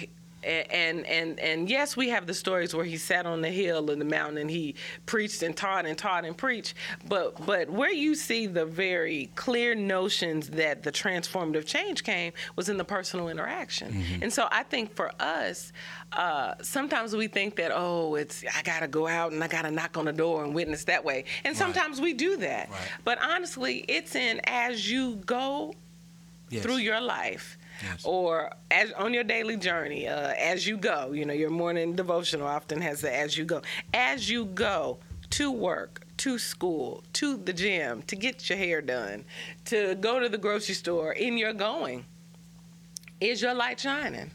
and 0.43 1.05
and 1.05 1.39
and 1.39 1.69
yes, 1.69 1.97
we 1.97 2.09
have 2.09 2.25
the 2.27 2.33
stories 2.33 2.73
where 2.73 2.85
he 2.85 2.97
sat 2.97 3.25
on 3.25 3.41
the 3.41 3.49
hill 3.49 3.91
in 3.91 3.99
the 3.99 4.05
mountain 4.05 4.37
and 4.37 4.49
he 4.49 4.75
preached 5.05 5.43
and 5.43 5.55
taught 5.55 5.85
and 5.85 5.97
taught 5.97 6.25
and 6.25 6.35
preached. 6.37 6.73
But 7.07 7.45
but 7.45 7.69
where 7.69 7.91
you 7.91 8.15
see 8.15 8.47
the 8.47 8.65
very 8.65 9.29
clear 9.35 9.75
notions 9.75 10.49
that 10.51 10.83
the 10.83 10.91
transformative 10.91 11.65
change 11.65 12.03
came 12.03 12.33
was 12.55 12.69
in 12.69 12.77
the 12.77 12.85
personal 12.85 13.29
interaction. 13.29 14.03
And 14.21 14.31
so 14.31 14.47
I 14.51 14.63
think 14.63 14.95
for 14.95 15.11
us, 15.19 15.71
uh, 16.13 16.55
sometimes 16.61 17.15
we 17.15 17.27
think 17.27 17.55
that 17.57 17.71
oh, 17.73 18.15
it's 18.15 18.43
I 18.55 18.61
gotta 18.63 18.87
go 18.87 19.07
out 19.07 19.31
and 19.31 19.43
I 19.43 19.47
gotta 19.47 19.71
knock 19.71 19.97
on 19.97 20.05
the 20.05 20.13
door 20.13 20.43
and 20.43 20.55
witness 20.55 20.85
that 20.85 21.03
way. 21.03 21.25
And 21.43 21.55
sometimes 21.55 21.99
we 21.99 22.13
do 22.13 22.37
that. 22.37 22.69
Right. 22.69 22.79
But 23.03 23.19
honestly, 23.21 23.83
it's 23.87 24.15
in 24.15 24.39
as 24.45 24.89
you 24.89 25.15
go 25.25 25.73
Yes. 26.51 26.63
through 26.63 26.77
your 26.77 26.99
life 26.99 27.58
Yes. 27.81 28.03
or 28.03 28.51
as 28.71 28.91
on 28.93 29.13
your 29.13 29.23
daily 29.23 29.55
journey 29.55 30.07
uh, 30.07 30.33
as 30.37 30.67
you 30.67 30.77
go 30.77 31.11
you 31.13 31.25
know 31.25 31.33
your 31.33 31.49
morning 31.49 31.95
devotional 31.95 32.47
often 32.47 32.81
has 32.81 33.01
the 33.01 33.15
as 33.15 33.37
you 33.37 33.45
go 33.45 33.61
as 33.93 34.29
you 34.29 34.45
go 34.45 34.99
to 35.31 35.51
work 35.51 36.05
to 36.19 36.37
school, 36.37 37.01
to 37.13 37.37
the 37.37 37.53
gym, 37.53 38.01
to 38.03 38.15
get 38.15 38.49
your 38.49 38.57
hair 38.57 38.81
done, 38.81 39.23
to 39.65 39.95
go 39.95 40.19
to 40.19 40.27
the 40.27 40.37
grocery 40.37 40.75
store, 40.75 41.13
in 41.13 41.37
your 41.37 41.53
going, 41.53 42.05
is 43.21 43.41
your 43.41 43.53
light 43.53 43.79
shining? 43.79 44.31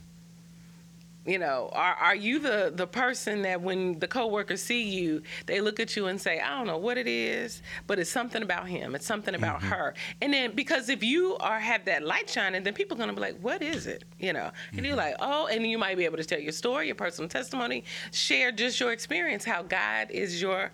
You 1.26 1.38
know, 1.38 1.70
are 1.72 1.94
are 1.94 2.14
you 2.14 2.38
the 2.38 2.70
the 2.74 2.86
person 2.86 3.42
that 3.42 3.62
when 3.62 3.98
the 3.98 4.06
coworkers 4.06 4.62
see 4.62 4.82
you, 4.82 5.22
they 5.46 5.60
look 5.62 5.80
at 5.80 5.96
you 5.96 6.06
and 6.06 6.20
say, 6.20 6.38
I 6.38 6.50
don't 6.58 6.66
know 6.66 6.76
what 6.76 6.98
it 6.98 7.06
is, 7.06 7.62
but 7.86 7.98
it's 7.98 8.10
something 8.10 8.42
about 8.42 8.68
him, 8.68 8.94
it's 8.94 9.06
something 9.06 9.34
about 9.34 9.62
Mm-hmm. 9.62 9.68
her. 9.68 9.94
And 10.20 10.34
then 10.34 10.52
because 10.54 10.90
if 10.90 11.02
you 11.02 11.36
are 11.40 11.58
have 11.58 11.86
that 11.86 12.02
light 12.02 12.28
shining, 12.28 12.62
then 12.62 12.74
people 12.74 12.96
are 12.96 13.00
gonna 13.00 13.14
be 13.14 13.20
like, 13.22 13.38
What 13.40 13.62
is 13.62 13.86
it? 13.86 14.04
You 14.18 14.34
know. 14.34 14.50
And 14.76 14.84
Mm-hmm. 14.84 14.84
you're 14.84 14.96
like, 14.96 15.16
Oh, 15.18 15.46
and 15.46 15.66
you 15.66 15.78
might 15.78 15.96
be 15.96 16.04
able 16.04 16.18
to 16.18 16.24
tell 16.24 16.40
your 16.40 16.52
story, 16.52 16.86
your 16.86 16.94
personal 16.94 17.28
testimony, 17.28 17.84
share 18.12 18.52
just 18.52 18.78
your 18.78 18.92
experience, 18.92 19.44
how 19.46 19.62
God 19.62 20.10
is 20.10 20.42
your 20.42 20.72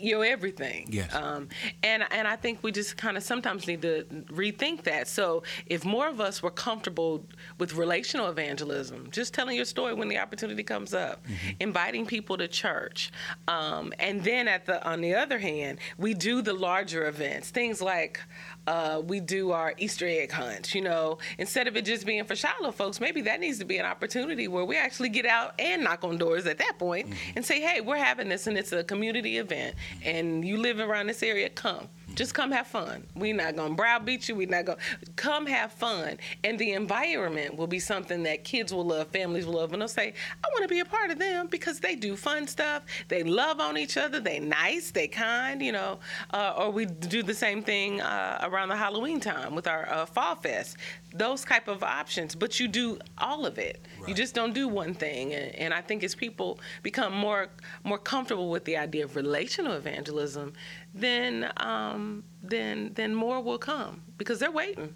your 0.00 0.24
everything. 0.24 0.86
Yes. 0.90 1.14
Um, 1.14 1.48
and 1.82 2.04
and 2.10 2.28
I 2.28 2.36
think 2.36 2.62
we 2.62 2.72
just 2.72 2.96
kind 2.96 3.16
of 3.16 3.22
sometimes 3.22 3.66
need 3.66 3.82
to 3.82 4.04
rethink 4.30 4.84
that. 4.84 5.08
So 5.08 5.42
if 5.66 5.84
more 5.84 6.08
of 6.08 6.20
us 6.20 6.42
were 6.42 6.50
comfortable 6.50 7.24
with 7.58 7.74
relational 7.74 8.28
evangelism, 8.28 9.08
just 9.10 9.34
telling 9.34 9.56
your 9.56 9.64
story 9.64 9.94
when 9.94 10.08
the 10.08 10.18
opportunity 10.18 10.62
comes 10.62 10.94
up, 10.94 11.24
inviting 11.60 12.06
people 12.06 12.36
to 12.38 12.48
church, 12.48 13.10
um, 13.48 13.92
and 13.98 14.22
then 14.22 14.48
at 14.48 14.66
the 14.66 14.86
on 14.88 15.00
the 15.00 15.14
other 15.14 15.38
hand, 15.38 15.78
we 15.96 16.14
do 16.14 16.42
the 16.42 16.54
larger 16.54 17.06
events, 17.08 17.50
things 17.50 17.80
like. 17.80 18.20
Uh, 18.68 19.00
we 19.06 19.18
do 19.18 19.50
our 19.50 19.72
Easter 19.78 20.06
egg 20.06 20.30
hunt, 20.30 20.74
you 20.74 20.82
know, 20.82 21.16
instead 21.38 21.66
of 21.66 21.74
it 21.74 21.86
just 21.86 22.04
being 22.04 22.22
for 22.24 22.36
Shiloh 22.36 22.70
folks, 22.70 23.00
maybe 23.00 23.22
that 23.22 23.40
needs 23.40 23.58
to 23.60 23.64
be 23.64 23.78
an 23.78 23.86
opportunity 23.86 24.46
where 24.46 24.62
we 24.66 24.76
actually 24.76 25.08
get 25.08 25.24
out 25.24 25.54
and 25.58 25.82
knock 25.82 26.04
on 26.04 26.18
doors 26.18 26.44
at 26.44 26.58
that 26.58 26.78
point 26.78 27.14
and 27.34 27.46
say, 27.46 27.62
hey, 27.62 27.80
we're 27.80 27.96
having 27.96 28.28
this 28.28 28.46
and 28.46 28.58
it's 28.58 28.70
a 28.72 28.84
community 28.84 29.38
event 29.38 29.74
and 30.04 30.44
you 30.44 30.58
live 30.58 30.80
around 30.80 31.06
this 31.06 31.22
area, 31.22 31.48
come. 31.48 31.88
Just 32.18 32.34
come 32.34 32.50
have 32.50 32.66
fun. 32.66 33.06
We're 33.14 33.32
not 33.32 33.54
gonna 33.54 33.76
browbeat 33.76 34.28
you. 34.28 34.34
We're 34.34 34.48
not 34.48 34.64
gonna 34.64 34.80
come 35.14 35.46
have 35.46 35.70
fun. 35.70 36.18
And 36.42 36.58
the 36.58 36.72
environment 36.72 37.56
will 37.56 37.68
be 37.68 37.78
something 37.78 38.24
that 38.24 38.42
kids 38.42 38.74
will 38.74 38.84
love, 38.84 39.06
families 39.06 39.46
will 39.46 39.54
love, 39.54 39.72
and 39.72 39.80
they'll 39.80 39.86
say, 39.86 40.14
I 40.42 40.48
want 40.48 40.64
to 40.64 40.68
be 40.68 40.80
a 40.80 40.84
part 40.84 41.12
of 41.12 41.20
them 41.20 41.46
because 41.46 41.78
they 41.78 41.94
do 41.94 42.16
fun 42.16 42.48
stuff. 42.48 42.82
They 43.06 43.22
love 43.22 43.60
on 43.60 43.78
each 43.78 43.96
other. 43.96 44.18
They 44.18 44.40
nice. 44.40 44.90
They 44.90 45.06
kind. 45.06 45.62
You 45.62 45.70
know. 45.70 46.00
Uh, 46.32 46.54
or 46.58 46.72
we 46.72 46.86
do 46.86 47.22
the 47.22 47.32
same 47.32 47.62
thing 47.62 48.00
uh, 48.00 48.40
around 48.42 48.70
the 48.70 48.76
Halloween 48.76 49.20
time 49.20 49.54
with 49.54 49.68
our 49.68 49.88
uh, 49.88 50.04
fall 50.04 50.34
fest. 50.34 50.76
Those 51.14 51.44
type 51.44 51.68
of 51.68 51.84
options, 51.84 52.34
but 52.34 52.58
you 52.58 52.66
do 52.66 52.98
all 53.16 53.46
of 53.46 53.58
it. 53.58 53.86
You 54.08 54.12
just 54.12 54.34
don't 54.34 54.52
do 54.52 54.66
one 54.66 54.92
thing. 54.92 55.34
And, 55.34 55.54
and 55.54 55.72
I 55.72 55.82
think 55.82 56.02
as 56.02 56.16
people 56.16 56.58
become 56.82 57.14
more 57.14 57.46
more 57.84 57.98
comfortable 57.98 58.50
with 58.50 58.64
the 58.64 58.76
idea 58.76 59.04
of 59.04 59.14
relational 59.14 59.74
evangelism, 59.74 60.52
then 60.94 61.50
um, 61.58 62.24
then 62.42 62.92
then 62.94 63.14
more 63.14 63.40
will 63.40 63.58
come 63.58 64.02
because 64.16 64.38
they're 64.38 64.50
waiting. 64.50 64.94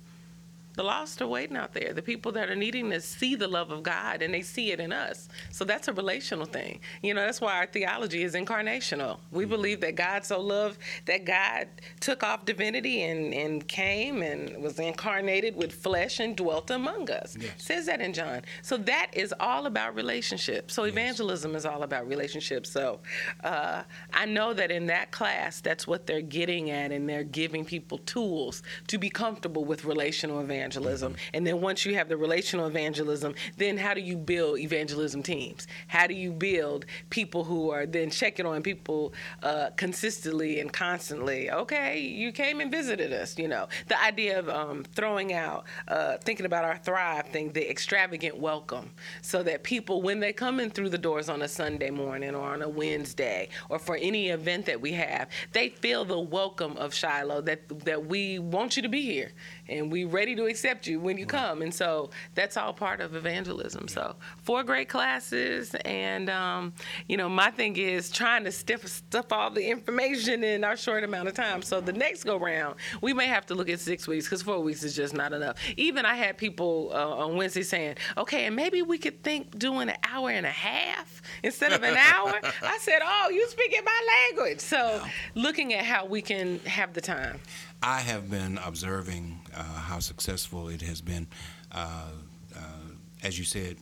The 0.75 0.83
lost 0.83 1.21
are 1.21 1.27
waiting 1.27 1.57
out 1.57 1.75
there. 1.75 1.93
The 1.93 2.03
people 2.03 2.33
that 2.33 2.49
are 2.49 2.57
needing 2.57 2.91
to 2.91 3.01
see 3.01 3.35
the 3.35 3.49
love 3.49 3.71
of 3.71 3.83
God 3.83 4.23
and 4.23 4.33
they 4.33 4.43
see 4.43 4.73
it 4.73 4.81
in 4.81 4.93
us. 4.93 5.29
So 5.51 5.65
that's 5.65 5.89
a 5.89 5.93
relational 5.93 6.47
thing. 6.47 6.81
You 7.03 7.13
know, 7.15 7.25
that's 7.25 7.41
why 7.41 7.59
our 7.59 7.67
theology 7.67 8.23
is 8.23 8.35
incarnational. 8.35 9.19
We 9.31 9.45
believe 9.45 9.81
that 9.83 9.97
God 9.97 10.25
so 10.25 10.41
loved 10.41 10.79
that 11.05 11.25
God 11.25 11.69
took 12.01 12.23
off 12.23 12.45
divinity 12.47 13.03
and, 13.03 13.35
and 13.35 13.67
came 13.69 14.23
and 14.23 14.63
was 14.63 14.79
incarnated 14.79 15.57
with 15.57 15.73
flesh 15.73 16.21
and 16.21 16.35
dwelt 16.37 16.71
among 16.71 17.11
us. 17.11 17.37
Yes. 17.39 17.53
Says 17.59 17.87
that 17.87 18.01
in 18.01 18.13
John. 18.13 18.43
So 18.63 18.77
that 18.79 19.11
is 19.13 19.35
all 19.41 19.67
about 19.67 19.95
relationship. 19.95 20.71
So 20.71 20.85
evangelism 20.85 21.55
is 21.55 21.67
all 21.67 21.83
about 21.83 22.09
relationships. 22.09 22.71
So 22.71 23.01
uh, 23.45 23.83
I 24.13 24.25
know 24.25 24.55
that 24.55 24.71
in 24.71 24.87
that 24.87 25.11
class, 25.11 25.61
that's 25.61 25.87
what 25.87 26.07
they're 26.07 26.23
getting 26.23 26.71
at, 26.71 26.93
and 26.93 27.09
they're 27.09 27.25
giving 27.25 27.65
people 27.65 27.99
tools 27.99 28.63
to 28.87 28.99
be 28.99 29.11
comfortable 29.11 29.65
with 29.65 29.85
relational 29.85 30.41
evangelism. 30.41 30.62
And 30.63 31.47
then 31.47 31.61
once 31.61 31.85
you 31.85 31.95
have 31.95 32.09
the 32.09 32.17
relational 32.17 32.67
evangelism, 32.67 33.35
then 33.57 33.77
how 33.77 33.95
do 33.95 34.01
you 34.01 34.17
build 34.17 34.59
evangelism 34.59 35.23
teams? 35.23 35.67
How 35.89 36.07
do 36.07 36.15
you 36.15 36.33
build 36.33 36.87
people 37.11 37.45
who 37.45 37.71
are 37.71 37.87
then 37.87 38.11
checking 38.11 38.47
on 38.47 38.63
people 38.63 39.13
uh, 39.43 39.71
consistently 39.77 40.61
and 40.61 40.73
constantly? 40.73 41.51
Okay, 41.51 41.99
you 41.99 42.33
came 42.33 42.61
and 42.61 42.71
visited 42.71 43.13
us. 43.13 43.39
You 43.39 43.49
know, 43.49 43.69
the 43.89 44.01
idea 44.01 44.39
of 44.39 44.49
um, 44.49 44.85
throwing 44.95 45.33
out, 45.33 45.65
uh, 45.89 46.19
thinking 46.19 46.47
about 46.47 46.65
our 46.65 46.79
Thrive 46.79 47.29
thing, 47.29 47.53
the 47.53 47.69
extravagant 47.69 48.39
welcome, 48.39 48.91
so 49.21 49.43
that 49.43 49.63
people, 49.63 50.03
when 50.03 50.21
they 50.21 50.33
come 50.33 50.61
in 50.61 50.71
through 50.71 50.91
the 50.91 50.99
doors 50.99 51.29
on 51.29 51.43
a 51.43 51.49
Sunday 51.49 51.91
morning 51.91 52.35
or 52.35 52.43
on 52.49 52.63
a 52.63 52.69
Wednesday 52.69 53.49
or 53.69 53.79
for 53.79 53.97
any 53.97 54.29
event 54.29 54.67
that 54.67 54.81
we 54.81 54.93
have, 54.93 55.29
they 55.53 55.69
feel 55.69 56.05
the 56.05 56.19
welcome 56.19 56.77
of 56.77 56.95
Shiloh 56.95 57.41
that 57.43 57.69
that 57.85 58.07
we 58.07 58.39
want 58.39 58.77
you 58.77 58.83
to 58.83 58.89
be 58.89 59.03
here 59.03 59.33
and 59.73 59.91
we 59.91 60.05
ready 60.05 60.35
to 60.37 60.47
accept 60.47 60.87
you 60.87 61.01
when 61.01 61.19
you 61.19 61.27
come. 61.27 61.63
And 61.63 61.73
so 61.73 62.11
that's 62.35 62.57
all 62.57 62.73
part 62.73 63.01
of 63.01 63.15
evangelism. 63.15 63.89
So 63.89 64.15
four 64.43 64.63
great 64.63 64.89
classes, 64.89 65.75
and 65.85 66.29
um, 66.31 66.73
you 67.09 67.17
know, 67.17 67.29
my 67.29 67.51
thing 67.51 67.77
is 67.77 68.11
trying 68.11 68.45
to 68.45 68.53
stuff 68.53 68.87
stuff 68.87 69.33
all 69.33 69.51
the 69.51 69.69
information 69.69 70.45
in 70.45 70.65
our 70.65 70.77
short 70.77 71.05
amount 71.05 71.29
of 71.29 71.35
time. 71.35 71.63
So 71.63 71.81
the 71.81 71.93
next 71.93 72.25
go 72.25 72.37
round, 72.37 72.77
we 73.01 73.13
may 73.13 73.27
have 73.27 73.47
to 73.47 73.55
look 73.55 73.69
at 73.69 73.81
six 73.81 74.07
weeks 74.07 74.27
because 74.27 74.43
four 74.43 74.61
weeks 74.61 74.83
is 74.83 74.95
just 74.95 75.15
not 75.15 75.33
enough. 75.33 75.57
Even 75.77 76.05
I 76.05 76.15
had 76.15 76.37
people 76.37 76.91
uh, 76.93 77.25
on 77.25 77.37
Wednesday 77.37 77.63
saying, 77.63 77.97
okay, 78.17 78.47
and 78.47 78.57
maybe 78.57 78.83
we 78.83 78.99
could 78.99 79.23
think 79.23 79.59
doing 79.59 79.89
an 79.89 79.97
hour 80.09 80.31
and 80.31 80.47
a 80.47 80.51
half 80.51 81.23
instead 81.43 81.73
of 81.73 81.83
an 81.83 81.97
hour. 81.97 82.35
I 82.63 82.79
said, 82.79 83.01
oh, 83.03 83.31
you 83.31 83.49
speaking 83.49 83.81
my 83.85 84.31
language. 84.31 84.61
So 84.61 85.03
looking 85.35 85.75
at 85.75 85.85
how 85.85 86.07
we 86.07 86.23
can 86.23 86.59
have 86.61 86.93
the 86.93 87.01
time. 87.01 87.41
I 87.83 88.01
have 88.01 88.31
been 88.31 88.59
observing 88.65 89.41
how 89.61 89.99
successful 89.99 90.69
it 90.69 90.83
has 90.83 91.01
been. 91.01 91.27
Uh, 91.71 92.09
uh, 92.57 92.61
as 93.23 93.39
you 93.39 93.45
said, 93.45 93.77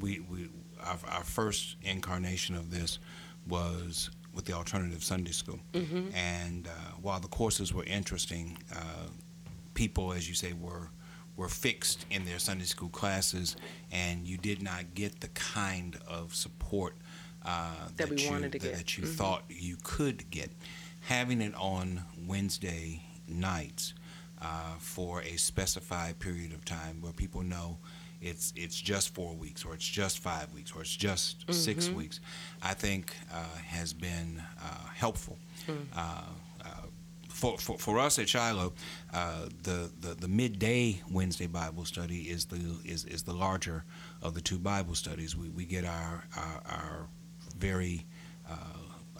we, 0.00 0.20
we 0.30 0.48
our, 0.82 0.98
our 1.08 1.24
first 1.24 1.76
incarnation 1.82 2.54
of 2.54 2.70
this 2.70 2.98
was 3.48 4.10
with 4.34 4.44
the 4.46 4.52
alternative 4.52 5.02
Sunday 5.04 5.30
school, 5.30 5.60
and 6.14 6.66
uh, 6.66 6.70
while 7.00 7.20
the 7.20 7.28
courses 7.28 7.72
were 7.72 7.84
interesting, 7.84 8.58
uh, 8.74 9.06
people, 9.74 10.12
as 10.12 10.28
you 10.28 10.34
say, 10.34 10.52
were 10.52 10.88
were 11.36 11.48
fixed 11.48 12.06
in 12.10 12.24
their 12.24 12.38
Sunday 12.38 12.64
school 12.64 12.88
classes, 12.88 13.56
and 13.90 14.26
you 14.26 14.36
did 14.38 14.62
not 14.62 14.94
get 14.94 15.20
the 15.20 15.28
kind 15.28 15.98
of 16.08 16.34
support 16.34 16.94
uh, 17.44 17.70
That 17.96 18.08
we 18.08 18.22
you, 18.22 18.30
wanted 18.30 18.52
to 18.52 18.58
that, 18.58 18.68
get. 18.68 18.76
that 18.76 18.98
you 18.98 19.04
thought 19.06 19.42
you 19.48 19.76
could 19.82 20.30
get. 20.30 20.50
Having 21.00 21.42
it 21.42 21.54
on 21.56 22.02
Wednesday 22.26 23.02
nights 23.28 23.94
uh, 24.44 24.74
for 24.78 25.22
a 25.22 25.36
specified 25.36 26.18
period 26.18 26.52
of 26.52 26.64
time 26.64 27.00
where 27.00 27.12
people 27.12 27.42
know 27.42 27.78
it's 28.20 28.52
it's 28.56 28.80
just 28.80 29.14
four 29.14 29.34
weeks 29.34 29.64
or 29.64 29.74
it's 29.74 29.86
just 29.86 30.18
five 30.18 30.52
weeks 30.52 30.72
or 30.74 30.80
it's 30.82 30.96
just 30.96 31.44
six 31.52 31.88
weeks, 31.90 32.20
I 32.62 32.74
think 32.74 33.14
uh, 33.32 33.56
has 33.66 33.92
been 33.92 34.42
uh, 34.62 34.86
helpful. 34.94 35.38
Uh, 35.96 36.22
uh, 36.64 36.68
for, 37.28 37.58
for, 37.58 37.76
for 37.78 37.98
us 37.98 38.18
at 38.20 38.28
Shiloh, 38.28 38.72
uh, 39.12 39.46
the, 39.64 39.90
the, 40.00 40.14
the 40.14 40.28
midday 40.28 41.02
Wednesday 41.10 41.48
Bible 41.48 41.84
study 41.84 42.22
is 42.30 42.44
the 42.46 42.60
is, 42.84 43.04
is 43.06 43.24
the 43.24 43.32
larger 43.32 43.84
of 44.22 44.34
the 44.34 44.40
two 44.40 44.58
Bible 44.58 44.94
studies. 44.94 45.36
We, 45.36 45.48
we 45.48 45.64
get 45.64 45.84
our 45.84 46.24
our, 46.36 46.62
our 46.66 47.08
very 47.58 48.06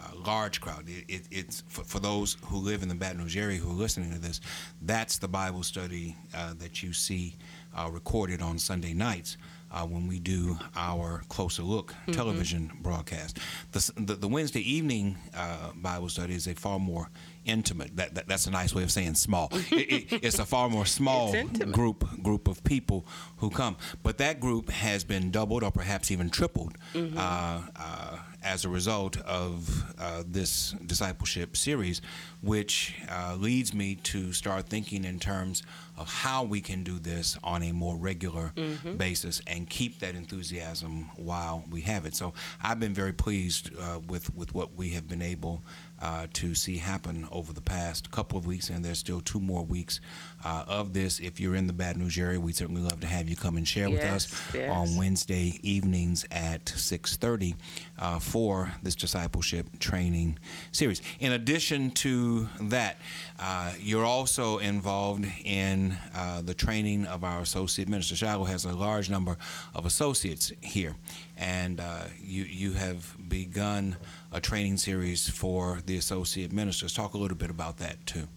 uh, 0.05 0.17
large 0.27 0.61
crowd. 0.61 0.85
It, 0.89 1.05
it, 1.09 1.23
it's 1.31 1.63
for, 1.69 1.85
for 1.85 1.99
those 1.99 2.37
who 2.47 2.59
live 2.59 2.83
in 2.83 2.89
the 2.89 2.95
Baton 2.95 3.21
Rouge 3.21 3.37
area 3.37 3.59
who 3.59 3.71
are 3.71 3.75
listening 3.75 4.13
to 4.13 4.19
this. 4.19 4.41
That's 4.83 5.19
the 5.19 5.29
Bible 5.29 5.63
study 5.63 6.17
uh, 6.35 6.55
that 6.59 6.83
you 6.83 6.93
see 6.93 7.37
uh, 7.75 7.89
recorded 7.93 8.43
on 8.43 8.59
Sunday 8.59 8.95
nights. 8.95 9.37
Uh, 9.73 9.85
when 9.85 10.07
we 10.07 10.21
do 10.21 10.57
our 10.77 11.25
closer 11.29 11.63
look 11.63 11.93
television 12.13 12.71
broadcast, 12.81 13.41
the, 13.73 13.93
the, 13.97 14.15
the 14.15 14.29
Wednesday 14.29 14.61
evening 14.61 15.17
uh, 15.37 15.73
Bible 15.75 16.09
study 16.09 16.35
is 16.35 16.47
a 16.47 16.55
far 16.55 16.79
more 16.79 17.11
intimate. 17.45 17.97
That, 17.97 18.15
that 18.15 18.27
that's 18.29 18.47
a 18.47 18.51
nice 18.51 18.75
way 18.75 18.83
of 18.83 18.91
saying 18.91 19.15
small. 19.15 19.49
It- 19.71 20.13
it- 20.13 20.23
it's 20.25 20.39
a 20.39 20.45
far 20.45 20.69
more 20.71 20.87
small 20.87 21.33
group 21.73 22.05
group 22.23 22.49
of 22.49 22.63
people 22.65 23.07
who 23.39 23.51
come. 23.51 23.77
But 24.03 24.19
that 24.19 24.41
group 24.41 24.71
has 24.71 25.05
been 25.05 25.31
doubled 25.31 25.63
or 25.63 25.71
perhaps 25.71 26.11
even 26.11 26.31
tripled 26.31 26.77
uh, 26.95 27.63
uh, 27.77 28.19
as 28.43 28.65
a 28.65 28.69
result 28.69 29.17
of 29.23 29.85
uh, 29.99 30.23
this 30.27 30.73
discipleship 30.87 31.57
series, 31.57 32.01
which 32.43 32.95
uh, 33.11 33.37
leads 33.39 33.73
me 33.75 33.95
to 33.97 34.33
start 34.33 34.69
thinking 34.69 35.05
in 35.05 35.19
terms 35.19 35.63
of 35.97 36.09
how 36.13 36.43
we 36.43 36.61
can 36.61 36.83
do 36.85 36.99
this 36.99 37.39
on 37.43 37.63
a 37.63 37.73
more 37.73 37.97
regular 37.97 38.53
basis 38.97 39.41
and 39.47 39.69
keep 39.71 39.99
that 40.01 40.15
enthusiasm 40.15 41.11
while 41.17 41.65
we 41.71 41.81
have 41.83 42.05
it. 42.07 42.15
So 42.15 42.35
I've 42.63 42.81
been 42.81 42.95
very 42.95 43.13
pleased 43.13 43.71
uh, 43.79 44.01
with 44.09 44.35
with 44.35 44.55
what 44.55 44.75
we 44.77 44.91
have 44.91 45.07
been 45.09 45.23
able 45.23 45.63
uh, 46.01 46.27
to 46.35 46.55
see 46.55 46.77
happen 46.79 47.27
over 47.31 47.53
the 47.53 47.61
past 47.61 48.11
couple 48.11 48.37
of 48.39 48.47
weeks, 48.47 48.69
and 48.71 48.85
there's 48.85 48.99
still 48.99 49.21
two 49.21 49.41
more 49.41 49.65
weeks 49.65 50.01
uh, 50.45 50.65
of 50.67 50.93
this. 50.93 51.21
If 51.21 51.41
you're 51.41 51.55
in 51.55 51.67
the 51.67 51.73
Baton 51.73 52.03
Rouge 52.03 52.19
area, 52.19 52.39
we'd 52.41 52.57
certainly 52.57 52.83
love 52.83 53.01
to 53.01 53.07
have 53.07 53.29
you 53.29 53.37
come 53.37 53.57
and 53.57 53.67
share 53.67 53.89
with 53.89 54.03
us 54.03 54.31
Yes, 54.53 54.55
yes. 54.55 54.71
on 54.71 54.97
Wednesday 54.97 55.59
evenings 55.63 56.27
at 56.31 56.65
6:30 56.67 57.55
uh, 57.99 58.19
for 58.19 58.73
this 58.83 58.95
discipleship 58.95 59.67
training 59.79 60.39
series. 60.73 61.01
In 61.21 61.33
addition 61.33 61.91
to 61.93 62.49
that, 62.61 62.99
uh, 63.39 63.73
you're 63.81 64.05
also 64.05 64.59
involved 64.59 65.27
in 65.45 65.97
uh, 66.15 66.43
the 66.43 66.55
training 66.55 67.07
of 67.07 67.25
our 67.25 67.41
associate 67.41 67.89
minister. 67.89 68.15
Shiloh 68.17 68.45
has 68.45 68.65
a 68.65 68.73
large 68.75 69.09
number 69.09 69.37
of 69.75 69.87
associates 69.87 70.53
here, 70.61 70.95
and 71.37 71.81
uh, 71.81 72.05
you 72.23 72.45
you 72.45 72.73
have 72.73 73.17
begun 73.29 73.97
a 74.35 74.41
training 74.41 74.77
series 74.77 75.31
for 75.31 75.81
the 75.87 75.97
associate 75.97 76.53
ministers. 76.53 76.93
Talk 76.93 77.15
a 77.15 77.19
little 77.19 77.37
bit 77.37 77.51
about 77.51 77.79
that 77.79 78.05
too 78.05 78.29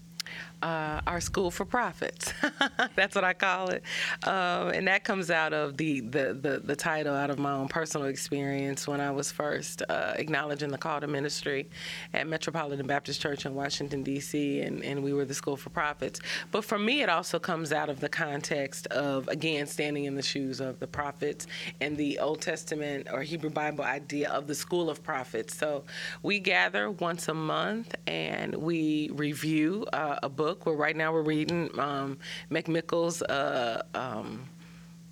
uh, 0.62 1.02
our 1.06 1.22
school 1.22 1.52
for 1.52 1.66
prophets. 1.66 2.34
That's 2.96 3.16
what 3.16 3.24
I 3.24 3.34
call 3.34 3.70
it, 3.70 3.84
um, 4.24 4.70
and 4.70 4.88
that 4.88 5.04
comes 5.04 5.30
out 5.30 5.54
of 5.54 5.78
the, 5.78 6.02
the, 6.02 6.34
the 6.34 6.62
the 6.64 6.76
title 6.76 7.16
out 7.16 7.30
of 7.30 7.40
my 7.40 7.54
own 7.54 7.68
personal 7.68 8.08
experience 8.08 8.88
when 8.88 9.00
I 9.00 9.12
was 9.12 9.32
first 9.32 9.84
uh, 9.90 10.14
acknowledging 10.16 10.70
the 10.70 10.78
call 10.78 11.00
to 11.00 11.08
ministry 11.08 11.70
at 12.14 12.28
Metropolitan 12.28 12.88
Baptist 12.88 13.22
Church 13.22 13.46
in 13.46 13.54
Washington 13.54 14.04
D.C. 14.04 14.62
and 14.62 14.84
and 14.84 15.04
we 15.04 15.14
were 15.14 15.26
the 15.26 15.34
school 15.34 15.58
for 15.58 15.70
prophets. 15.70 16.20
But 16.52 16.66
for 16.66 16.80
me, 16.80 17.02
it 17.02 17.10
also 17.10 17.40
comes 17.40 17.72
out 17.72 17.90
of 17.90 18.00
the 18.00 18.10
context 18.10 18.88
of 18.88 19.28
again 19.28 19.68
standing 19.68 20.06
in 20.06 20.16
the 20.16 20.24
shoes 20.24 20.60
of 20.60 20.80
the 20.80 20.88
prophets 20.88 21.48
and 21.82 21.96
the 21.98 22.20
Old 22.20 22.42
Testament 22.42 23.08
or 23.12 23.22
Hebrew 23.22 23.50
Bible 23.50 23.84
idea 23.84 24.30
of 24.30 24.48
the 24.48 24.56
school 24.56 24.90
of 24.90 25.04
prophets. 25.04 25.56
So 25.56 25.84
we 26.24 26.40
gather 26.40 26.90
once 26.92 27.28
a 27.28 27.34
month 27.34 27.96
and 28.08 28.56
we 28.56 29.10
review 29.14 29.86
uh, 29.94 30.18
a 30.24 30.30
book 30.30 30.47
book. 30.48 30.66
Where 30.66 30.76
right 30.76 30.96
now 30.96 31.12
we're 31.12 31.24
reading 31.24 31.70
um, 31.78 32.18
McMickle's. 32.50 33.22
Uh, 33.22 33.84
um, 33.94 34.48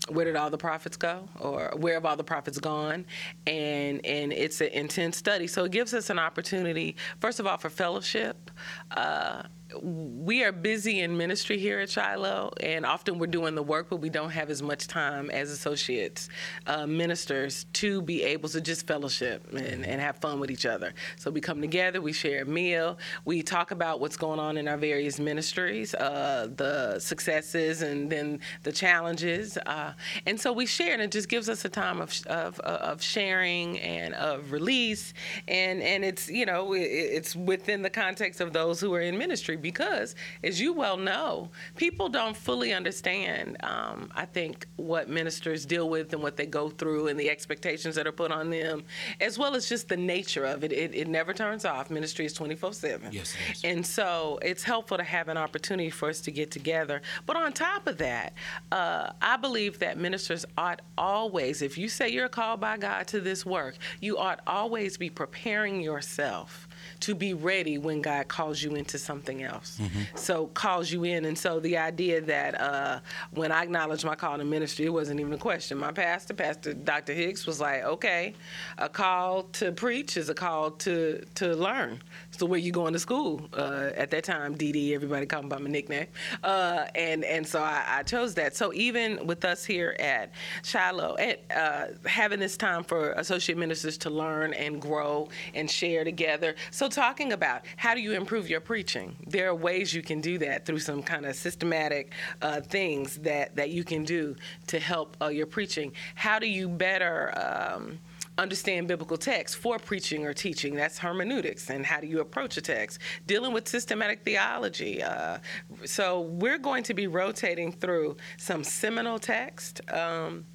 where 0.10 0.26
did 0.26 0.36
all 0.36 0.52
the 0.52 0.58
prophets 0.58 0.98
go 0.98 1.28
or 1.40 1.74
where 1.78 1.96
have 1.96 2.06
all 2.06 2.16
the 2.16 2.24
prophets 2.24 2.60
gone 2.60 3.04
and 3.48 4.06
and 4.06 4.32
it's 4.32 4.62
an 4.62 4.68
intense 4.68 5.18
study 5.18 5.48
so 5.48 5.64
it 5.64 5.72
gives 5.72 5.96
us 5.96 6.12
an 6.12 6.20
opportunity 6.20 6.96
first 7.20 7.40
of 7.40 7.48
all 7.48 7.58
for 7.58 7.72
fellowship 7.72 8.52
uh, 8.92 9.42
we 9.82 10.44
are 10.44 10.52
busy 10.52 11.02
in 11.02 11.18
ministry 11.18 11.58
here 11.58 11.80
at 11.80 11.90
Shiloh, 11.90 12.54
and 12.62 12.86
often 12.86 13.20
we're 13.20 13.28
doing 13.28 13.56
the 13.56 13.64
work, 13.64 13.88
but 13.90 13.98
we 13.98 14.10
don't 14.10 14.30
have 14.30 14.50
as 14.50 14.62
much 14.62 14.88
time 14.88 15.30
as 15.30 15.50
associates, 15.50 16.30
uh, 16.68 16.86
ministers, 16.86 17.66
to 17.74 18.02
be 18.02 18.24
able 18.24 18.50
to 18.50 18.62
just 18.62 18.88
fellowship 18.88 19.48
and, 19.52 19.86
and, 19.86 20.02
have 20.02 20.18
fun 20.18 20.40
with 20.40 20.52
each 20.52 20.66
other. 20.66 20.94
So 21.18 21.32
we 21.32 21.42
come 21.42 21.62
together, 21.62 22.02
we 22.02 22.14
share 22.14 22.44
a 22.44 22.46
meal, 22.46 22.98
we 23.24 23.42
talk 23.42 23.72
about 23.72 24.00
what's 24.00 24.18
going 24.18 24.40
on 24.40 24.58
in 24.58 24.68
our 24.68 24.78
various 24.78 25.20
ministries, 25.20 25.96
uh, 25.96 26.50
the 26.56 27.00
successes, 27.00 27.82
and 27.82 28.10
then 28.10 28.40
the 28.64 28.72
challenges. 28.72 29.58
Uh, 29.66 29.94
and 30.26 30.40
so 30.40 30.54
we 30.54 30.66
share, 30.66 30.94
and 30.94 31.02
it 31.02 31.12
just 31.12 31.30
gives 31.30 31.50
us 31.50 31.66
a 31.66 31.70
time 31.70 32.02
of, 32.02 32.14
of, 32.28 32.60
of 32.60 33.02
sharing 33.02 33.80
and 33.80 34.14
of 34.14 34.52
release. 34.52 35.14
And, 35.48 35.82
and 35.82 36.06
it's, 36.06 36.30
you 36.30 36.46
know, 36.46 36.74
it's 36.74 37.36
within 37.36 37.82
the 37.82 37.90
context 37.90 38.42
of 38.42 38.54
those 38.54 38.80
who 38.80 38.94
are 38.94 39.02
in 39.02 39.18
ministry 39.18 39.56
because, 39.66 40.14
as 40.44 40.62
you 40.62 40.74
well 40.74 40.96
know, 40.96 41.50
people 41.76 42.08
don't 42.08 42.38
fully 42.38 42.72
understand, 42.72 43.58
um, 43.64 44.12
I 44.14 44.26
think, 44.26 44.68
what 44.76 45.10
ministers 45.10 45.66
deal 45.66 45.90
with 45.90 46.14
and 46.14 46.22
what 46.22 46.38
they 46.38 46.46
go 46.46 46.70
through 46.70 47.08
and 47.08 47.20
the 47.20 47.32
expectations 47.32 47.96
that 47.96 48.06
are 48.06 48.12
put 48.12 48.32
on 48.32 48.52
them, 48.52 48.84
as 49.20 49.40
well 49.40 49.56
as 49.56 49.68
just 49.68 49.90
the 49.90 49.98
nature 49.98 50.46
of 50.46 50.64
it. 50.64 50.72
It, 50.72 50.94
it 50.94 51.08
never 51.08 51.34
turns 51.34 51.66
off. 51.66 51.90
Ministry 51.90 52.26
is 52.26 52.34
24 52.34 52.74
7. 52.74 53.12
Yes. 53.12 53.36
And 53.64 53.84
so 53.84 54.38
it's 54.44 54.62
helpful 54.62 54.98
to 54.98 55.04
have 55.04 55.30
an 55.30 55.38
opportunity 55.38 55.90
for 55.90 56.10
us 56.10 56.22
to 56.22 56.32
get 56.32 56.52
together. 56.52 57.02
But 57.26 57.36
on 57.36 57.52
top 57.52 57.88
of 57.88 57.98
that, 57.98 58.34
uh, 58.72 59.14
I 59.20 59.36
believe 59.38 59.80
that 59.80 59.98
ministers 59.98 60.46
ought 60.60 60.84
always, 60.96 61.64
if 61.64 61.76
you 61.76 61.90
say 61.90 62.10
you're 62.10 62.30
called 62.30 62.60
by 62.60 62.78
God 62.78 63.08
to 63.08 63.20
this 63.20 63.48
work, 63.48 63.78
you 64.00 64.20
ought 64.20 64.42
always 64.46 64.96
be 64.96 65.10
preparing 65.10 65.82
yourself 65.82 66.68
to 67.02 67.16
be 67.16 67.34
ready 67.34 67.78
when 67.78 68.02
God 68.02 68.28
calls 68.28 68.62
you 68.62 68.76
into 68.76 68.98
something 68.98 69.44
else. 69.44 69.78
Mm-hmm. 69.82 70.18
So 70.18 70.48
calls 70.48 70.92
you 70.92 71.04
in, 71.04 71.26
and 71.26 71.38
so 71.38 71.60
the 71.60 71.78
idea 71.78 72.22
that 72.22 72.60
uh, 72.60 73.00
when 73.32 73.52
I 73.52 73.64
acknowledged 73.64 74.06
my 74.06 74.16
call 74.16 74.38
to 74.38 74.46
ministry, 74.46 74.86
it 74.86 74.94
wasn't 74.94 75.20
even 75.20 75.34
a 75.34 75.38
question. 75.38 75.78
My 75.78 75.92
pastor, 75.92 76.34
Pastor 76.34 76.74
Dr. 76.74 77.14
Hicks, 77.14 77.46
was 77.46 77.60
like, 77.60 77.84
"Okay, 77.84 78.34
a 78.78 78.90
call 78.90 79.44
to 79.54 79.72
preach 79.72 80.18
is 80.18 80.30
a 80.30 80.36
call 80.36 80.72
to 80.72 81.24
to 81.36 81.56
learn." 81.56 82.02
So 82.38 82.46
where 82.46 82.60
you 82.60 82.74
going 82.74 82.92
to 82.92 83.00
school 83.00 83.42
uh, 83.54 83.92
at 83.96 84.12
that 84.12 84.26
time? 84.26 84.56
DD, 84.56 84.94
everybody 84.94 85.26
called 85.26 85.46
me 85.46 85.50
by 85.50 85.58
my 85.58 85.70
nickname, 85.70 86.08
uh, 86.44 86.86
and 86.94 87.24
and 87.24 87.48
so 87.48 87.62
I, 87.62 87.84
I, 87.88 88.04
chose 88.04 88.34
that. 88.36 88.56
So 88.58 88.74
even 88.74 89.26
with 89.26 89.46
us 89.46 89.64
here 89.64 89.96
at 90.00 90.34
Shiloh, 90.64 91.16
at, 91.18 91.44
uh, 91.56 91.86
having 92.06 92.42
this 92.42 92.58
time 92.58 92.84
for 92.84 93.14
associate 93.14 93.58
ministers 93.58 93.98
to 94.00 94.10
learn 94.10 94.54
and 94.54 94.82
grow 94.82 95.30
and 95.54 95.72
share 95.72 96.04
together. 96.04 96.56
So 96.72 96.90
talking 96.90 97.32
about 97.32 97.62
how 97.78 97.94
do 97.94 98.02
you 98.02 98.12
improve 98.12 98.50
your 98.50 98.60
preaching? 98.60 99.16
There 99.28 99.48
are 99.48 99.56
ways 99.56 99.94
you 99.94 100.02
can 100.02 100.20
do 100.20 100.38
that 100.40 100.66
through 100.66 100.80
some 100.80 101.02
kind 101.02 101.26
of 101.26 101.36
systematic 101.38 102.12
uh, 102.42 102.60
things 102.60 103.16
that 103.20 103.56
that 103.56 103.70
you 103.70 103.86
can 103.86 104.04
do 104.04 104.36
to 104.68 104.80
help 104.80 105.16
uh, 105.22 105.28
your 105.28 105.48
preaching. 105.48 105.94
How 106.16 106.40
do 106.40 106.48
you 106.48 106.68
better 106.68 107.34
um, 107.40 107.98
understand 108.38 108.88
biblical 108.88 109.18
text 109.18 109.58
for 109.58 109.80
preaching 109.80 110.26
or 110.26 110.34
teaching. 110.34 110.76
That's 110.76 110.98
hermeneutics 110.98 111.70
and 111.70 111.86
how 111.86 112.00
do 112.00 112.08
you 112.08 112.20
approach 112.20 112.58
a 112.58 112.62
text. 112.62 113.00
Dealing 113.28 113.54
with 113.54 113.68
systematic 113.68 114.24
theology. 114.24 115.02
Uh, 115.02 115.40
so 115.86 116.22
we're 116.22 116.58
going 116.58 116.84
to 116.84 116.94
be 116.94 117.08
rotating 117.08 117.72
through 117.72 118.18
some 118.38 118.64
seminal 118.64 119.20
text. 119.20 119.82
Um, 119.92 120.46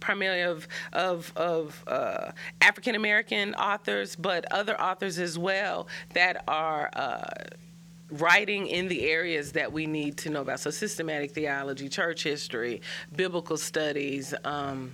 primarily 0.00 0.42
of 0.42 0.68
of, 0.92 1.32
of 1.34 1.82
uh, 1.86 2.30
African 2.60 2.94
American 2.94 3.54
authors, 3.54 4.16
but 4.16 4.44
other 4.52 4.80
authors 4.80 5.18
as 5.18 5.38
well 5.38 5.88
that 6.12 6.44
are. 6.48 6.90
Uh, 6.92 7.24
writing 8.10 8.66
in 8.66 8.86
the 8.86 9.10
areas 9.10 9.52
that 9.52 9.72
we 9.72 9.86
need 9.86 10.16
to 10.16 10.30
know 10.30 10.42
about. 10.42 10.60
So, 10.60 10.70
systematic 10.70 11.32
theology, 11.32 11.88
church 11.88 12.22
history, 12.22 12.82
biblical 13.16 13.56
studies, 13.56 14.34
um, 14.44 14.92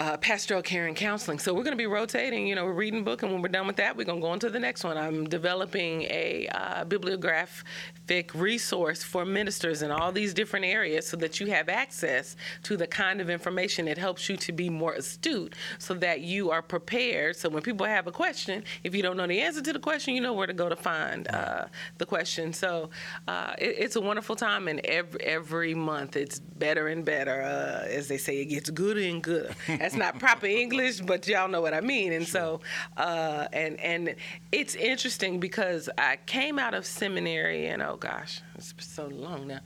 uh, 0.00 0.16
pastoral 0.16 0.62
care 0.62 0.86
and 0.86 0.96
counseling. 0.96 1.38
So 1.38 1.52
we're 1.52 1.64
going 1.64 1.76
to 1.76 1.82
be 1.82 1.86
rotating. 1.86 2.46
You 2.46 2.54
know, 2.54 2.64
we're 2.64 2.72
reading 2.72 3.04
book, 3.04 3.22
and 3.22 3.32
when 3.32 3.42
we're 3.42 3.48
done 3.48 3.66
with 3.66 3.76
that, 3.76 3.96
we're 3.96 4.04
going 4.04 4.18
to 4.18 4.22
go 4.22 4.30
on 4.30 4.38
to 4.40 4.50
the 4.50 4.58
next 4.58 4.84
one. 4.84 4.96
I'm 4.96 5.28
developing 5.28 6.02
a 6.02 6.48
uh, 6.52 6.84
bibliographic 6.84 8.34
resource 8.34 9.02
for 9.02 9.24
ministers 9.24 9.82
in 9.82 9.90
all 9.90 10.10
these 10.10 10.34
different 10.34 10.64
areas 10.64 11.06
so 11.06 11.16
that 11.18 11.40
you 11.40 11.46
have 11.46 11.68
access 11.68 12.36
to 12.64 12.76
the 12.76 12.86
kind 12.86 13.20
of 13.20 13.30
information 13.30 13.84
that 13.86 13.98
helps 13.98 14.28
you 14.28 14.36
to 14.38 14.52
be 14.52 14.68
more 14.68 14.94
astute 14.94 15.54
so 15.78 15.94
that 15.94 16.20
you 16.20 16.50
are 16.50 16.62
prepared. 16.62 17.36
So 17.36 17.48
when 17.48 17.62
people 17.62 17.86
have 17.86 18.06
a 18.06 18.12
question, 18.12 18.64
if 18.84 18.94
you 18.94 19.02
don't 19.02 19.16
know 19.16 19.26
the 19.26 19.40
answer 19.40 19.62
to 19.62 19.72
the 19.72 19.78
question, 19.78 20.14
you 20.14 20.20
know 20.20 20.32
where 20.32 20.46
to 20.46 20.52
go 20.52 20.68
to 20.68 20.76
find 20.76 21.28
uh, 21.28 21.66
the 21.98 22.06
question. 22.06 22.52
So 22.52 22.90
uh, 23.28 23.54
it, 23.58 23.76
it's 23.78 23.96
a 23.96 24.00
wonderful 24.00 24.36
time, 24.36 24.68
and 24.68 24.80
every, 24.80 25.20
every 25.20 25.74
month 25.74 26.16
it's 26.16 26.38
better 26.38 26.88
and 26.88 27.04
better. 27.04 27.42
Uh, 27.42 27.86
as 27.88 28.08
they 28.08 28.18
say, 28.18 28.40
it 28.40 28.46
gets 28.46 28.70
gooder 28.70 29.00
and 29.00 29.22
gooder. 29.22 29.54
That's 29.82 29.96
not 29.96 30.20
proper 30.20 30.46
English, 30.46 31.00
but 31.00 31.26
y'all 31.26 31.48
know 31.48 31.60
what 31.60 31.74
I 31.74 31.80
mean. 31.80 32.12
And 32.12 32.24
sure. 32.24 32.60
so, 32.96 33.02
uh, 33.02 33.48
and 33.52 33.80
and 33.80 34.14
it's 34.52 34.76
interesting 34.76 35.40
because 35.40 35.90
I 35.98 36.18
came 36.24 36.60
out 36.60 36.72
of 36.72 36.86
seminary, 36.86 37.66
and 37.66 37.82
oh 37.82 37.96
gosh, 37.96 38.42
it's 38.54 38.72
so 38.78 39.08
long 39.08 39.48
now. 39.48 39.58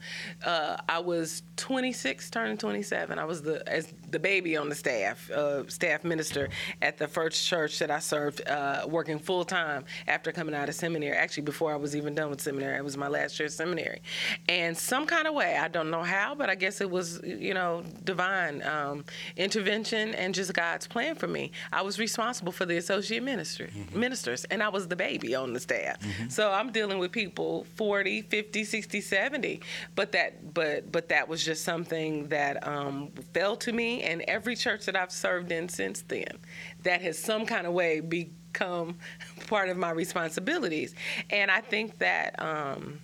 Uh, 0.43 0.77
I 0.89 0.97
was 0.97 1.43
26, 1.57 2.31
turning 2.31 2.57
27. 2.57 3.19
I 3.19 3.25
was 3.25 3.43
the 3.43 3.61
as 3.71 3.93
the 4.09 4.17
baby 4.17 4.57
on 4.57 4.69
the 4.69 4.75
staff, 4.75 5.29
uh, 5.29 5.67
staff 5.67 6.03
minister 6.03 6.49
at 6.81 6.97
the 6.97 7.07
first 7.07 7.45
church 7.45 7.77
that 7.77 7.91
I 7.91 7.99
served, 7.99 8.41
uh, 8.47 8.87
working 8.89 9.19
full 9.19 9.45
time 9.45 9.85
after 10.07 10.31
coming 10.31 10.55
out 10.55 10.67
of 10.67 10.73
seminary. 10.73 11.15
Actually, 11.15 11.43
before 11.43 11.71
I 11.71 11.75
was 11.75 11.95
even 11.95 12.15
done 12.15 12.31
with 12.31 12.41
seminary, 12.41 12.77
it 12.77 12.83
was 12.83 12.97
my 12.97 13.07
last 13.07 13.39
year 13.39 13.45
of 13.45 13.53
seminary. 13.53 14.01
And 14.49 14.75
some 14.75 15.05
kind 15.05 15.27
of 15.27 15.35
way, 15.35 15.57
I 15.57 15.67
don't 15.67 15.91
know 15.91 16.01
how, 16.01 16.33
but 16.33 16.49
I 16.49 16.55
guess 16.55 16.81
it 16.81 16.89
was 16.89 17.21
you 17.23 17.53
know 17.53 17.83
divine 18.03 18.63
um, 18.63 19.05
intervention 19.35 20.06
and 20.15 20.33
just 20.33 20.53
God's 20.53 20.87
plan 20.87 21.15
for 21.15 21.27
me. 21.27 21.51
I 21.71 21.81
was 21.81 21.99
responsible 21.99 22.51
for 22.51 22.65
the 22.65 22.77
associate 22.77 23.23
ministry 23.23 23.71
mm-hmm. 23.75 23.99
ministers, 23.99 24.45
and 24.45 24.63
I 24.63 24.69
was 24.69 24.87
the 24.87 24.95
baby 24.95 25.35
on 25.35 25.53
the 25.53 25.59
staff. 25.59 25.99
Mm-hmm. 25.99 26.29
So 26.29 26.51
I'm 26.51 26.71
dealing 26.71 26.99
with 26.99 27.11
people 27.11 27.65
40, 27.75 28.23
50, 28.23 28.63
60 28.63 28.87
60, 28.87 29.01
70. 29.01 29.61
But 29.95 30.11
that, 30.13 30.53
but, 30.53 30.91
but 30.91 31.09
that 31.09 31.27
was 31.27 31.43
just 31.43 31.63
something 31.63 32.27
that 32.27 32.65
um, 32.67 33.11
fell 33.33 33.55
to 33.57 33.73
me, 33.73 34.03
and 34.03 34.21
every 34.27 34.55
church 34.55 34.85
that 34.85 34.95
I've 34.95 35.11
served 35.11 35.51
in 35.51 35.69
since 35.69 36.01
then, 36.03 36.37
that 36.83 37.01
has 37.01 37.17
some 37.17 37.45
kind 37.45 37.67
of 37.67 37.73
way 37.73 37.99
become 37.99 38.97
part 39.47 39.69
of 39.69 39.77
my 39.77 39.91
responsibilities. 39.91 40.95
And 41.29 41.51
I 41.51 41.61
think 41.61 41.97
that. 41.99 42.41
Um, 42.41 42.99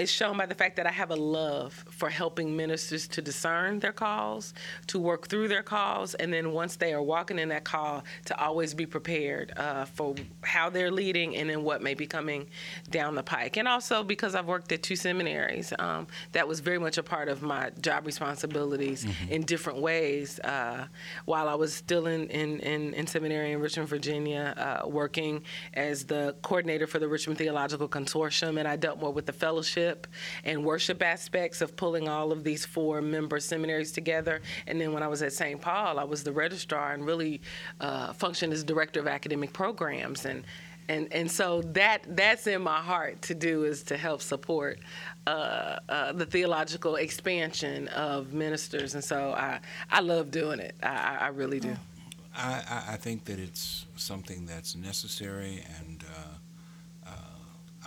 is 0.00 0.10
shown 0.10 0.38
by 0.38 0.46
the 0.46 0.54
fact 0.54 0.76
that 0.76 0.86
I 0.86 0.90
have 0.90 1.10
a 1.10 1.16
love 1.16 1.84
for 1.90 2.08
helping 2.08 2.56
ministers 2.56 3.06
to 3.08 3.20
discern 3.20 3.78
their 3.80 3.92
calls, 3.92 4.54
to 4.86 4.98
work 4.98 5.28
through 5.28 5.48
their 5.48 5.62
calls, 5.62 6.14
and 6.14 6.32
then 6.32 6.52
once 6.52 6.76
they 6.76 6.94
are 6.94 7.02
walking 7.02 7.38
in 7.38 7.50
that 7.50 7.64
call, 7.64 8.02
to 8.24 8.40
always 8.40 8.72
be 8.72 8.86
prepared 8.86 9.52
uh, 9.58 9.84
for 9.84 10.14
how 10.42 10.70
they're 10.70 10.90
leading 10.90 11.36
and 11.36 11.50
then 11.50 11.62
what 11.62 11.82
may 11.82 11.92
be 11.94 12.06
coming 12.06 12.48
down 12.90 13.14
the 13.14 13.22
pike. 13.22 13.58
And 13.58 13.68
also 13.68 14.02
because 14.02 14.34
I've 14.34 14.46
worked 14.46 14.72
at 14.72 14.82
two 14.82 14.96
seminaries, 14.96 15.72
um, 15.78 16.06
that 16.32 16.48
was 16.48 16.60
very 16.60 16.78
much 16.78 16.96
a 16.96 17.02
part 17.02 17.28
of 17.28 17.42
my 17.42 17.70
job 17.82 18.06
responsibilities 18.06 19.04
mm-hmm. 19.04 19.32
in 19.32 19.42
different 19.42 19.80
ways. 19.80 20.40
Uh, 20.40 20.86
while 21.26 21.48
I 21.48 21.54
was 21.54 21.74
still 21.74 22.06
in, 22.06 22.28
in, 22.30 22.60
in, 22.60 22.94
in 22.94 23.06
seminary 23.06 23.52
in 23.52 23.60
Richmond, 23.60 23.88
Virginia, 23.88 24.54
uh, 24.56 24.88
working 24.88 25.42
as 25.74 26.04
the 26.04 26.34
coordinator 26.42 26.86
for 26.86 26.98
the 26.98 27.08
Richmond 27.08 27.38
Theological 27.38 27.88
Consortium, 27.88 28.58
and 28.58 28.66
I 28.66 28.76
dealt 28.76 28.98
more 28.98 29.12
with 29.12 29.26
the 29.26 29.32
fellowship 29.32 29.89
leadership 29.90 30.06
and 30.44 30.64
worship 30.64 31.02
aspects 31.02 31.60
of 31.60 31.76
pulling 31.76 32.08
all 32.08 32.32
of 32.32 32.44
these 32.44 32.64
four 32.64 33.00
member 33.00 33.40
seminaries 33.40 33.92
together. 33.92 34.40
And 34.66 34.80
then 34.80 34.92
when 34.92 35.02
I 35.02 35.08
was 35.08 35.22
at 35.22 35.32
St. 35.32 35.60
Paul, 35.60 35.98
I 35.98 36.04
was 36.04 36.22
the 36.22 36.32
registrar 36.32 36.92
and 36.92 37.04
really 37.06 37.40
uh, 37.80 38.12
functioned 38.12 38.52
as 38.52 38.64
director 38.64 39.00
of 39.00 39.06
academic 39.06 39.52
programs. 39.52 40.24
And 40.24 40.44
and 40.88 41.12
and 41.12 41.30
so 41.30 41.62
that 41.74 42.04
that's 42.16 42.48
in 42.48 42.62
my 42.62 42.80
heart 42.80 43.22
to 43.22 43.34
do 43.34 43.64
is 43.64 43.84
to 43.84 43.96
help 43.96 44.20
support 44.22 44.80
uh, 45.26 45.76
uh, 45.88 46.12
the 46.12 46.26
theological 46.26 46.96
expansion 46.96 47.86
of 47.88 48.32
ministers, 48.32 48.94
and 48.94 49.04
so 49.04 49.32
I 49.36 49.60
I 49.88 50.00
love 50.00 50.32
doing 50.32 50.58
it. 50.58 50.74
I, 50.82 51.18
I 51.20 51.28
really 51.28 51.60
do. 51.60 51.76
I, 52.34 52.94
I 52.94 52.96
think 52.96 53.24
that 53.26 53.38
it's 53.38 53.86
something 53.96 54.46
that's 54.46 54.74
necessary 54.74 55.64
and 55.78 56.02
uh, 56.02 56.39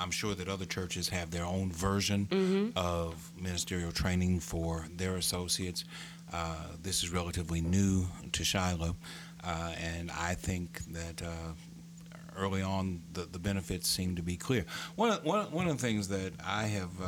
I'm 0.03 0.11
sure 0.11 0.35
that 0.35 0.49
other 0.49 0.65
churches 0.65 1.07
have 1.09 1.31
their 1.31 1.45
own 1.45 1.71
version 1.71 2.27
mm-hmm. 2.29 2.77
of 2.77 3.31
ministerial 3.39 3.93
training 3.93 4.41
for 4.41 4.85
their 4.93 5.15
associates. 5.15 5.85
Uh, 6.33 6.57
this 6.81 7.03
is 7.03 7.09
relatively 7.09 7.61
new 7.61 8.07
to 8.33 8.43
Shiloh, 8.43 8.97
uh, 9.45 9.73
and 9.79 10.11
I 10.11 10.33
think 10.33 10.79
that 10.91 11.21
uh, 11.21 11.53
early 12.35 12.61
on 12.61 13.01
the, 13.13 13.21
the 13.21 13.39
benefits 13.39 13.87
seem 13.87 14.17
to 14.17 14.21
be 14.21 14.35
clear. 14.35 14.65
One 14.97 15.11
of, 15.11 15.23
one, 15.23 15.45
one 15.53 15.67
of 15.69 15.77
the 15.77 15.87
things 15.87 16.09
that 16.09 16.33
I 16.45 16.63
have 16.63 16.91
uh, 17.01 17.05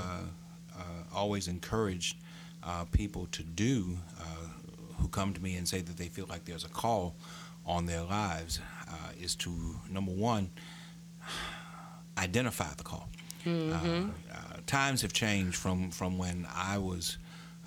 uh, 0.77 0.81
always 1.13 1.49
encouraged 1.49 2.15
uh, 2.63 2.85
people 2.85 3.27
to 3.33 3.43
do 3.43 3.97
who 4.99 5.09
come 5.09 5.33
to 5.33 5.43
me 5.43 5.57
and 5.57 5.67
say 5.67 5.81
that 5.81 5.97
they 5.97 6.07
feel 6.07 6.27
like 6.29 6.45
there's 6.45 6.63
a 6.63 6.69
call 6.69 7.17
on 7.65 7.87
their 7.87 8.03
lives 8.03 8.61
is 9.19 9.35
to, 9.35 9.75
number 9.89 10.11
one, 10.11 10.49
identify 12.17 12.73
the 12.77 12.83
call. 12.83 13.09
Mm-hmm. 13.45 14.09
Uh, 14.09 14.33
uh, 14.33 14.57
times 14.65 15.01
have 15.01 15.13
changed 15.13 15.55
from, 15.55 15.91
from 15.91 16.17
when 16.17 16.47
I 16.53 16.77
was 16.77 17.17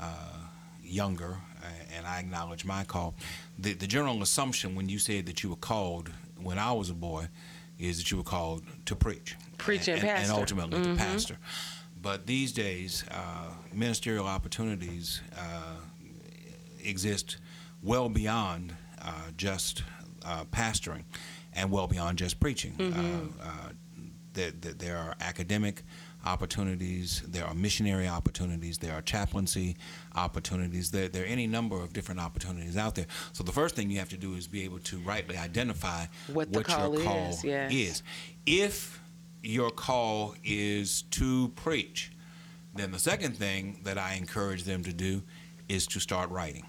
uh, 0.00 0.34
younger, 0.82 1.36
uh, 1.62 1.66
and 1.96 2.06
I 2.06 2.18
acknowledge 2.18 2.64
my 2.64 2.84
call. 2.84 3.14
The, 3.58 3.74
the 3.74 3.86
general 3.86 4.22
assumption 4.22 4.74
when 4.74 4.88
you 4.88 4.98
said 4.98 5.26
that 5.26 5.42
you 5.42 5.50
were 5.50 5.56
called 5.56 6.10
when 6.40 6.58
I 6.58 6.72
was 6.72 6.90
a 6.90 6.94
boy 6.94 7.28
is 7.78 7.98
that 7.98 8.10
you 8.10 8.16
were 8.16 8.24
called 8.24 8.62
to 8.86 8.96
preach. 8.96 9.36
Preach 9.56 9.88
and, 9.88 10.00
and, 10.00 10.08
pastor. 10.08 10.32
And 10.32 10.40
ultimately 10.40 10.78
mm-hmm. 10.80 10.96
to 10.96 10.98
pastor. 10.98 11.38
But 12.00 12.26
these 12.26 12.52
days, 12.52 13.04
uh, 13.10 13.50
ministerial 13.72 14.26
opportunities 14.26 15.20
exist 16.82 17.38
well 17.82 18.08
beyond 18.08 18.74
just 19.36 19.82
pastoring 20.52 21.02
and 21.54 21.70
well 21.70 21.86
beyond 21.86 22.18
just 22.18 22.38
preaching. 22.40 22.72
Mm-hmm. 22.72 23.40
Uh, 23.40 23.70
there, 24.38 24.72
there 24.72 24.96
are 24.96 25.14
academic 25.20 25.82
opportunities, 26.24 27.22
there 27.26 27.44
are 27.44 27.54
missionary 27.54 28.08
opportunities, 28.08 28.78
there 28.78 28.92
are 28.92 29.02
chaplaincy 29.02 29.76
opportunities, 30.14 30.90
there, 30.90 31.08
there 31.08 31.22
are 31.24 31.26
any 31.26 31.46
number 31.46 31.76
of 31.76 31.92
different 31.92 32.20
opportunities 32.20 32.76
out 32.76 32.94
there. 32.94 33.06
So 33.32 33.44
the 33.44 33.52
first 33.52 33.76
thing 33.76 33.90
you 33.90 33.98
have 33.98 34.08
to 34.10 34.16
do 34.16 34.34
is 34.34 34.46
be 34.46 34.64
able 34.64 34.80
to 34.80 34.98
rightly 34.98 35.36
identify 35.36 36.06
what, 36.32 36.48
what 36.50 36.64
call 36.64 36.94
your 36.94 37.04
call 37.04 37.30
is, 37.30 37.44
yes. 37.44 37.72
is. 37.72 38.02
If 38.46 39.00
your 39.42 39.70
call 39.70 40.34
is 40.44 41.02
to 41.02 41.48
preach, 41.50 42.12
then 42.74 42.90
the 42.90 42.98
second 42.98 43.36
thing 43.36 43.80
that 43.84 43.98
I 43.98 44.14
encourage 44.14 44.64
them 44.64 44.82
to 44.84 44.92
do 44.92 45.22
is 45.68 45.86
to 45.88 46.00
start 46.00 46.30
writing. 46.30 46.66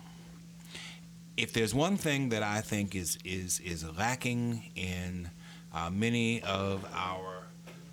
If 1.38 1.54
there's 1.54 1.74
one 1.74 1.98
thing 1.98 2.30
that 2.30 2.44
I 2.44 2.60
think 2.60 2.96
is 2.96 3.18
is 3.24 3.62
is 3.62 3.86
lacking 3.98 4.72
in 4.76 5.30
uh, 5.74 5.90
many 5.90 6.42
of 6.42 6.86
our 6.94 7.39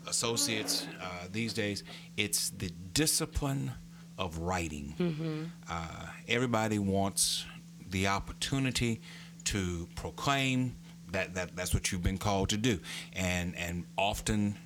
associates 0.06 0.86
uh, 1.00 1.26
these 1.32 1.52
days, 1.52 1.84
it's 2.16 2.50
the 2.50 2.70
discipline 2.92 3.72
of 4.18 4.38
writing. 4.38 4.94
Mm-hmm. 4.98 5.44
Uh, 5.68 6.06
everybody 6.28 6.78
wants 6.78 7.44
the 7.90 8.06
opportunity 8.08 9.00
to 9.44 9.88
proclaim 9.94 10.76
that, 11.12 11.34
that 11.34 11.54
that's 11.54 11.72
what 11.72 11.92
you've 11.92 12.02
been 12.02 12.18
called 12.18 12.48
to 12.50 12.56
do, 12.56 12.78
and 13.14 13.56
and 13.56 13.84
often. 13.96 14.56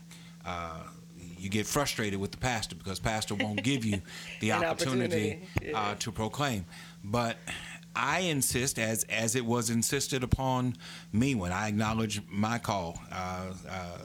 Uh, 0.45 0.82
you 1.38 1.49
get 1.49 1.66
frustrated 1.66 2.20
with 2.20 2.32
the 2.32 2.36
pastor 2.36 2.74
because 2.76 2.99
pastor 2.99 3.34
won't 3.34 3.62
give 3.64 3.82
you 3.82 4.03
the 4.41 4.53
opportunity, 4.53 5.41
opportunity. 5.41 5.49
Yeah. 5.62 5.80
Uh, 5.80 5.95
to 5.95 6.12
proclaim. 6.12 6.66
But 7.03 7.38
I 7.97 8.20
insist, 8.20 8.78
as 8.78 9.05
as 9.05 9.36
it 9.36 9.45
was 9.45 9.70
insisted 9.70 10.22
upon 10.22 10.76
me 11.12 11.34
when 11.34 11.53
I 11.53 11.68
acknowledged 11.68 12.22
my 12.28 12.59
call. 12.59 13.01
Uh, 13.11 13.53
uh, 13.68 13.99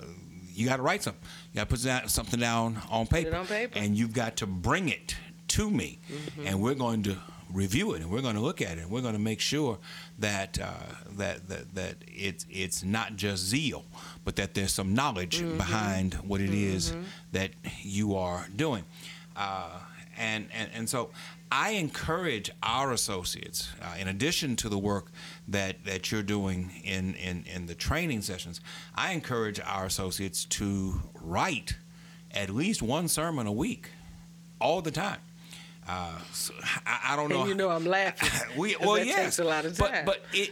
you 0.56 0.68
got 0.68 0.78
to 0.78 0.82
write 0.82 1.04
something. 1.04 1.22
You 1.54 1.58
got 1.58 1.70
to 1.70 1.76
put 1.76 2.10
something 2.10 2.40
down 2.40 2.82
on 2.90 3.08
paper. 3.08 3.36
on 3.36 3.46
paper. 3.46 3.78
And 3.78 3.98
you've 3.98 4.14
got 4.14 4.38
to 4.38 4.48
bring 4.48 4.90
it 4.90 5.16
to 5.50 5.70
me. 5.70 6.00
Mm-hmm. 6.10 6.48
And 6.48 6.62
we're 6.62 6.76
going 6.76 7.04
to 7.04 7.18
review 7.54 7.94
it 7.94 8.02
and 8.02 8.12
we're 8.12 8.22
going 8.22 8.36
to 8.36 8.42
look 8.42 8.62
at 8.62 8.78
it 8.78 8.82
and 8.82 8.90
we're 8.90 9.02
going 9.02 9.14
to 9.14 9.20
make 9.20 9.40
sure 9.40 9.78
that 10.20 10.60
uh, 10.60 10.74
that 11.18 11.48
that 11.48 11.76
that 11.76 11.96
it's 12.08 12.46
it's 12.50 12.84
not 12.84 13.16
just 13.16 13.44
zeal, 13.44 13.86
but 14.24 14.36
that 14.36 14.54
there's 14.54 14.74
some 14.74 14.94
knowledge 14.94 15.40
mm-hmm. 15.40 15.58
behind 15.58 16.16
what 16.16 16.42
it 16.42 16.50
mm-hmm. 16.50 16.76
is 16.76 16.94
that 17.32 17.52
you 17.82 18.16
are 18.16 18.48
doing. 18.56 18.84
Uh, 19.36 19.80
and, 20.18 20.48
and 20.54 20.70
and 20.74 20.90
so 20.90 21.10
I 21.52 21.72
encourage 21.72 22.52
our 22.64 22.92
associates, 22.92 23.70
uh, 23.82 23.96
in 24.00 24.08
addition 24.08 24.56
to 24.58 24.70
the 24.70 24.78
work 24.78 25.12
that, 25.48 25.86
that 25.86 26.12
you're 26.12 26.24
doing 26.24 26.72
in, 26.84 27.14
in, 27.16 27.46
in 27.54 27.66
the 27.68 27.76
training 27.76 28.22
sessions, 28.22 28.62
I 28.96 29.12
encourage 29.14 29.60
our 29.60 29.86
associates 29.86 30.46
to 30.46 31.02
write 31.22 31.78
at 32.32 32.50
least 32.50 32.82
one 32.82 33.08
sermon 33.08 33.48
a 33.48 33.52
week, 33.52 33.90
all 34.60 34.82
the 34.82 34.92
time. 34.92 35.20
Uh, 35.88 36.18
so 36.32 36.54
I, 36.86 37.14
I, 37.14 37.16
don't 37.16 37.30
know. 37.30 37.42
And 37.42 37.50
you 37.50 37.56
know 37.56 37.70
I'm 37.70 37.86
laughing. 37.86 38.30
we, 38.58 38.76
well, 38.78 38.96
that 38.96 39.06
yes, 39.06 39.18
takes 39.18 39.40
a 39.40 39.44
lot 39.44 39.66
of 39.66 39.78
time. 39.78 40.06
But, 40.06 40.22
but 40.32 40.38
it, 40.38 40.52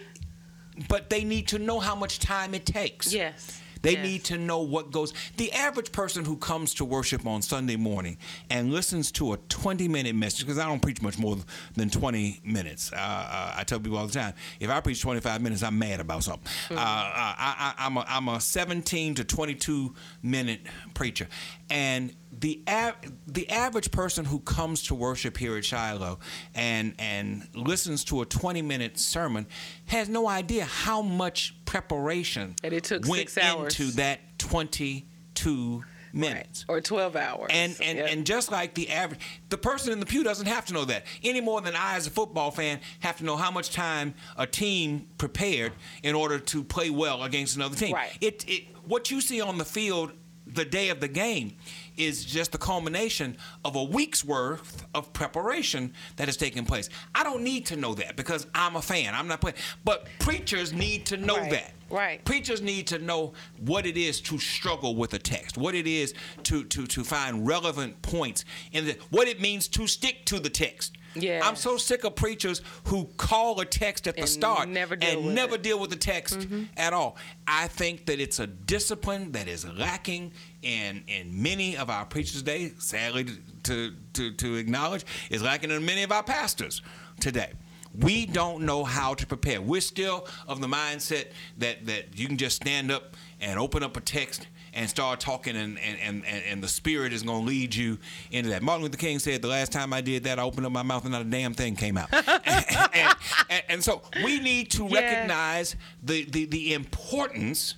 but 0.88 1.10
they 1.10 1.24
need 1.24 1.48
to 1.50 1.60
know 1.60 1.80
how 1.80 1.96
much 1.96 2.20
time 2.20 2.54
it 2.54 2.66
takes. 2.66 3.12
Yes. 3.12 3.60
They 3.84 3.94
yes. 3.94 4.06
need 4.06 4.24
to 4.26 4.38
know 4.38 4.60
what 4.60 4.92
goes. 4.92 5.14
The 5.38 5.52
average 5.52 5.92
person 5.92 6.26
who 6.26 6.38
comes 6.38 6.74
to 6.76 6.86
worship 6.86 7.28
on 7.28 7.42
Sunday 7.42 7.76
morning 7.76 8.18
and 8.50 8.74
listens 8.74 9.12
to 9.14 9.34
a 9.34 9.38
20 9.38 9.88
minute 9.88 10.16
message, 10.16 10.42
because 10.42 10.58
I 10.58 10.66
don't 10.66 10.82
preach 10.82 11.02
much 11.02 11.20
more 11.20 11.38
than 11.76 11.90
20 11.90 12.42
minutes. 12.44 12.92
Uh, 12.92 12.96
uh, 12.96 13.54
I 13.58 13.64
tell 13.64 13.80
people 13.80 13.98
all 13.98 14.08
the 14.08 14.14
time, 14.14 14.34
if 14.60 14.70
I 14.70 14.80
preach 14.80 15.02
25 15.02 15.42
minutes, 15.42 15.64
I'm 15.64 15.78
mad 15.78 16.00
about 16.00 16.24
something. 16.24 16.52
Mm-hmm. 16.70 16.78
Uh, 16.78 16.82
I, 16.82 17.74
am 17.78 17.98
a, 17.98 18.06
I'm 18.08 18.28
a 18.30 18.40
17 18.42 19.16
to 19.16 19.24
22 19.24 19.94
minute 20.24 20.62
preacher. 20.94 21.28
And 21.70 22.16
the 22.40 22.62
av- 22.68 22.96
the 23.28 23.50
average 23.50 23.92
person 23.92 24.26
who 24.26 24.40
comes 24.40 24.84
to 24.84 24.96
worship 24.96 25.38
here 25.38 25.58
at 25.58 25.66
Shiloh 25.66 26.20
and 26.56 26.96
and 27.00 27.48
listens 27.54 28.04
to 28.06 28.22
a 28.22 28.26
20 28.26 28.62
minute 28.62 28.98
sermon 28.98 29.46
has 29.86 30.10
no 30.10 30.28
idea 30.28 30.66
how 30.66 31.02
much 31.02 31.56
preparation 31.66 32.56
and 32.64 32.74
it 32.74 32.84
took 32.84 33.08
went 33.08 33.30
six 33.30 33.38
hours 33.38 33.80
into 33.80 33.96
that 33.96 34.20
22 34.40 35.84
minutes 36.14 36.66
right. 36.70 36.76
or 36.76 36.82
12 36.82 37.16
hours 37.16 37.48
and 37.50 37.76
and, 37.82 37.98
yep. 37.98 38.10
and 38.12 38.26
just 38.26 38.52
like 38.52 38.76
the 38.76 38.90
average 38.92 39.20
the 39.50 39.58
person 39.58 39.92
in 39.92 40.00
the 40.00 40.06
pew 40.06 40.24
doesn't 40.24 40.46
have 40.46 40.64
to 40.64 40.74
know 40.74 40.86
that 40.86 41.04
any 41.24 41.42
more 41.42 41.60
than 41.60 41.76
i 41.76 41.96
as 41.96 42.06
a 42.06 42.12
football 42.12 42.52
fan 42.52 42.80
have 43.00 43.18
to 43.18 43.24
know 43.26 43.36
how 43.36 43.50
much 43.50 43.72
time 43.72 44.14
a 44.38 44.46
team 44.46 45.08
prepared 45.18 45.72
in 46.04 46.14
order 46.14 46.38
to 46.38 46.64
play 46.64 46.92
well 46.92 47.24
against 47.24 47.56
another 47.56 47.76
team 47.76 47.94
right. 47.94 48.16
it, 48.22 48.48
it 48.48 48.64
what 48.86 49.10
you 49.10 49.22
see 49.22 49.42
on 49.42 49.58
the 49.58 49.66
field 49.66 50.14
the 50.46 50.66
day 50.66 50.90
of 50.90 51.00
the 51.00 51.08
game 51.08 51.54
is 51.98 52.26
just 52.26 52.52
the 52.52 52.58
culmination 52.58 53.38
of 53.64 53.76
a 53.76 53.84
week's 53.84 54.24
worth 54.26 54.86
of 54.94 55.14
preparation 55.14 55.94
that 56.18 56.28
has 56.28 56.38
taken 56.38 56.66
place. 56.66 56.90
I 57.16 57.24
don't 57.24 57.44
need 57.44 57.66
to 57.68 57.76
know 57.76 57.94
that 57.96 58.16
because 58.16 58.48
I'm 58.54 58.76
a 58.76 58.82
fan. 58.82 59.14
I'm 59.16 59.28
not 59.28 59.42
playing. 59.42 59.58
But 59.84 60.08
preachers 60.20 60.74
need 60.74 61.06
to 61.08 61.18
know 61.18 61.38
right. 61.38 61.52
that. 61.52 61.74
Right. 61.90 62.26
Preachers 62.26 62.62
need 62.62 62.88
to 62.88 63.00
know 63.00 63.34
what 63.60 63.86
it 63.86 63.98
is 63.98 64.20
to 64.22 64.40
struggle 64.40 64.96
with 64.96 65.14
a 65.14 65.20
text, 65.20 65.58
what 65.58 65.76
it 65.76 65.86
is 65.86 66.14
to 66.44 66.64
to 66.66 66.88
to 66.88 67.04
find 67.04 67.46
relevant 67.46 68.02
points, 68.02 68.46
and 68.74 68.98
what 69.12 69.28
it 69.28 69.40
means 69.40 69.68
to 69.70 69.86
stick 69.88 70.26
to 70.26 70.40
the 70.40 70.50
text. 70.50 70.98
Yes. 71.16 71.44
I'm 71.46 71.56
so 71.56 71.78
sick 71.78 72.04
of 72.04 72.16
preachers 72.16 72.62
who 72.86 73.06
call 73.18 73.60
a 73.60 73.66
text 73.66 74.08
at 74.08 74.18
the 74.18 74.28
start 74.28 74.70
never 74.70 74.98
and 75.00 75.36
never 75.36 75.56
it. 75.56 75.64
deal 75.64 75.80
with 75.80 75.90
the 75.90 75.96
text 75.96 76.40
mm-hmm. 76.40 76.64
at 76.78 76.94
all. 76.94 77.18
I 77.48 77.68
think 77.68 78.06
that 78.08 78.20
it's 78.20 78.40
a 78.40 78.48
discipline 78.48 79.32
that 79.34 79.48
is 79.48 79.68
lacking 79.68 80.32
in 80.62 81.04
in 81.08 81.42
many 81.42 81.78
of 81.78 81.90
our 81.90 82.06
preachers 82.06 82.40
today. 82.40 82.74
Sadly, 82.78 83.28
to 83.64 83.94
to 84.14 84.32
to 84.34 84.56
acknowledge, 84.56 85.06
is 85.30 85.42
lacking 85.44 85.72
in 85.72 85.86
many 85.86 86.04
of 86.04 86.12
our 86.12 86.24
pastors 86.24 86.82
today. 87.20 87.52
We 88.00 88.26
don't 88.26 88.64
know 88.64 88.84
how 88.84 89.14
to 89.14 89.28
prepare. 89.28 89.62
We're 89.62 89.82
still 89.82 90.28
of 90.48 90.62
the 90.62 90.68
mindset 90.68 91.28
that 91.60 91.86
that 91.86 92.18
you 92.18 92.28
can 92.28 92.38
just 92.38 92.56
stand 92.56 92.92
up 92.92 93.16
and 93.40 93.60
open 93.60 93.84
up 93.84 93.98
a 93.98 94.02
text 94.02 94.48
and 94.76 94.90
start 94.90 95.20
talking 95.20 95.56
and 95.56 95.78
and, 95.80 96.24
and, 96.26 96.44
and 96.46 96.64
the 96.64 96.68
spirit 96.68 97.14
is 97.14 97.24
going 97.24 97.42
to 97.42 97.46
lead 97.48 97.74
you 97.76 97.98
into 98.32 98.50
that. 98.50 98.62
Martin 98.62 98.84
Luther 98.84 98.98
King 98.98 99.20
said 99.20 99.42
the 99.42 99.48
last 99.48 99.72
time 99.72 99.94
I 99.94 100.02
did 100.02 100.24
that 100.26 100.40
I 100.40 100.44
opened 100.44 100.66
up 100.66 100.72
my 100.72 100.84
mouth 100.84 101.04
and 101.04 101.12
not 101.12 101.22
a 101.22 101.26
damn 101.26 101.54
thing 101.54 101.76
came 101.76 101.98
out. 101.98 102.10
and, 102.14 102.66
and, 102.94 103.16
and, 103.50 103.64
and 103.70 103.84
so 103.84 104.02
we 104.24 104.40
need 104.40 104.72
to 104.72 104.86
Yeah. 104.88 105.00
recognize 105.00 105.76
the, 106.02 106.26
the 106.26 106.46
the 106.46 106.74
importance 106.74 107.76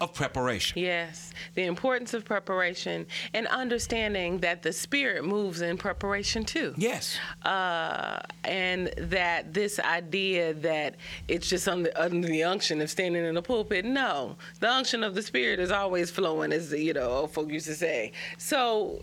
of 0.00 0.14
preparation. 0.14 0.78
Yes, 0.78 1.32
the 1.54 1.64
importance 1.64 2.14
of 2.14 2.24
preparation 2.24 3.06
and 3.34 3.46
understanding 3.48 4.38
that 4.38 4.62
the 4.62 4.72
spirit 4.72 5.24
moves 5.24 5.60
in 5.60 5.76
preparation 5.76 6.44
too. 6.44 6.74
Yes. 6.76 7.18
Uh, 7.42 8.20
and 8.44 8.92
that 8.96 9.52
this 9.52 9.78
idea 9.78 10.54
that 10.54 10.96
it's 11.28 11.48
just 11.48 11.68
under, 11.68 11.90
under 11.96 12.28
the 12.28 12.42
unction 12.42 12.80
of 12.80 12.90
standing 12.90 13.24
in 13.24 13.34
the 13.34 13.42
pulpit, 13.42 13.84
no, 13.84 14.36
the 14.60 14.70
unction 14.70 15.04
of 15.04 15.14
the 15.14 15.22
spirit 15.22 15.60
is 15.60 15.70
always 15.70 16.10
flowing, 16.10 16.52
as 16.52 16.72
you 16.72 16.94
know, 16.94 17.10
old 17.10 17.32
folk 17.32 17.50
used 17.50 17.66
to 17.66 17.74
say. 17.74 18.12
So 18.38 19.02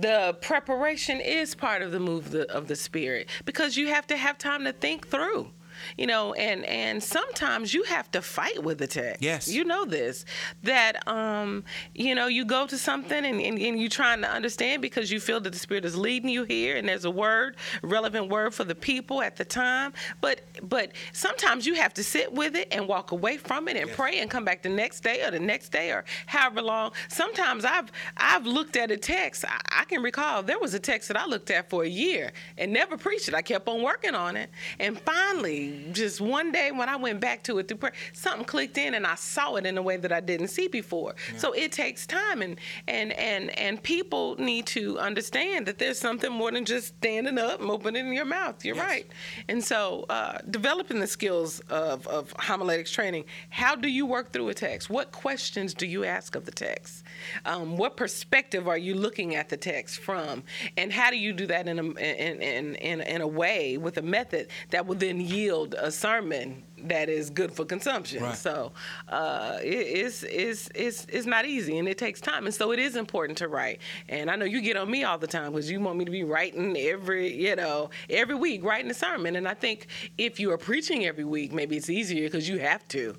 the 0.00 0.36
preparation 0.40 1.20
is 1.20 1.54
part 1.54 1.82
of 1.82 1.92
the 1.92 2.00
move 2.00 2.30
the, 2.30 2.50
of 2.50 2.68
the 2.68 2.76
spirit 2.76 3.28
because 3.44 3.76
you 3.76 3.88
have 3.88 4.06
to 4.06 4.16
have 4.16 4.38
time 4.38 4.64
to 4.64 4.72
think 4.72 5.08
through 5.08 5.50
you 5.98 6.06
know 6.06 6.32
and 6.34 6.64
and 6.64 7.02
sometimes 7.02 7.72
you 7.74 7.82
have 7.84 8.10
to 8.12 8.20
fight 8.22 8.62
with 8.62 8.78
the 8.78 8.86
text. 8.86 9.22
Yes. 9.22 9.48
you 9.48 9.64
know 9.64 9.84
this 9.84 10.24
that 10.62 11.06
um 11.08 11.64
you 11.94 12.14
know 12.14 12.26
you 12.26 12.44
go 12.44 12.66
to 12.66 12.76
something 12.78 13.24
and, 13.24 13.40
and, 13.40 13.58
and 13.58 13.80
you're 13.80 13.88
trying 13.88 14.20
to 14.22 14.30
understand 14.30 14.82
because 14.82 15.10
you 15.10 15.20
feel 15.20 15.40
that 15.40 15.52
the 15.52 15.58
spirit 15.58 15.84
is 15.84 15.96
leading 15.96 16.28
you 16.30 16.44
here 16.44 16.76
and 16.76 16.88
there's 16.88 17.04
a 17.04 17.10
word 17.10 17.56
relevant 17.82 18.28
word 18.28 18.54
for 18.54 18.64
the 18.64 18.74
people 18.74 19.22
at 19.22 19.36
the 19.36 19.44
time. 19.44 19.92
But 20.20 20.42
but 20.62 20.92
sometimes 21.12 21.66
you 21.66 21.74
have 21.74 21.94
to 21.94 22.04
sit 22.04 22.32
with 22.32 22.56
it 22.56 22.68
and 22.70 22.86
walk 22.88 23.12
away 23.12 23.36
from 23.36 23.68
it 23.68 23.76
and 23.76 23.88
Yes. 23.88 23.96
pray 23.96 24.18
and 24.20 24.30
come 24.30 24.44
back 24.44 24.62
the 24.62 24.68
next 24.68 25.00
day 25.02 25.24
or 25.24 25.30
the 25.30 25.38
next 25.40 25.70
day 25.70 25.90
or 25.90 26.04
however 26.26 26.62
long. 26.62 26.92
Sometimes 27.08 27.64
i've 27.64 27.90
i've 28.16 28.46
looked 28.46 28.76
at 28.76 28.90
a 28.90 28.96
text. 28.96 29.44
I, 29.46 29.60
I 29.80 29.84
can 29.84 30.02
recall 30.02 30.42
there 30.42 30.58
was 30.58 30.74
a 30.74 30.78
text 30.78 31.08
that 31.08 31.16
i 31.16 31.26
looked 31.26 31.50
at 31.50 31.68
for 31.70 31.84
a 31.84 31.88
year 31.88 32.32
and 32.58 32.72
never 32.72 32.96
preached 32.96 33.28
it. 33.28 33.34
I 33.34 33.42
kept 33.42 33.68
on 33.68 33.82
working 33.82 34.14
on 34.14 34.36
it. 34.36 34.50
And 34.78 34.98
finally 35.00 35.73
just 35.92 36.20
one 36.20 36.52
day 36.52 36.70
when 36.72 36.88
i 36.88 36.96
went 36.96 37.20
back 37.20 37.42
to 37.42 37.58
it 37.58 37.68
through 37.68 37.76
prayer 37.78 37.92
something 38.12 38.44
clicked 38.44 38.78
in 38.78 38.94
and 38.94 39.06
i 39.06 39.14
saw 39.14 39.54
it 39.56 39.66
in 39.66 39.76
a 39.78 39.82
way 39.82 39.96
that 39.96 40.12
i 40.12 40.20
didn't 40.20 40.48
see 40.48 40.68
before 40.68 41.14
so 41.36 41.52
it 41.52 41.72
takes 41.72 42.06
time 42.06 42.42
and 42.42 42.58
and 42.88 43.12
and 43.14 43.50
and 43.58 43.82
people 43.82 44.36
need 44.38 44.66
to 44.66 44.98
understand 44.98 45.66
that 45.66 45.78
there's 45.78 45.98
something 45.98 46.32
more 46.32 46.50
than 46.52 46.64
just 46.64 46.88
standing 46.96 47.38
up 47.38 47.60
and 47.60 47.70
opening 47.70 48.12
your 48.12 48.24
mouth 48.24 48.64
you're 48.64 48.76
Yes. 48.76 48.84
right 48.88 49.06
and 49.48 49.62
so, 49.62 50.04
uh, 50.08 50.38
developing 50.50 51.00
the 51.00 51.06
skills 51.06 51.60
of, 51.70 52.06
of 52.06 52.32
homiletics 52.38 52.90
training, 52.90 53.24
how 53.50 53.74
do 53.74 53.88
you 53.88 54.06
work 54.06 54.32
through 54.32 54.48
a 54.48 54.54
text? 54.54 54.88
What 54.90 55.12
questions 55.12 55.74
do 55.74 55.86
you 55.86 56.04
ask 56.04 56.34
of 56.34 56.44
the 56.44 56.50
text? 56.50 57.04
Um, 57.44 57.76
what 57.76 57.96
perspective 57.96 58.68
are 58.68 58.78
you 58.78 58.94
looking 58.94 59.34
at 59.34 59.48
the 59.48 59.56
text 59.56 60.00
from? 60.00 60.42
And 60.76 60.92
how 60.92 61.10
do 61.10 61.16
you 61.18 61.32
do 61.32 61.46
that 61.46 61.66
in 61.68 61.78
a, 61.78 61.82
in, 61.82 62.42
in, 62.42 62.74
in, 62.76 63.00
in 63.00 63.20
a 63.20 63.26
way 63.26 63.76
with 63.78 63.96
a 63.98 64.02
method 64.02 64.48
that 64.70 64.86
will 64.86 64.94
then 64.96 65.20
yield 65.20 65.63
a 65.72 65.90
sermon 65.90 66.62
that 66.84 67.08
is 67.08 67.30
good 67.30 67.50
for 67.50 67.64
consumption? 67.64 68.22
Right. 68.22 68.36
So, 68.36 68.72
uh, 69.08 69.56
it, 69.62 69.68
it's, 69.68 70.22
it's, 70.24 70.68
it's, 70.74 71.06
it's 71.08 71.24
not 71.26 71.46
easy 71.46 71.78
and 71.78 71.88
it 71.88 71.96
takes 71.96 72.20
time. 72.20 72.44
And 72.44 72.54
so, 72.54 72.72
it 72.72 72.78
is 72.78 72.96
important 72.96 73.38
to 73.38 73.48
write. 73.48 73.80
And 74.10 74.30
I 74.30 74.36
know 74.36 74.44
you 74.44 74.60
get 74.60 74.76
on 74.76 74.90
me 74.90 75.04
all 75.04 75.16
the 75.16 75.26
time 75.26 75.52
because 75.52 75.70
you 75.70 75.80
want 75.80 75.96
me 75.98 76.04
to 76.04 76.10
be 76.10 76.24
writing 76.24 76.76
every, 76.76 77.32
you 77.32 77.56
know, 77.56 77.88
every 78.10 78.34
week, 78.34 78.62
writing 78.62 78.90
a 78.90 78.94
sermon. 78.94 79.36
And 79.36 79.48
I 79.48 79.54
think 79.54 79.86
if 80.18 80.38
you 80.38 80.52
are 80.52 80.58
preaching 80.58 81.06
every 81.06 81.24
week, 81.24 81.52
maybe 81.52 81.76
it's 81.76 81.88
easier 81.88 82.26
because 82.26 82.48
you 82.48 82.58
have 82.58 82.86
to. 82.88 83.16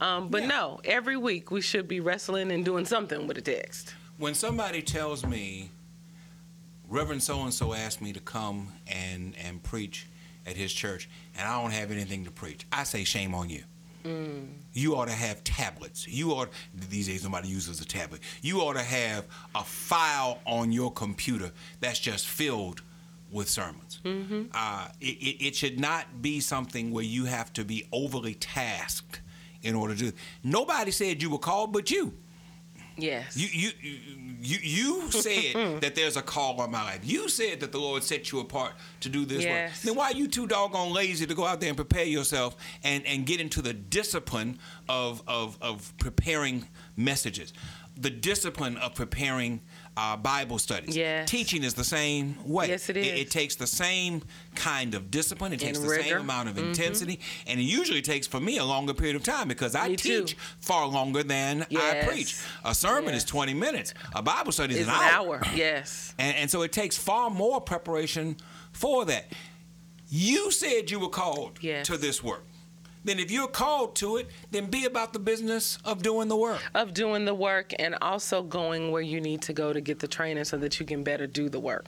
Um, 0.00 0.28
but 0.28 0.42
Yeah. 0.42 0.48
no, 0.48 0.80
every 0.84 1.16
week 1.16 1.50
we 1.50 1.60
should 1.60 1.88
be 1.88 1.98
wrestling 1.98 2.52
and 2.52 2.64
doing 2.64 2.84
something 2.84 3.26
with 3.26 3.38
a 3.38 3.42
text. 3.42 3.94
When 4.18 4.34
somebody 4.34 4.82
tells 4.82 5.26
me, 5.26 5.70
Reverend 6.88 7.22
so 7.22 7.42
and 7.42 7.52
so 7.52 7.74
asked 7.74 8.00
me 8.00 8.14
to 8.14 8.20
come 8.20 8.72
and 8.86 9.34
and 9.44 9.62
preach 9.62 10.06
at 10.48 10.56
his 10.56 10.72
church, 10.72 11.08
and 11.36 11.46
I 11.46 11.60
don't 11.60 11.70
have 11.72 11.90
anything 11.90 12.24
to 12.24 12.30
preach, 12.30 12.66
I 12.72 12.84
say 12.84 13.04
shame 13.04 13.34
on 13.34 13.48
you. 13.50 13.62
You 14.72 14.96
ought 14.96 15.06
to 15.08 15.12
have 15.12 15.44
tablets. 15.44 16.08
You 16.08 16.30
ought 16.30 16.48
these 16.88 17.08
days 17.08 17.24
nobody 17.24 17.48
uses 17.48 17.80
a 17.80 17.84
tablet. 17.84 18.20
You 18.40 18.60
ought 18.60 18.72
to 18.74 18.82
have 18.82 19.26
a 19.54 19.62
file 19.62 20.38
on 20.46 20.72
your 20.72 20.90
computer 20.90 21.50
that's 21.80 21.98
just 21.98 22.26
filled 22.26 22.80
with 23.30 23.50
sermons. 23.50 24.00
Uh, 24.54 24.88
it, 25.00 25.04
it, 25.04 25.46
it 25.48 25.54
should 25.56 25.78
not 25.78 26.22
be 26.22 26.40
something 26.40 26.90
where 26.90 27.04
you 27.04 27.26
have 27.26 27.52
to 27.54 27.64
be 27.64 27.86
overly 27.92 28.32
tasked 28.34 29.20
in 29.62 29.74
order 29.74 29.94
to. 29.96 30.12
Nobody 30.42 30.90
said 30.90 31.20
you 31.20 31.28
were 31.28 31.38
called, 31.38 31.72
but 31.74 31.90
you. 31.90 32.14
Yes. 32.98 33.36
You 33.36 33.48
you 33.52 33.70
you 34.40 34.58
you 34.62 35.10
said 35.10 35.30
mm. 35.54 35.80
that 35.80 35.94
there's 35.94 36.16
a 36.16 36.22
call 36.22 36.60
on 36.60 36.70
my 36.70 36.82
life. 36.82 37.00
You 37.02 37.28
said 37.28 37.60
that 37.60 37.72
the 37.72 37.78
Lord 37.78 38.02
set 38.02 38.32
you 38.32 38.40
apart 38.40 38.72
to 39.00 39.08
do 39.08 39.24
this 39.24 39.44
work. 39.46 39.70
Then 39.82 39.94
why 39.94 40.06
are 40.06 40.14
you 40.14 40.28
too 40.28 40.46
doggone 40.46 40.92
lazy 40.92 41.26
to 41.26 41.34
go 41.34 41.46
out 41.46 41.60
there 41.60 41.68
and 41.68 41.76
prepare 41.76 42.04
yourself 42.04 42.56
and 42.82 43.06
and 43.06 43.24
get 43.24 43.40
into 43.40 43.62
the 43.62 43.72
discipline 43.72 44.58
of 44.88 45.22
of 45.28 45.56
of 45.62 45.96
preparing 45.98 46.66
messages, 46.96 47.52
the 47.96 48.10
discipline 48.10 48.76
of 48.76 48.94
preparing 48.94 49.60
uh, 49.98 50.16
Bible 50.16 50.58
studies. 50.58 50.96
Yes. 50.96 51.28
Teaching 51.28 51.64
is 51.64 51.74
the 51.74 51.82
same 51.82 52.36
way. 52.46 52.68
Yes, 52.68 52.88
it 52.88 52.96
is. 52.96 53.06
it 53.06 53.18
It, 53.18 53.30
takes 53.32 53.56
the 53.56 53.66
same 53.66 54.22
kind 54.54 54.94
of 54.94 55.10
discipline. 55.10 55.52
It 55.52 55.58
takes 55.60 55.78
And 55.78 55.86
the 55.86 55.90
rigor. 55.90 56.02
Mm-hmm. 56.02 56.10
same 56.12 56.20
amount 56.20 56.48
of 56.50 56.56
intensity, 56.58 57.18
and 57.48 57.58
it 57.58 57.64
usually 57.64 58.00
takes 58.02 58.26
for 58.26 58.38
me 58.38 58.58
a 58.58 58.64
longer 58.64 58.94
period 58.94 59.16
of 59.16 59.24
time 59.24 59.48
because 59.48 59.74
I 59.74 59.88
Me 59.88 59.96
too. 59.96 60.20
teach 60.24 60.36
far 60.60 60.86
longer 60.86 61.22
than 61.24 61.66
I 61.76 62.04
preach. 62.06 62.36
A 62.64 62.74
sermon 62.74 63.12
is 63.14 63.24
20 63.24 63.54
minutes. 63.54 63.92
A 64.14 64.22
Bible 64.22 64.52
study 64.52 64.74
is 64.78 64.86
an, 64.86 64.94
an 64.94 65.00
hour. 65.00 65.36
hour. 65.36 65.42
Yes. 65.54 66.14
And, 66.18 66.36
and 66.36 66.50
so 66.50 66.62
it 66.62 66.72
takes 66.72 66.96
far 66.96 67.28
more 67.30 67.60
preparation 67.60 68.36
for 68.72 69.04
that. 69.06 69.26
You 70.08 70.50
said 70.50 70.90
you 70.90 71.00
were 71.00 71.08
called 71.10 71.58
Yes. 71.60 71.86
to 71.88 71.96
this 71.96 72.22
work. 72.22 72.44
Then 73.04 73.18
if 73.18 73.30
you're 73.30 73.48
called 73.48 73.96
to 73.96 74.16
it, 74.16 74.28
then 74.50 74.66
be 74.66 74.84
about 74.84 75.12
the 75.12 75.18
business 75.18 75.78
of 75.84 76.02
doing 76.02 76.28
the 76.28 76.36
work. 76.36 76.62
Of 76.74 76.94
doing 76.94 77.24
the 77.24 77.34
work 77.34 77.72
and 77.78 77.96
also 78.02 78.42
going 78.42 78.90
where 78.90 79.02
you 79.02 79.20
need 79.20 79.42
to 79.42 79.52
go 79.52 79.72
to 79.72 79.80
get 79.80 79.98
the 79.98 80.08
training 80.08 80.44
so 80.44 80.56
that 80.58 80.78
you 80.80 80.86
can 80.86 81.02
better 81.02 81.26
do 81.26 81.48
the 81.48 81.60
work. 81.60 81.86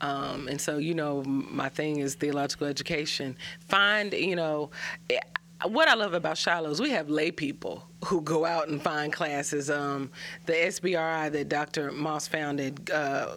Um, 0.00 0.48
and 0.48 0.60
so, 0.60 0.78
you 0.78 0.94
know, 0.94 1.22
my 1.24 1.68
thing 1.68 1.98
is 1.98 2.14
theological 2.14 2.66
education. 2.66 3.36
Find, 3.60 4.12
you 4.12 4.36
know, 4.36 4.70
eh, 5.08 5.18
what 5.64 5.88
I 5.88 5.94
love 5.94 6.12
about 6.12 6.36
Shiloh 6.36 6.70
is 6.70 6.80
we 6.80 6.90
have 6.90 7.08
lay 7.08 7.30
people 7.30 7.88
who 8.04 8.20
go 8.20 8.44
out 8.44 8.68
and 8.68 8.80
find 8.82 9.12
classes. 9.12 9.70
Um, 9.70 10.10
the 10.44 10.52
SBRI 10.52 11.32
that 11.32 11.48
Dr. 11.48 11.92
Moss 11.92 12.28
founded 12.28 12.90
uh, 12.90 13.36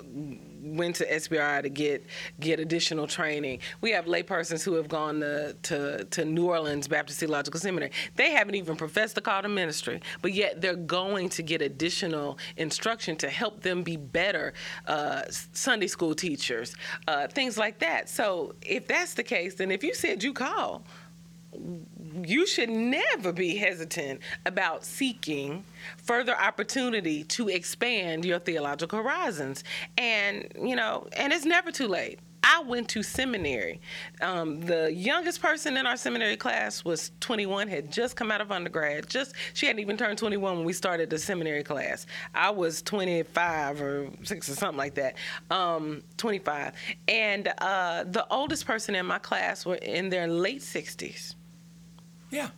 went 0.61 0.95
to 0.97 1.05
SBRI 1.05 1.61
to 1.63 1.69
get 1.69 2.05
get 2.39 2.59
additional 2.59 3.07
training. 3.07 3.59
We 3.81 3.91
have 3.91 4.05
laypersons 4.05 4.63
who 4.63 4.73
have 4.73 4.87
gone 4.87 5.19
to, 5.21 5.55
to, 5.63 6.05
to 6.05 6.25
New 6.25 6.45
Orleans 6.45 6.87
Baptist 6.87 7.19
Theological 7.19 7.59
Seminary. 7.59 7.91
They 8.15 8.31
haven't 8.31 8.55
even 8.55 8.75
professed 8.75 9.15
the 9.15 9.21
call 9.21 9.41
to 9.41 9.49
ministry, 9.49 10.01
but 10.21 10.33
yet 10.33 10.61
they're 10.61 10.75
going 10.75 11.29
to 11.29 11.43
get 11.43 11.61
additional 11.61 12.37
instruction 12.57 13.15
to 13.17 13.29
help 13.29 13.61
them 13.61 13.83
be 13.83 13.97
better 13.97 14.53
uh, 14.87 15.23
Sunday 15.29 15.87
school 15.87 16.15
teachers, 16.15 16.75
uh, 17.07 17.27
things 17.27 17.57
like 17.57 17.79
that. 17.79 18.09
So 18.09 18.55
if 18.61 18.87
that's 18.87 19.13
the 19.13 19.23
case, 19.23 19.55
then 19.55 19.71
if 19.71 19.83
you 19.83 19.93
said 19.93 20.23
you 20.23 20.33
call, 20.33 20.83
you 22.23 22.45
should 22.45 22.69
never 22.69 23.31
be 23.31 23.55
hesitant 23.55 24.21
about 24.45 24.85
seeking 24.85 25.63
further 25.97 26.35
opportunity 26.35 27.23
to 27.25 27.49
expand 27.49 28.25
your 28.25 28.39
theological 28.39 29.01
horizons. 29.01 29.63
And, 29.97 30.51
you 30.61 30.75
know, 30.75 31.07
and 31.17 31.33
it's 31.33 31.45
never 31.45 31.71
too 31.71 31.87
late. 31.87 32.19
I 32.43 32.63
went 32.63 32.89
to 32.89 33.03
seminary. 33.03 33.81
Um, 34.21 34.61
the 34.61 34.91
youngest 34.91 35.41
person 35.41 35.77
in 35.77 35.85
our 35.85 35.97
seminary 35.97 36.37
class 36.37 36.85
was 36.85 37.11
21, 37.19 37.67
had 37.67 37.91
just 37.91 38.15
come 38.15 38.31
out 38.31 38.41
of 38.41 38.51
undergrad. 38.51 39.09
Just 39.09 39.35
she 39.53 39.65
hadn't 39.65 39.81
even 39.81 39.97
turned 39.97 40.17
21 40.17 40.57
when 40.57 40.65
we 40.65 40.73
started 40.73 41.09
the 41.09 41.17
seminary 41.19 41.63
class. 41.63 42.05
I 42.33 42.49
was 42.49 42.81
25 42.81 43.81
or 43.81 44.09
six 44.23 44.49
or 44.49 44.55
something 44.55 44.77
like 44.77 44.95
that, 44.95 45.15
um, 45.51 46.01
25. 46.17 46.73
And 47.07 47.53
uh, 47.59 48.05
the 48.05 48.25
oldest 48.31 48.65
person 48.65 48.95
in 48.95 49.05
my 49.05 49.19
class 49.19 49.65
were 49.65 49.75
in 49.75 50.09
their 50.09 50.27
late 50.27 50.61
60s. 50.61 51.35
Yeah. 52.31 52.49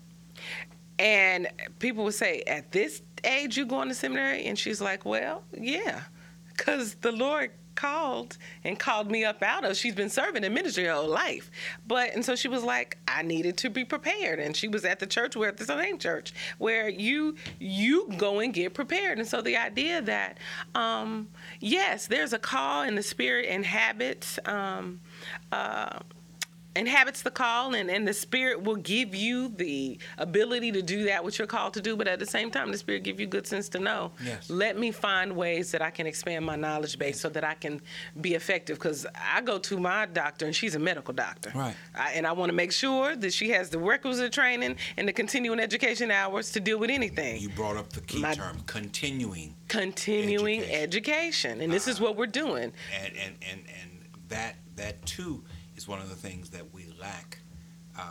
And 1.00 1.48
people 1.80 2.04
would 2.04 2.14
say, 2.14 2.44
"At 2.46 2.72
this 2.72 3.02
age, 3.24 3.58
you 3.58 3.66
going 3.66 3.88
to 3.90 3.96
seminary?" 3.96 4.46
And 4.46 4.58
she's 4.58 4.82
like, 4.82 5.06
"Well, 5.06 5.44
yeah, 5.58 6.04
because 6.50 6.96
the 6.96 7.12
Lord." 7.12 7.52
called 7.76 8.38
and 8.64 8.78
called 8.78 9.10
me 9.10 9.26
up 9.26 9.42
out 9.42 9.66
of. 9.66 9.76
She's 9.76 9.96
been 9.96 10.10
serving 10.10 10.44
in 10.44 10.54
ministry 10.54 10.86
her 10.86 10.94
whole 10.94 11.08
life. 11.08 11.50
But 11.88 12.14
and 12.14 12.24
so 12.24 12.36
she 12.36 12.48
was 12.48 12.64
like, 12.64 12.98
I 13.08 13.24
needed 13.24 13.58
to 13.58 13.70
be 13.70 13.84
prepared. 13.86 14.40
And 14.40 14.56
she 14.56 14.68
was 14.68 14.86
at 14.86 15.00
the 15.00 15.08
church 15.08 15.36
where 15.36 15.50
at 15.50 15.58
the 15.58 15.66
same 15.66 15.98
church 15.98 16.34
where 16.58 16.90
you 16.90 17.36
you 17.60 18.08
go 18.18 18.40
and 18.40 18.54
get 18.54 18.74
prepared. 18.74 19.18
And 19.18 19.28
so 19.28 19.42
the 19.42 19.58
idea 19.58 20.02
that 20.04 20.38
um, 20.76 21.28
yes, 21.60 22.08
there's 22.08 22.34
a 22.34 22.40
call 22.40 22.84
in 22.84 22.96
the 22.96 23.04
spirit 23.04 23.46
inhabits 23.46 24.40
um, 24.46 25.00
uh, 25.52 26.00
inhabits 26.76 27.22
the 27.22 27.32
call 27.32 27.76
and, 27.76 27.90
and 27.92 28.08
the 28.08 28.14
spirit 28.14 28.64
will 28.64 28.78
give 28.78 29.14
you 29.14 29.50
the 29.50 29.98
ability 30.18 30.72
to 30.72 30.82
do 30.82 31.04
that 31.04 31.24
which 31.24 31.38
you're 31.38 31.48
called 31.48 31.74
to 31.74 31.82
do 31.82 31.98
but 31.98 32.08
at 32.08 32.18
the 32.18 32.26
same 32.26 32.50
time 32.50 32.72
the 32.72 32.78
spirit 32.78 33.04
give 33.04 33.20
you 33.20 33.28
good 33.28 33.46
sense 33.46 33.68
to 33.68 33.78
know 33.80 34.12
Yes. 34.24 34.50
let 34.50 34.78
me 34.78 34.92
find 34.92 35.36
ways 35.36 35.72
that 35.72 35.82
i 35.82 35.90
can 35.90 36.08
expand 36.08 36.46
my 36.46 36.56
knowledge 36.56 36.98
base 36.98 37.20
so 37.20 37.28
that 37.30 37.44
i 37.44 37.56
can 37.56 37.82
be 38.22 38.36
effective 38.36 38.78
because 38.78 39.06
i 39.34 39.42
go 39.42 39.58
to 39.60 39.78
my 39.78 40.06
doctor 40.06 40.46
and 40.46 40.56
she's 40.56 40.76
a 40.76 40.80
medical 40.80 41.14
doctor 41.14 41.52
Right. 41.54 41.76
I, 41.94 42.12
and 42.14 42.26
i 42.26 42.32
want 42.32 42.50
to 42.50 42.56
make 42.56 42.72
sure 42.72 43.16
that 43.18 43.34
she 43.34 43.50
has 43.50 43.70
the 43.70 43.80
requisite 43.80 44.32
training 44.32 44.78
and 44.98 45.08
the 45.08 45.14
continuing 45.14 45.60
education 45.60 46.10
hours 46.10 46.52
to 46.54 46.62
deal 46.62 46.80
with 46.80 46.90
anything 46.90 47.42
You 47.42 47.50
brought 47.50 47.76
up 47.76 47.90
the 47.92 48.02
key 48.02 48.22
My- 48.22 48.34
term, 48.34 48.62
continuing, 48.66 49.56
continuing 49.68 50.62
Education. 50.62 50.82
education, 50.82 51.62
and 51.62 51.72
this 51.74 51.88
is 51.88 52.00
ah. 52.00 52.04
what 52.04 52.16
we're 52.16 52.28
doing 52.28 52.72
and 53.04 53.14
and 53.18 53.36
and 53.52 53.60
and 53.82 53.92
that 54.30 54.56
that 54.78 55.06
too 55.06 55.44
is 55.82 55.88
one 55.88 56.00
of 56.00 56.10
the 56.10 56.16
things 56.16 56.50
that 56.52 56.74
we 56.74 56.86
lack 57.00 57.40
uh, 57.98 58.02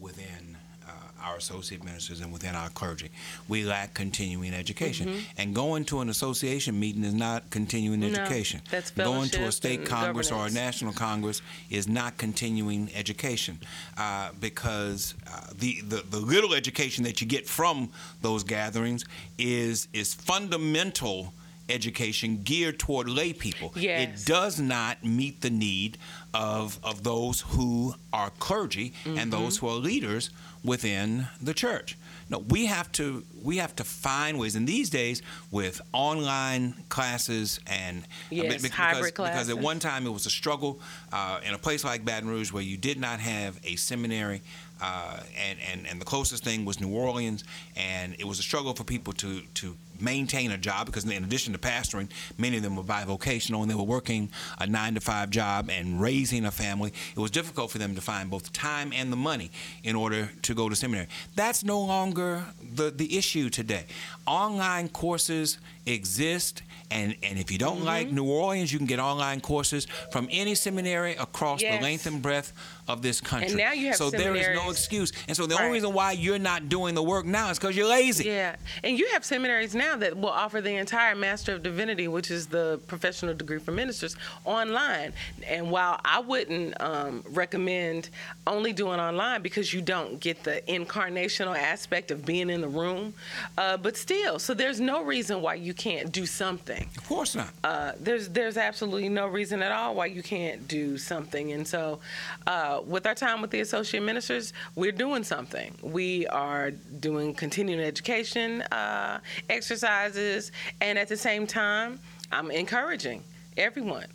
within. 0.00 0.56
Uh, 0.86 0.92
our 1.22 1.36
associate 1.36 1.84
ministers 1.84 2.20
and 2.22 2.32
within 2.32 2.54
our 2.54 2.70
clergy, 2.70 3.10
we 3.46 3.62
lack 3.62 3.92
continuing 3.92 4.54
education. 4.54 5.20
And 5.36 5.54
going 5.54 5.84
to 5.86 6.00
an 6.00 6.08
association 6.08 6.80
meeting 6.80 7.04
is 7.04 7.12
not 7.12 7.50
continuing 7.50 8.00
Mm-hmm. 8.00 8.14
No, 8.14 8.20
education. 8.22 8.62
that's 8.70 8.90
going 8.90 9.28
to 9.30 9.44
a 9.44 9.52
state 9.52 9.84
congress 9.84 10.32
or 10.32 10.46
a 10.46 10.50
national 10.50 10.94
congress 10.94 11.42
is 11.68 11.86
not 11.88 12.16
continuing 12.16 12.88
education 12.94 13.58
uh, 13.98 14.30
because 14.40 15.14
uh, 15.26 15.48
the, 15.58 15.82
the 15.82 16.04
the 16.08 16.20
little 16.20 16.54
education 16.54 17.04
that 17.04 17.20
you 17.20 17.26
get 17.26 17.46
from 17.46 17.90
those 18.22 18.42
gatherings 18.44 19.04
is 19.36 19.88
is 19.92 20.14
fundamental 20.14 21.34
education 21.68 22.42
geared 22.44 22.78
toward 22.78 23.08
lay 23.08 23.32
people. 23.32 23.72
Yes. 23.76 24.22
It 24.22 24.26
does 24.26 24.58
not 24.60 25.04
meet 25.04 25.40
the 25.40 25.50
need 25.50 25.98
of 26.34 26.78
of 26.82 27.02
those 27.04 27.40
who 27.40 27.94
are 28.12 28.30
clergy 28.38 28.92
Mm-hmm. 29.04 29.18
and 29.18 29.32
those 29.32 29.58
who 29.58 29.68
are 29.68 29.74
leaders 29.76 30.30
within 30.64 31.28
the 31.42 31.54
church. 31.54 31.96
No, 32.30 32.38
we 32.38 32.66
have 32.66 32.90
to 32.92 33.24
we 33.42 33.56
have 33.58 33.74
to 33.76 33.84
find 33.84 34.38
ways. 34.38 34.54
And 34.56 34.66
these 34.66 34.90
days, 34.90 35.22
with 35.50 35.80
online 35.92 36.74
classes 36.90 37.60
and 37.66 38.04
Yes, 38.30 38.62
because, 38.62 38.76
hybrid 38.76 39.14
because 39.14 39.48
at 39.48 39.58
one 39.58 39.78
time 39.78 40.06
it 40.06 40.10
was 40.10 40.26
a 40.26 40.30
struggle 40.30 40.80
uh, 41.12 41.40
in 41.46 41.54
a 41.54 41.58
place 41.58 41.84
like 41.84 42.04
Baton 42.04 42.28
Rouge 42.28 42.52
where 42.52 42.62
you 42.62 42.76
did 42.76 42.98
not 43.00 43.20
have 43.20 43.58
a 43.64 43.76
seminary. 43.76 44.42
Uh, 44.80 45.18
and, 45.36 45.58
and, 45.72 45.86
and 45.88 46.00
the 46.00 46.04
closest 46.04 46.44
thing 46.44 46.64
was 46.64 46.80
New 46.80 46.94
Orleans, 46.94 47.42
and 47.76 48.14
it 48.18 48.24
was 48.24 48.38
a 48.38 48.42
struggle 48.42 48.74
for 48.74 48.84
people 48.84 49.12
to, 49.14 49.40
to 49.54 49.76
maintain 50.00 50.50
a 50.50 50.58
job 50.58 50.86
because, 50.86 51.04
in 51.04 51.24
addition 51.24 51.52
to 51.52 51.58
pastoring, 51.58 52.08
many 52.36 52.56
of 52.56 52.62
them 52.62 52.76
were 52.76 52.82
bivocational 52.82 53.62
and 53.62 53.70
they 53.70 53.74
were 53.74 53.82
working 53.82 54.28
a 54.58 54.66
nine 54.66 54.94
to 54.94 55.00
five 55.00 55.30
job 55.30 55.70
and 55.70 56.00
raising 56.00 56.44
a 56.44 56.50
family. 56.50 56.92
It 57.16 57.20
was 57.20 57.30
difficult 57.30 57.70
for 57.70 57.78
them 57.78 57.94
to 57.94 58.00
find 58.00 58.30
both 58.30 58.44
the 58.44 58.50
time 58.50 58.92
and 58.94 59.12
the 59.12 59.16
money 59.16 59.50
in 59.82 59.96
order 59.96 60.30
to 60.42 60.54
go 60.54 60.68
to 60.68 60.76
seminary. 60.76 61.08
That's 61.34 61.64
no 61.64 61.80
longer 61.80 62.44
the, 62.74 62.90
the 62.90 63.16
issue 63.18 63.50
today. 63.50 63.84
Online 64.26 64.88
courses 64.88 65.58
exist, 65.86 66.62
and, 66.90 67.16
and 67.22 67.38
if 67.38 67.50
you 67.50 67.58
don't 67.58 67.76
Mm-hmm. 67.78 67.84
like 67.86 68.10
New 68.12 68.24
Orleans, 68.24 68.72
you 68.72 68.78
can 68.78 68.86
get 68.86 68.98
online 68.98 69.40
courses 69.40 69.86
from 70.10 70.28
any 70.30 70.54
seminary 70.54 71.12
across 71.16 71.60
Yes. 71.62 71.78
the 71.78 71.82
length 71.82 72.06
and 72.06 72.20
breadth 72.22 72.52
of 72.88 73.02
this 73.02 73.20
country. 73.20 73.54
now 73.54 73.72
you 73.72 73.88
have 73.88 73.96
so 73.96 74.10
there 74.10 74.34
is 74.34 74.48
no 74.54 74.70
excuse. 74.70 75.12
And 75.28 75.36
so 75.36 75.46
the 75.46 75.54
Right. 75.54 75.64
only 75.64 75.74
reason 75.74 75.92
why 75.92 76.12
you're 76.12 76.38
not 76.38 76.68
doing 76.68 76.94
the 76.94 77.02
work 77.02 77.26
now 77.26 77.50
is 77.50 77.58
because 77.58 77.76
you're 77.76 77.86
lazy. 77.88 78.24
Yeah, 78.24 78.56
and 78.82 78.98
you 78.98 79.06
have 79.12 79.24
seminaries 79.24 79.74
now 79.74 79.96
that 79.96 80.16
will 80.16 80.30
offer 80.30 80.60
the 80.60 80.74
entire 80.76 81.14
Master 81.14 81.54
of 81.54 81.62
Divinity, 81.62 82.08
which 82.08 82.30
is 82.30 82.46
the 82.46 82.80
professional 82.86 83.34
degree 83.34 83.58
for 83.58 83.72
ministers, 83.72 84.16
online. 84.44 85.12
And 85.46 85.70
while 85.70 86.00
I 86.04 86.20
wouldn't 86.20 86.80
um, 86.80 87.22
recommend 87.28 88.08
only 88.46 88.72
doing 88.72 88.98
online 89.00 89.42
because 89.42 89.72
you 89.74 89.82
don't 89.82 90.18
get 90.20 90.42
the 90.44 90.62
incarnational 90.68 91.56
aspect 91.56 92.10
of 92.10 92.24
being 92.24 92.48
in 92.50 92.60
the 92.60 92.68
room, 92.68 93.14
uh, 93.58 93.76
but 93.76 93.96
still, 93.96 94.38
so 94.38 94.54
there's 94.54 94.80
no 94.80 95.02
reason 95.02 95.42
why 95.42 95.54
you 95.54 95.74
can't 95.74 96.10
do 96.12 96.24
something 96.24 96.88
Of 96.96 97.06
course 97.06 97.34
not. 97.34 97.50
uh, 97.64 97.92
there's 98.00 98.28
there's 98.28 98.56
absolutely 98.56 99.08
no 99.08 99.26
reason 99.26 99.62
at 99.62 99.72
all 99.72 99.94
why 99.94 100.06
you 100.06 100.22
can't 100.22 100.66
do 100.68 100.96
something. 100.98 101.52
And 101.52 101.66
so, 101.66 101.98
uh, 102.46 102.77
with 102.86 103.06
our 103.06 103.14
time 103.14 103.40
with 103.40 103.50
the 103.50 103.60
associate 103.60 104.02
ministers, 104.02 104.52
we're 104.74 104.92
doing 104.92 105.24
something. 105.24 105.74
We 105.82 106.26
are 106.28 106.70
doing 106.70 107.34
continuing 107.34 107.80
education 107.80 108.62
uh, 108.62 109.20
exercises, 109.48 110.52
and 110.80 110.98
at 110.98 111.08
the 111.08 111.16
same 111.16 111.46
time, 111.46 112.00
I'm 112.32 112.50
encouraging 112.50 113.22
everyone. 113.56 114.06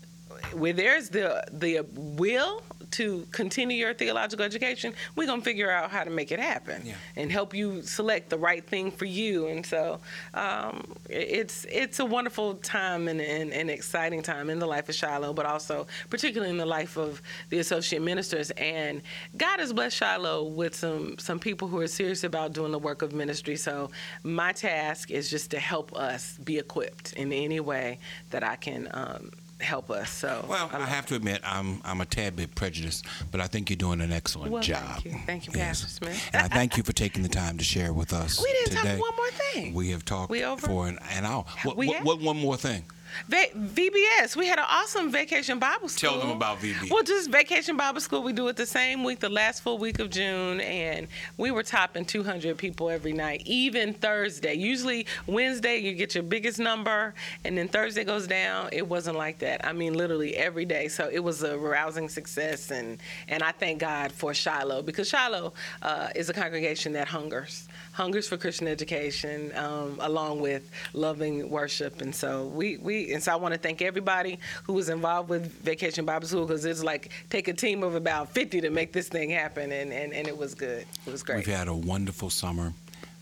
Where 0.54 0.74
there's 0.74 1.10
the 1.10 1.44
the 1.52 1.86
will 1.94 2.62
to 2.94 3.26
continue 3.32 3.78
your 3.78 3.94
theological 3.94 4.46
education, 4.46 4.94
we're 5.16 5.28
gonna 5.28 5.42
figure 5.42 5.70
out 5.72 5.92
how 5.92 6.04
to 6.04 6.10
make 6.10 6.32
it 6.32 6.40
happen 6.40 6.82
Yeah. 6.86 6.96
and 7.16 7.32
help 7.32 7.54
you 7.54 7.82
select 7.84 8.30
the 8.30 8.38
right 8.38 8.66
thing 8.66 8.92
for 8.92 9.06
you. 9.06 9.48
And 9.48 9.66
so 9.66 10.00
um, 10.34 10.96
it's 11.10 11.66
it's 11.70 12.00
a 12.00 12.06
wonderful 12.06 12.56
time 12.56 13.08
and 13.08 13.20
an 13.22 13.52
and 13.52 13.70
exciting 13.70 14.22
time 14.22 14.50
in 14.50 14.60
the 14.60 14.68
life 14.68 14.90
of 14.90 14.96
Shiloh, 14.96 15.34
but 15.34 15.46
also 15.46 15.88
particularly 16.10 16.50
in 16.52 16.58
the 16.58 16.66
life 16.66 16.98
of 16.98 17.22
the 17.50 17.60
associate 17.60 18.02
ministers. 18.02 18.52
And 18.52 19.02
God 19.38 19.60
has 19.60 19.74
blessed 19.74 19.98
Shiloh 19.98 20.44
with 20.44 20.76
some 20.76 21.18
some 21.20 21.40
people 21.40 21.68
who 21.68 21.80
are 21.80 21.88
serious 21.88 22.24
about 22.24 22.54
doing 22.54 22.72
the 22.72 22.80
work 22.80 23.02
of 23.02 23.14
ministry. 23.14 23.56
So 23.56 23.90
my 24.24 24.52
task 24.52 25.12
is 25.12 25.30
just 25.30 25.52
to 25.52 25.60
help 25.60 25.96
us 25.96 26.38
be 26.44 26.58
equipped 26.58 27.14
in 27.14 27.32
any 27.34 27.60
way 27.60 28.00
that 28.32 28.44
I 28.44 28.56
can. 28.56 28.88
Um, 28.94 29.32
help 29.64 29.90
us 29.90 30.10
so 30.10 30.46
Well, 30.48 30.70
I 30.74 30.86
have 30.86 31.06
to 31.08 31.16
admit, 31.16 31.42
I'm 31.44 31.82
I'm 31.84 32.02
a 32.02 32.06
tad 32.06 32.36
bit 32.36 32.54
prejudiced, 32.56 33.06
but 33.32 33.42
I 33.42 33.48
think 33.48 33.70
you're 33.70 33.78
doing 33.78 34.02
an 34.02 34.12
excellent 34.12 34.52
Well, 34.52 34.62
job. 34.62 34.80
thank 35.02 35.06
you. 35.06 35.16
Thank 35.26 35.48
you, 35.48 35.54
Yes. 35.56 35.82
Pastor 35.82 36.06
Smith. 36.06 36.30
and 36.34 36.42
I 36.44 36.48
thank 36.48 36.78
you 36.78 36.84
for 36.84 36.94
taking 36.94 37.24
the 37.24 37.30
time 37.30 37.58
to 37.58 37.64
share 37.64 37.94
with 37.94 38.14
us 38.14 38.40
we 38.44 38.52
didn't 38.54 38.78
today. 38.78 38.98
talk 38.98 39.02
one 39.02 39.16
more 39.18 39.32
thing 39.54 39.74
We 39.74 39.92
have 39.92 40.06
talked 40.06 40.30
We 40.32 40.44
over? 40.44 40.66
for 40.68 40.88
an, 40.88 41.00
an 41.12 41.26
hour. 41.26 41.46
What, 41.64 41.78
We 41.78 41.88
what, 41.88 42.04
what 42.04 42.20
one 42.22 42.38
more 42.38 42.58
thing? 42.58 42.84
Va- 43.28 43.54
VBS. 43.56 44.36
We 44.36 44.48
had 44.48 44.60
an 44.60 44.66
awesome 44.70 45.12
vacation 45.12 45.60
Bible 45.60 45.90
school. 45.90 46.12
Tell 46.12 46.20
them 46.20 46.32
about 46.32 46.60
VBS. 46.60 46.90
Well, 46.92 47.04
just 47.04 47.30
vacation 47.30 47.78
Bible 47.78 48.02
school. 48.02 48.24
We 48.24 48.34
do 48.34 48.48
it 48.48 48.56
the 48.56 48.66
same 48.66 49.04
week, 49.04 49.20
the 49.20 49.30
last 49.30 49.62
full 49.62 49.78
week 49.78 50.00
of 50.00 50.10
June, 50.10 50.62
and 50.62 51.08
we 51.38 51.52
were 51.52 51.64
topping 51.64 52.06
200 52.06 52.58
people 52.58 52.90
every 52.90 53.14
night, 53.14 53.44
even 53.46 53.94
Thursday. 53.94 54.54
Usually 54.54 55.06
Wednesday 55.28 55.78
you 55.78 55.94
get 55.94 56.16
your 56.16 56.24
biggest 56.24 56.60
number, 56.60 57.14
and 57.46 57.58
then 57.58 57.68
Thursday 57.68 58.04
goes 58.04 58.28
down. 58.28 58.70
It 58.72 58.88
wasn't 58.88 59.18
like 59.18 59.40
that. 59.40 59.66
I 59.66 59.74
mean, 59.74 59.94
literally 59.94 60.36
every 60.36 60.66
day. 60.66 60.88
So 60.88 61.10
it 61.12 61.20
was 61.20 61.44
a 61.44 61.58
rousing 61.58 62.10
success, 62.10 62.72
and 62.72 63.00
and 63.28 63.44
I 63.44 63.52
thank 63.52 63.80
God 63.80 64.12
for 64.12 64.34
Shiloh 64.34 64.82
because 64.82 65.10
Shiloh 65.10 65.54
uh, 65.82 66.10
is 66.16 66.30
a 66.30 66.34
congregation 66.34 66.94
that 66.94 67.08
hungers 67.08 67.68
hungers 67.94 68.28
for 68.28 68.38
Christian 68.38 68.68
education, 68.68 69.52
um, 69.56 69.98
along 70.02 70.42
with 70.42 70.70
loving 70.94 71.50
worship. 71.50 72.02
And 72.02 72.14
so 72.14 72.48
we, 72.48 72.78
we 72.78 73.03
and 73.12 73.22
so 73.22 73.32
I 73.32 73.36
want 73.36 73.54
to 73.54 73.60
thank 73.60 73.82
everybody 73.82 74.40
who 74.64 74.74
was 74.74 74.90
involved 74.90 75.30
with 75.30 75.52
Vacation 75.64 76.06
Bible 76.06 76.28
School 76.28 76.46
because 76.46 76.66
it's 76.66 76.84
like 76.84 77.12
take 77.30 77.48
a 77.48 77.54
team 77.54 77.84
of 77.84 77.96
about 77.96 78.30
50 78.30 78.62
to 78.62 78.70
make 78.70 78.94
this 78.94 79.10
thing 79.10 79.30
happen, 79.30 79.72
and, 79.72 79.92
and, 79.92 80.14
and 80.14 80.28
it 80.28 80.38
was 80.38 80.56
good. 80.56 80.86
It 81.06 81.12
was 81.12 81.24
great. 81.24 81.46
We've 81.46 81.56
had 81.56 81.68
a 81.68 81.74
wonderful 81.74 82.30
summer. 82.30 82.74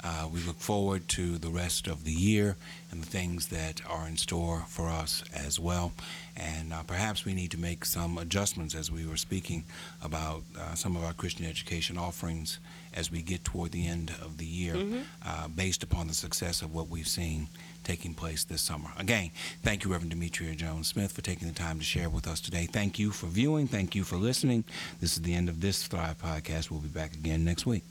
Uh, 0.04 0.28
we 0.34 0.40
look 0.42 0.60
forward 0.60 1.08
to 1.08 1.38
the 1.38 1.50
rest 1.50 1.88
of 1.88 2.06
the 2.06 2.12
year 2.12 2.56
and 2.90 3.04
the 3.04 3.08
things 3.08 3.48
that 3.48 3.82
are 3.88 4.08
in 4.08 4.18
store 4.18 4.66
for 4.68 4.90
us 4.90 5.24
as 5.32 5.60
well. 5.60 5.92
And 6.36 6.74
uh, 6.74 6.82
perhaps 6.84 7.24
we 7.24 7.36
need 7.36 7.52
to 7.52 7.60
make 7.60 7.86
some 7.86 8.18
adjustments 8.18 8.74
as 8.74 8.92
we 8.92 9.06
were 9.06 9.18
speaking 9.18 9.64
about 10.04 10.42
uh, 10.60 10.74
some 10.74 10.96
of 10.96 11.04
our 11.04 11.14
Christian 11.14 11.46
education 11.46 12.00
offerings 12.00 12.58
as 12.96 13.12
we 13.12 13.22
get 13.22 13.44
toward 13.44 13.72
the 13.72 13.88
end 13.88 14.12
of 14.22 14.38
the 14.38 14.46
year, 14.46 14.76
uh, 15.24 15.48
based 15.48 15.84
upon 15.84 16.08
the 16.08 16.14
success 16.14 16.62
of 16.62 16.74
what 16.74 16.90
we've 16.90 17.08
seen 17.08 17.48
taking 17.84 18.14
place 18.14 18.44
this 18.44 18.62
summer. 18.62 18.90
Again, 18.98 19.32
thank 19.64 19.84
you, 19.84 19.92
Reverend 19.92 20.12
Demetria 20.12 20.56
Jones 20.56 20.88
Smith, 20.88 21.12
for 21.12 21.22
taking 21.22 21.48
the 21.48 21.54
time 21.54 21.80
to 21.80 21.86
share 21.86 22.10
with 22.10 22.28
us 22.28 22.42
today. 22.42 22.68
Thank 22.72 23.00
you 23.00 23.12
for 23.12 23.28
viewing. 23.28 23.68
Thank 23.68 23.96
you 23.96 24.04
for 24.04 24.16
listening. 24.16 24.64
This 25.00 25.14
is 25.14 25.22
the 25.22 25.34
end 25.34 25.50
of 25.50 25.62
this 25.62 25.86
Thrive 25.88 26.18
podcast. 26.18 26.72
We'll 26.72 26.82
be 26.82 26.88
back 26.88 27.14
again 27.14 27.44
next 27.44 27.66
week. 27.66 27.84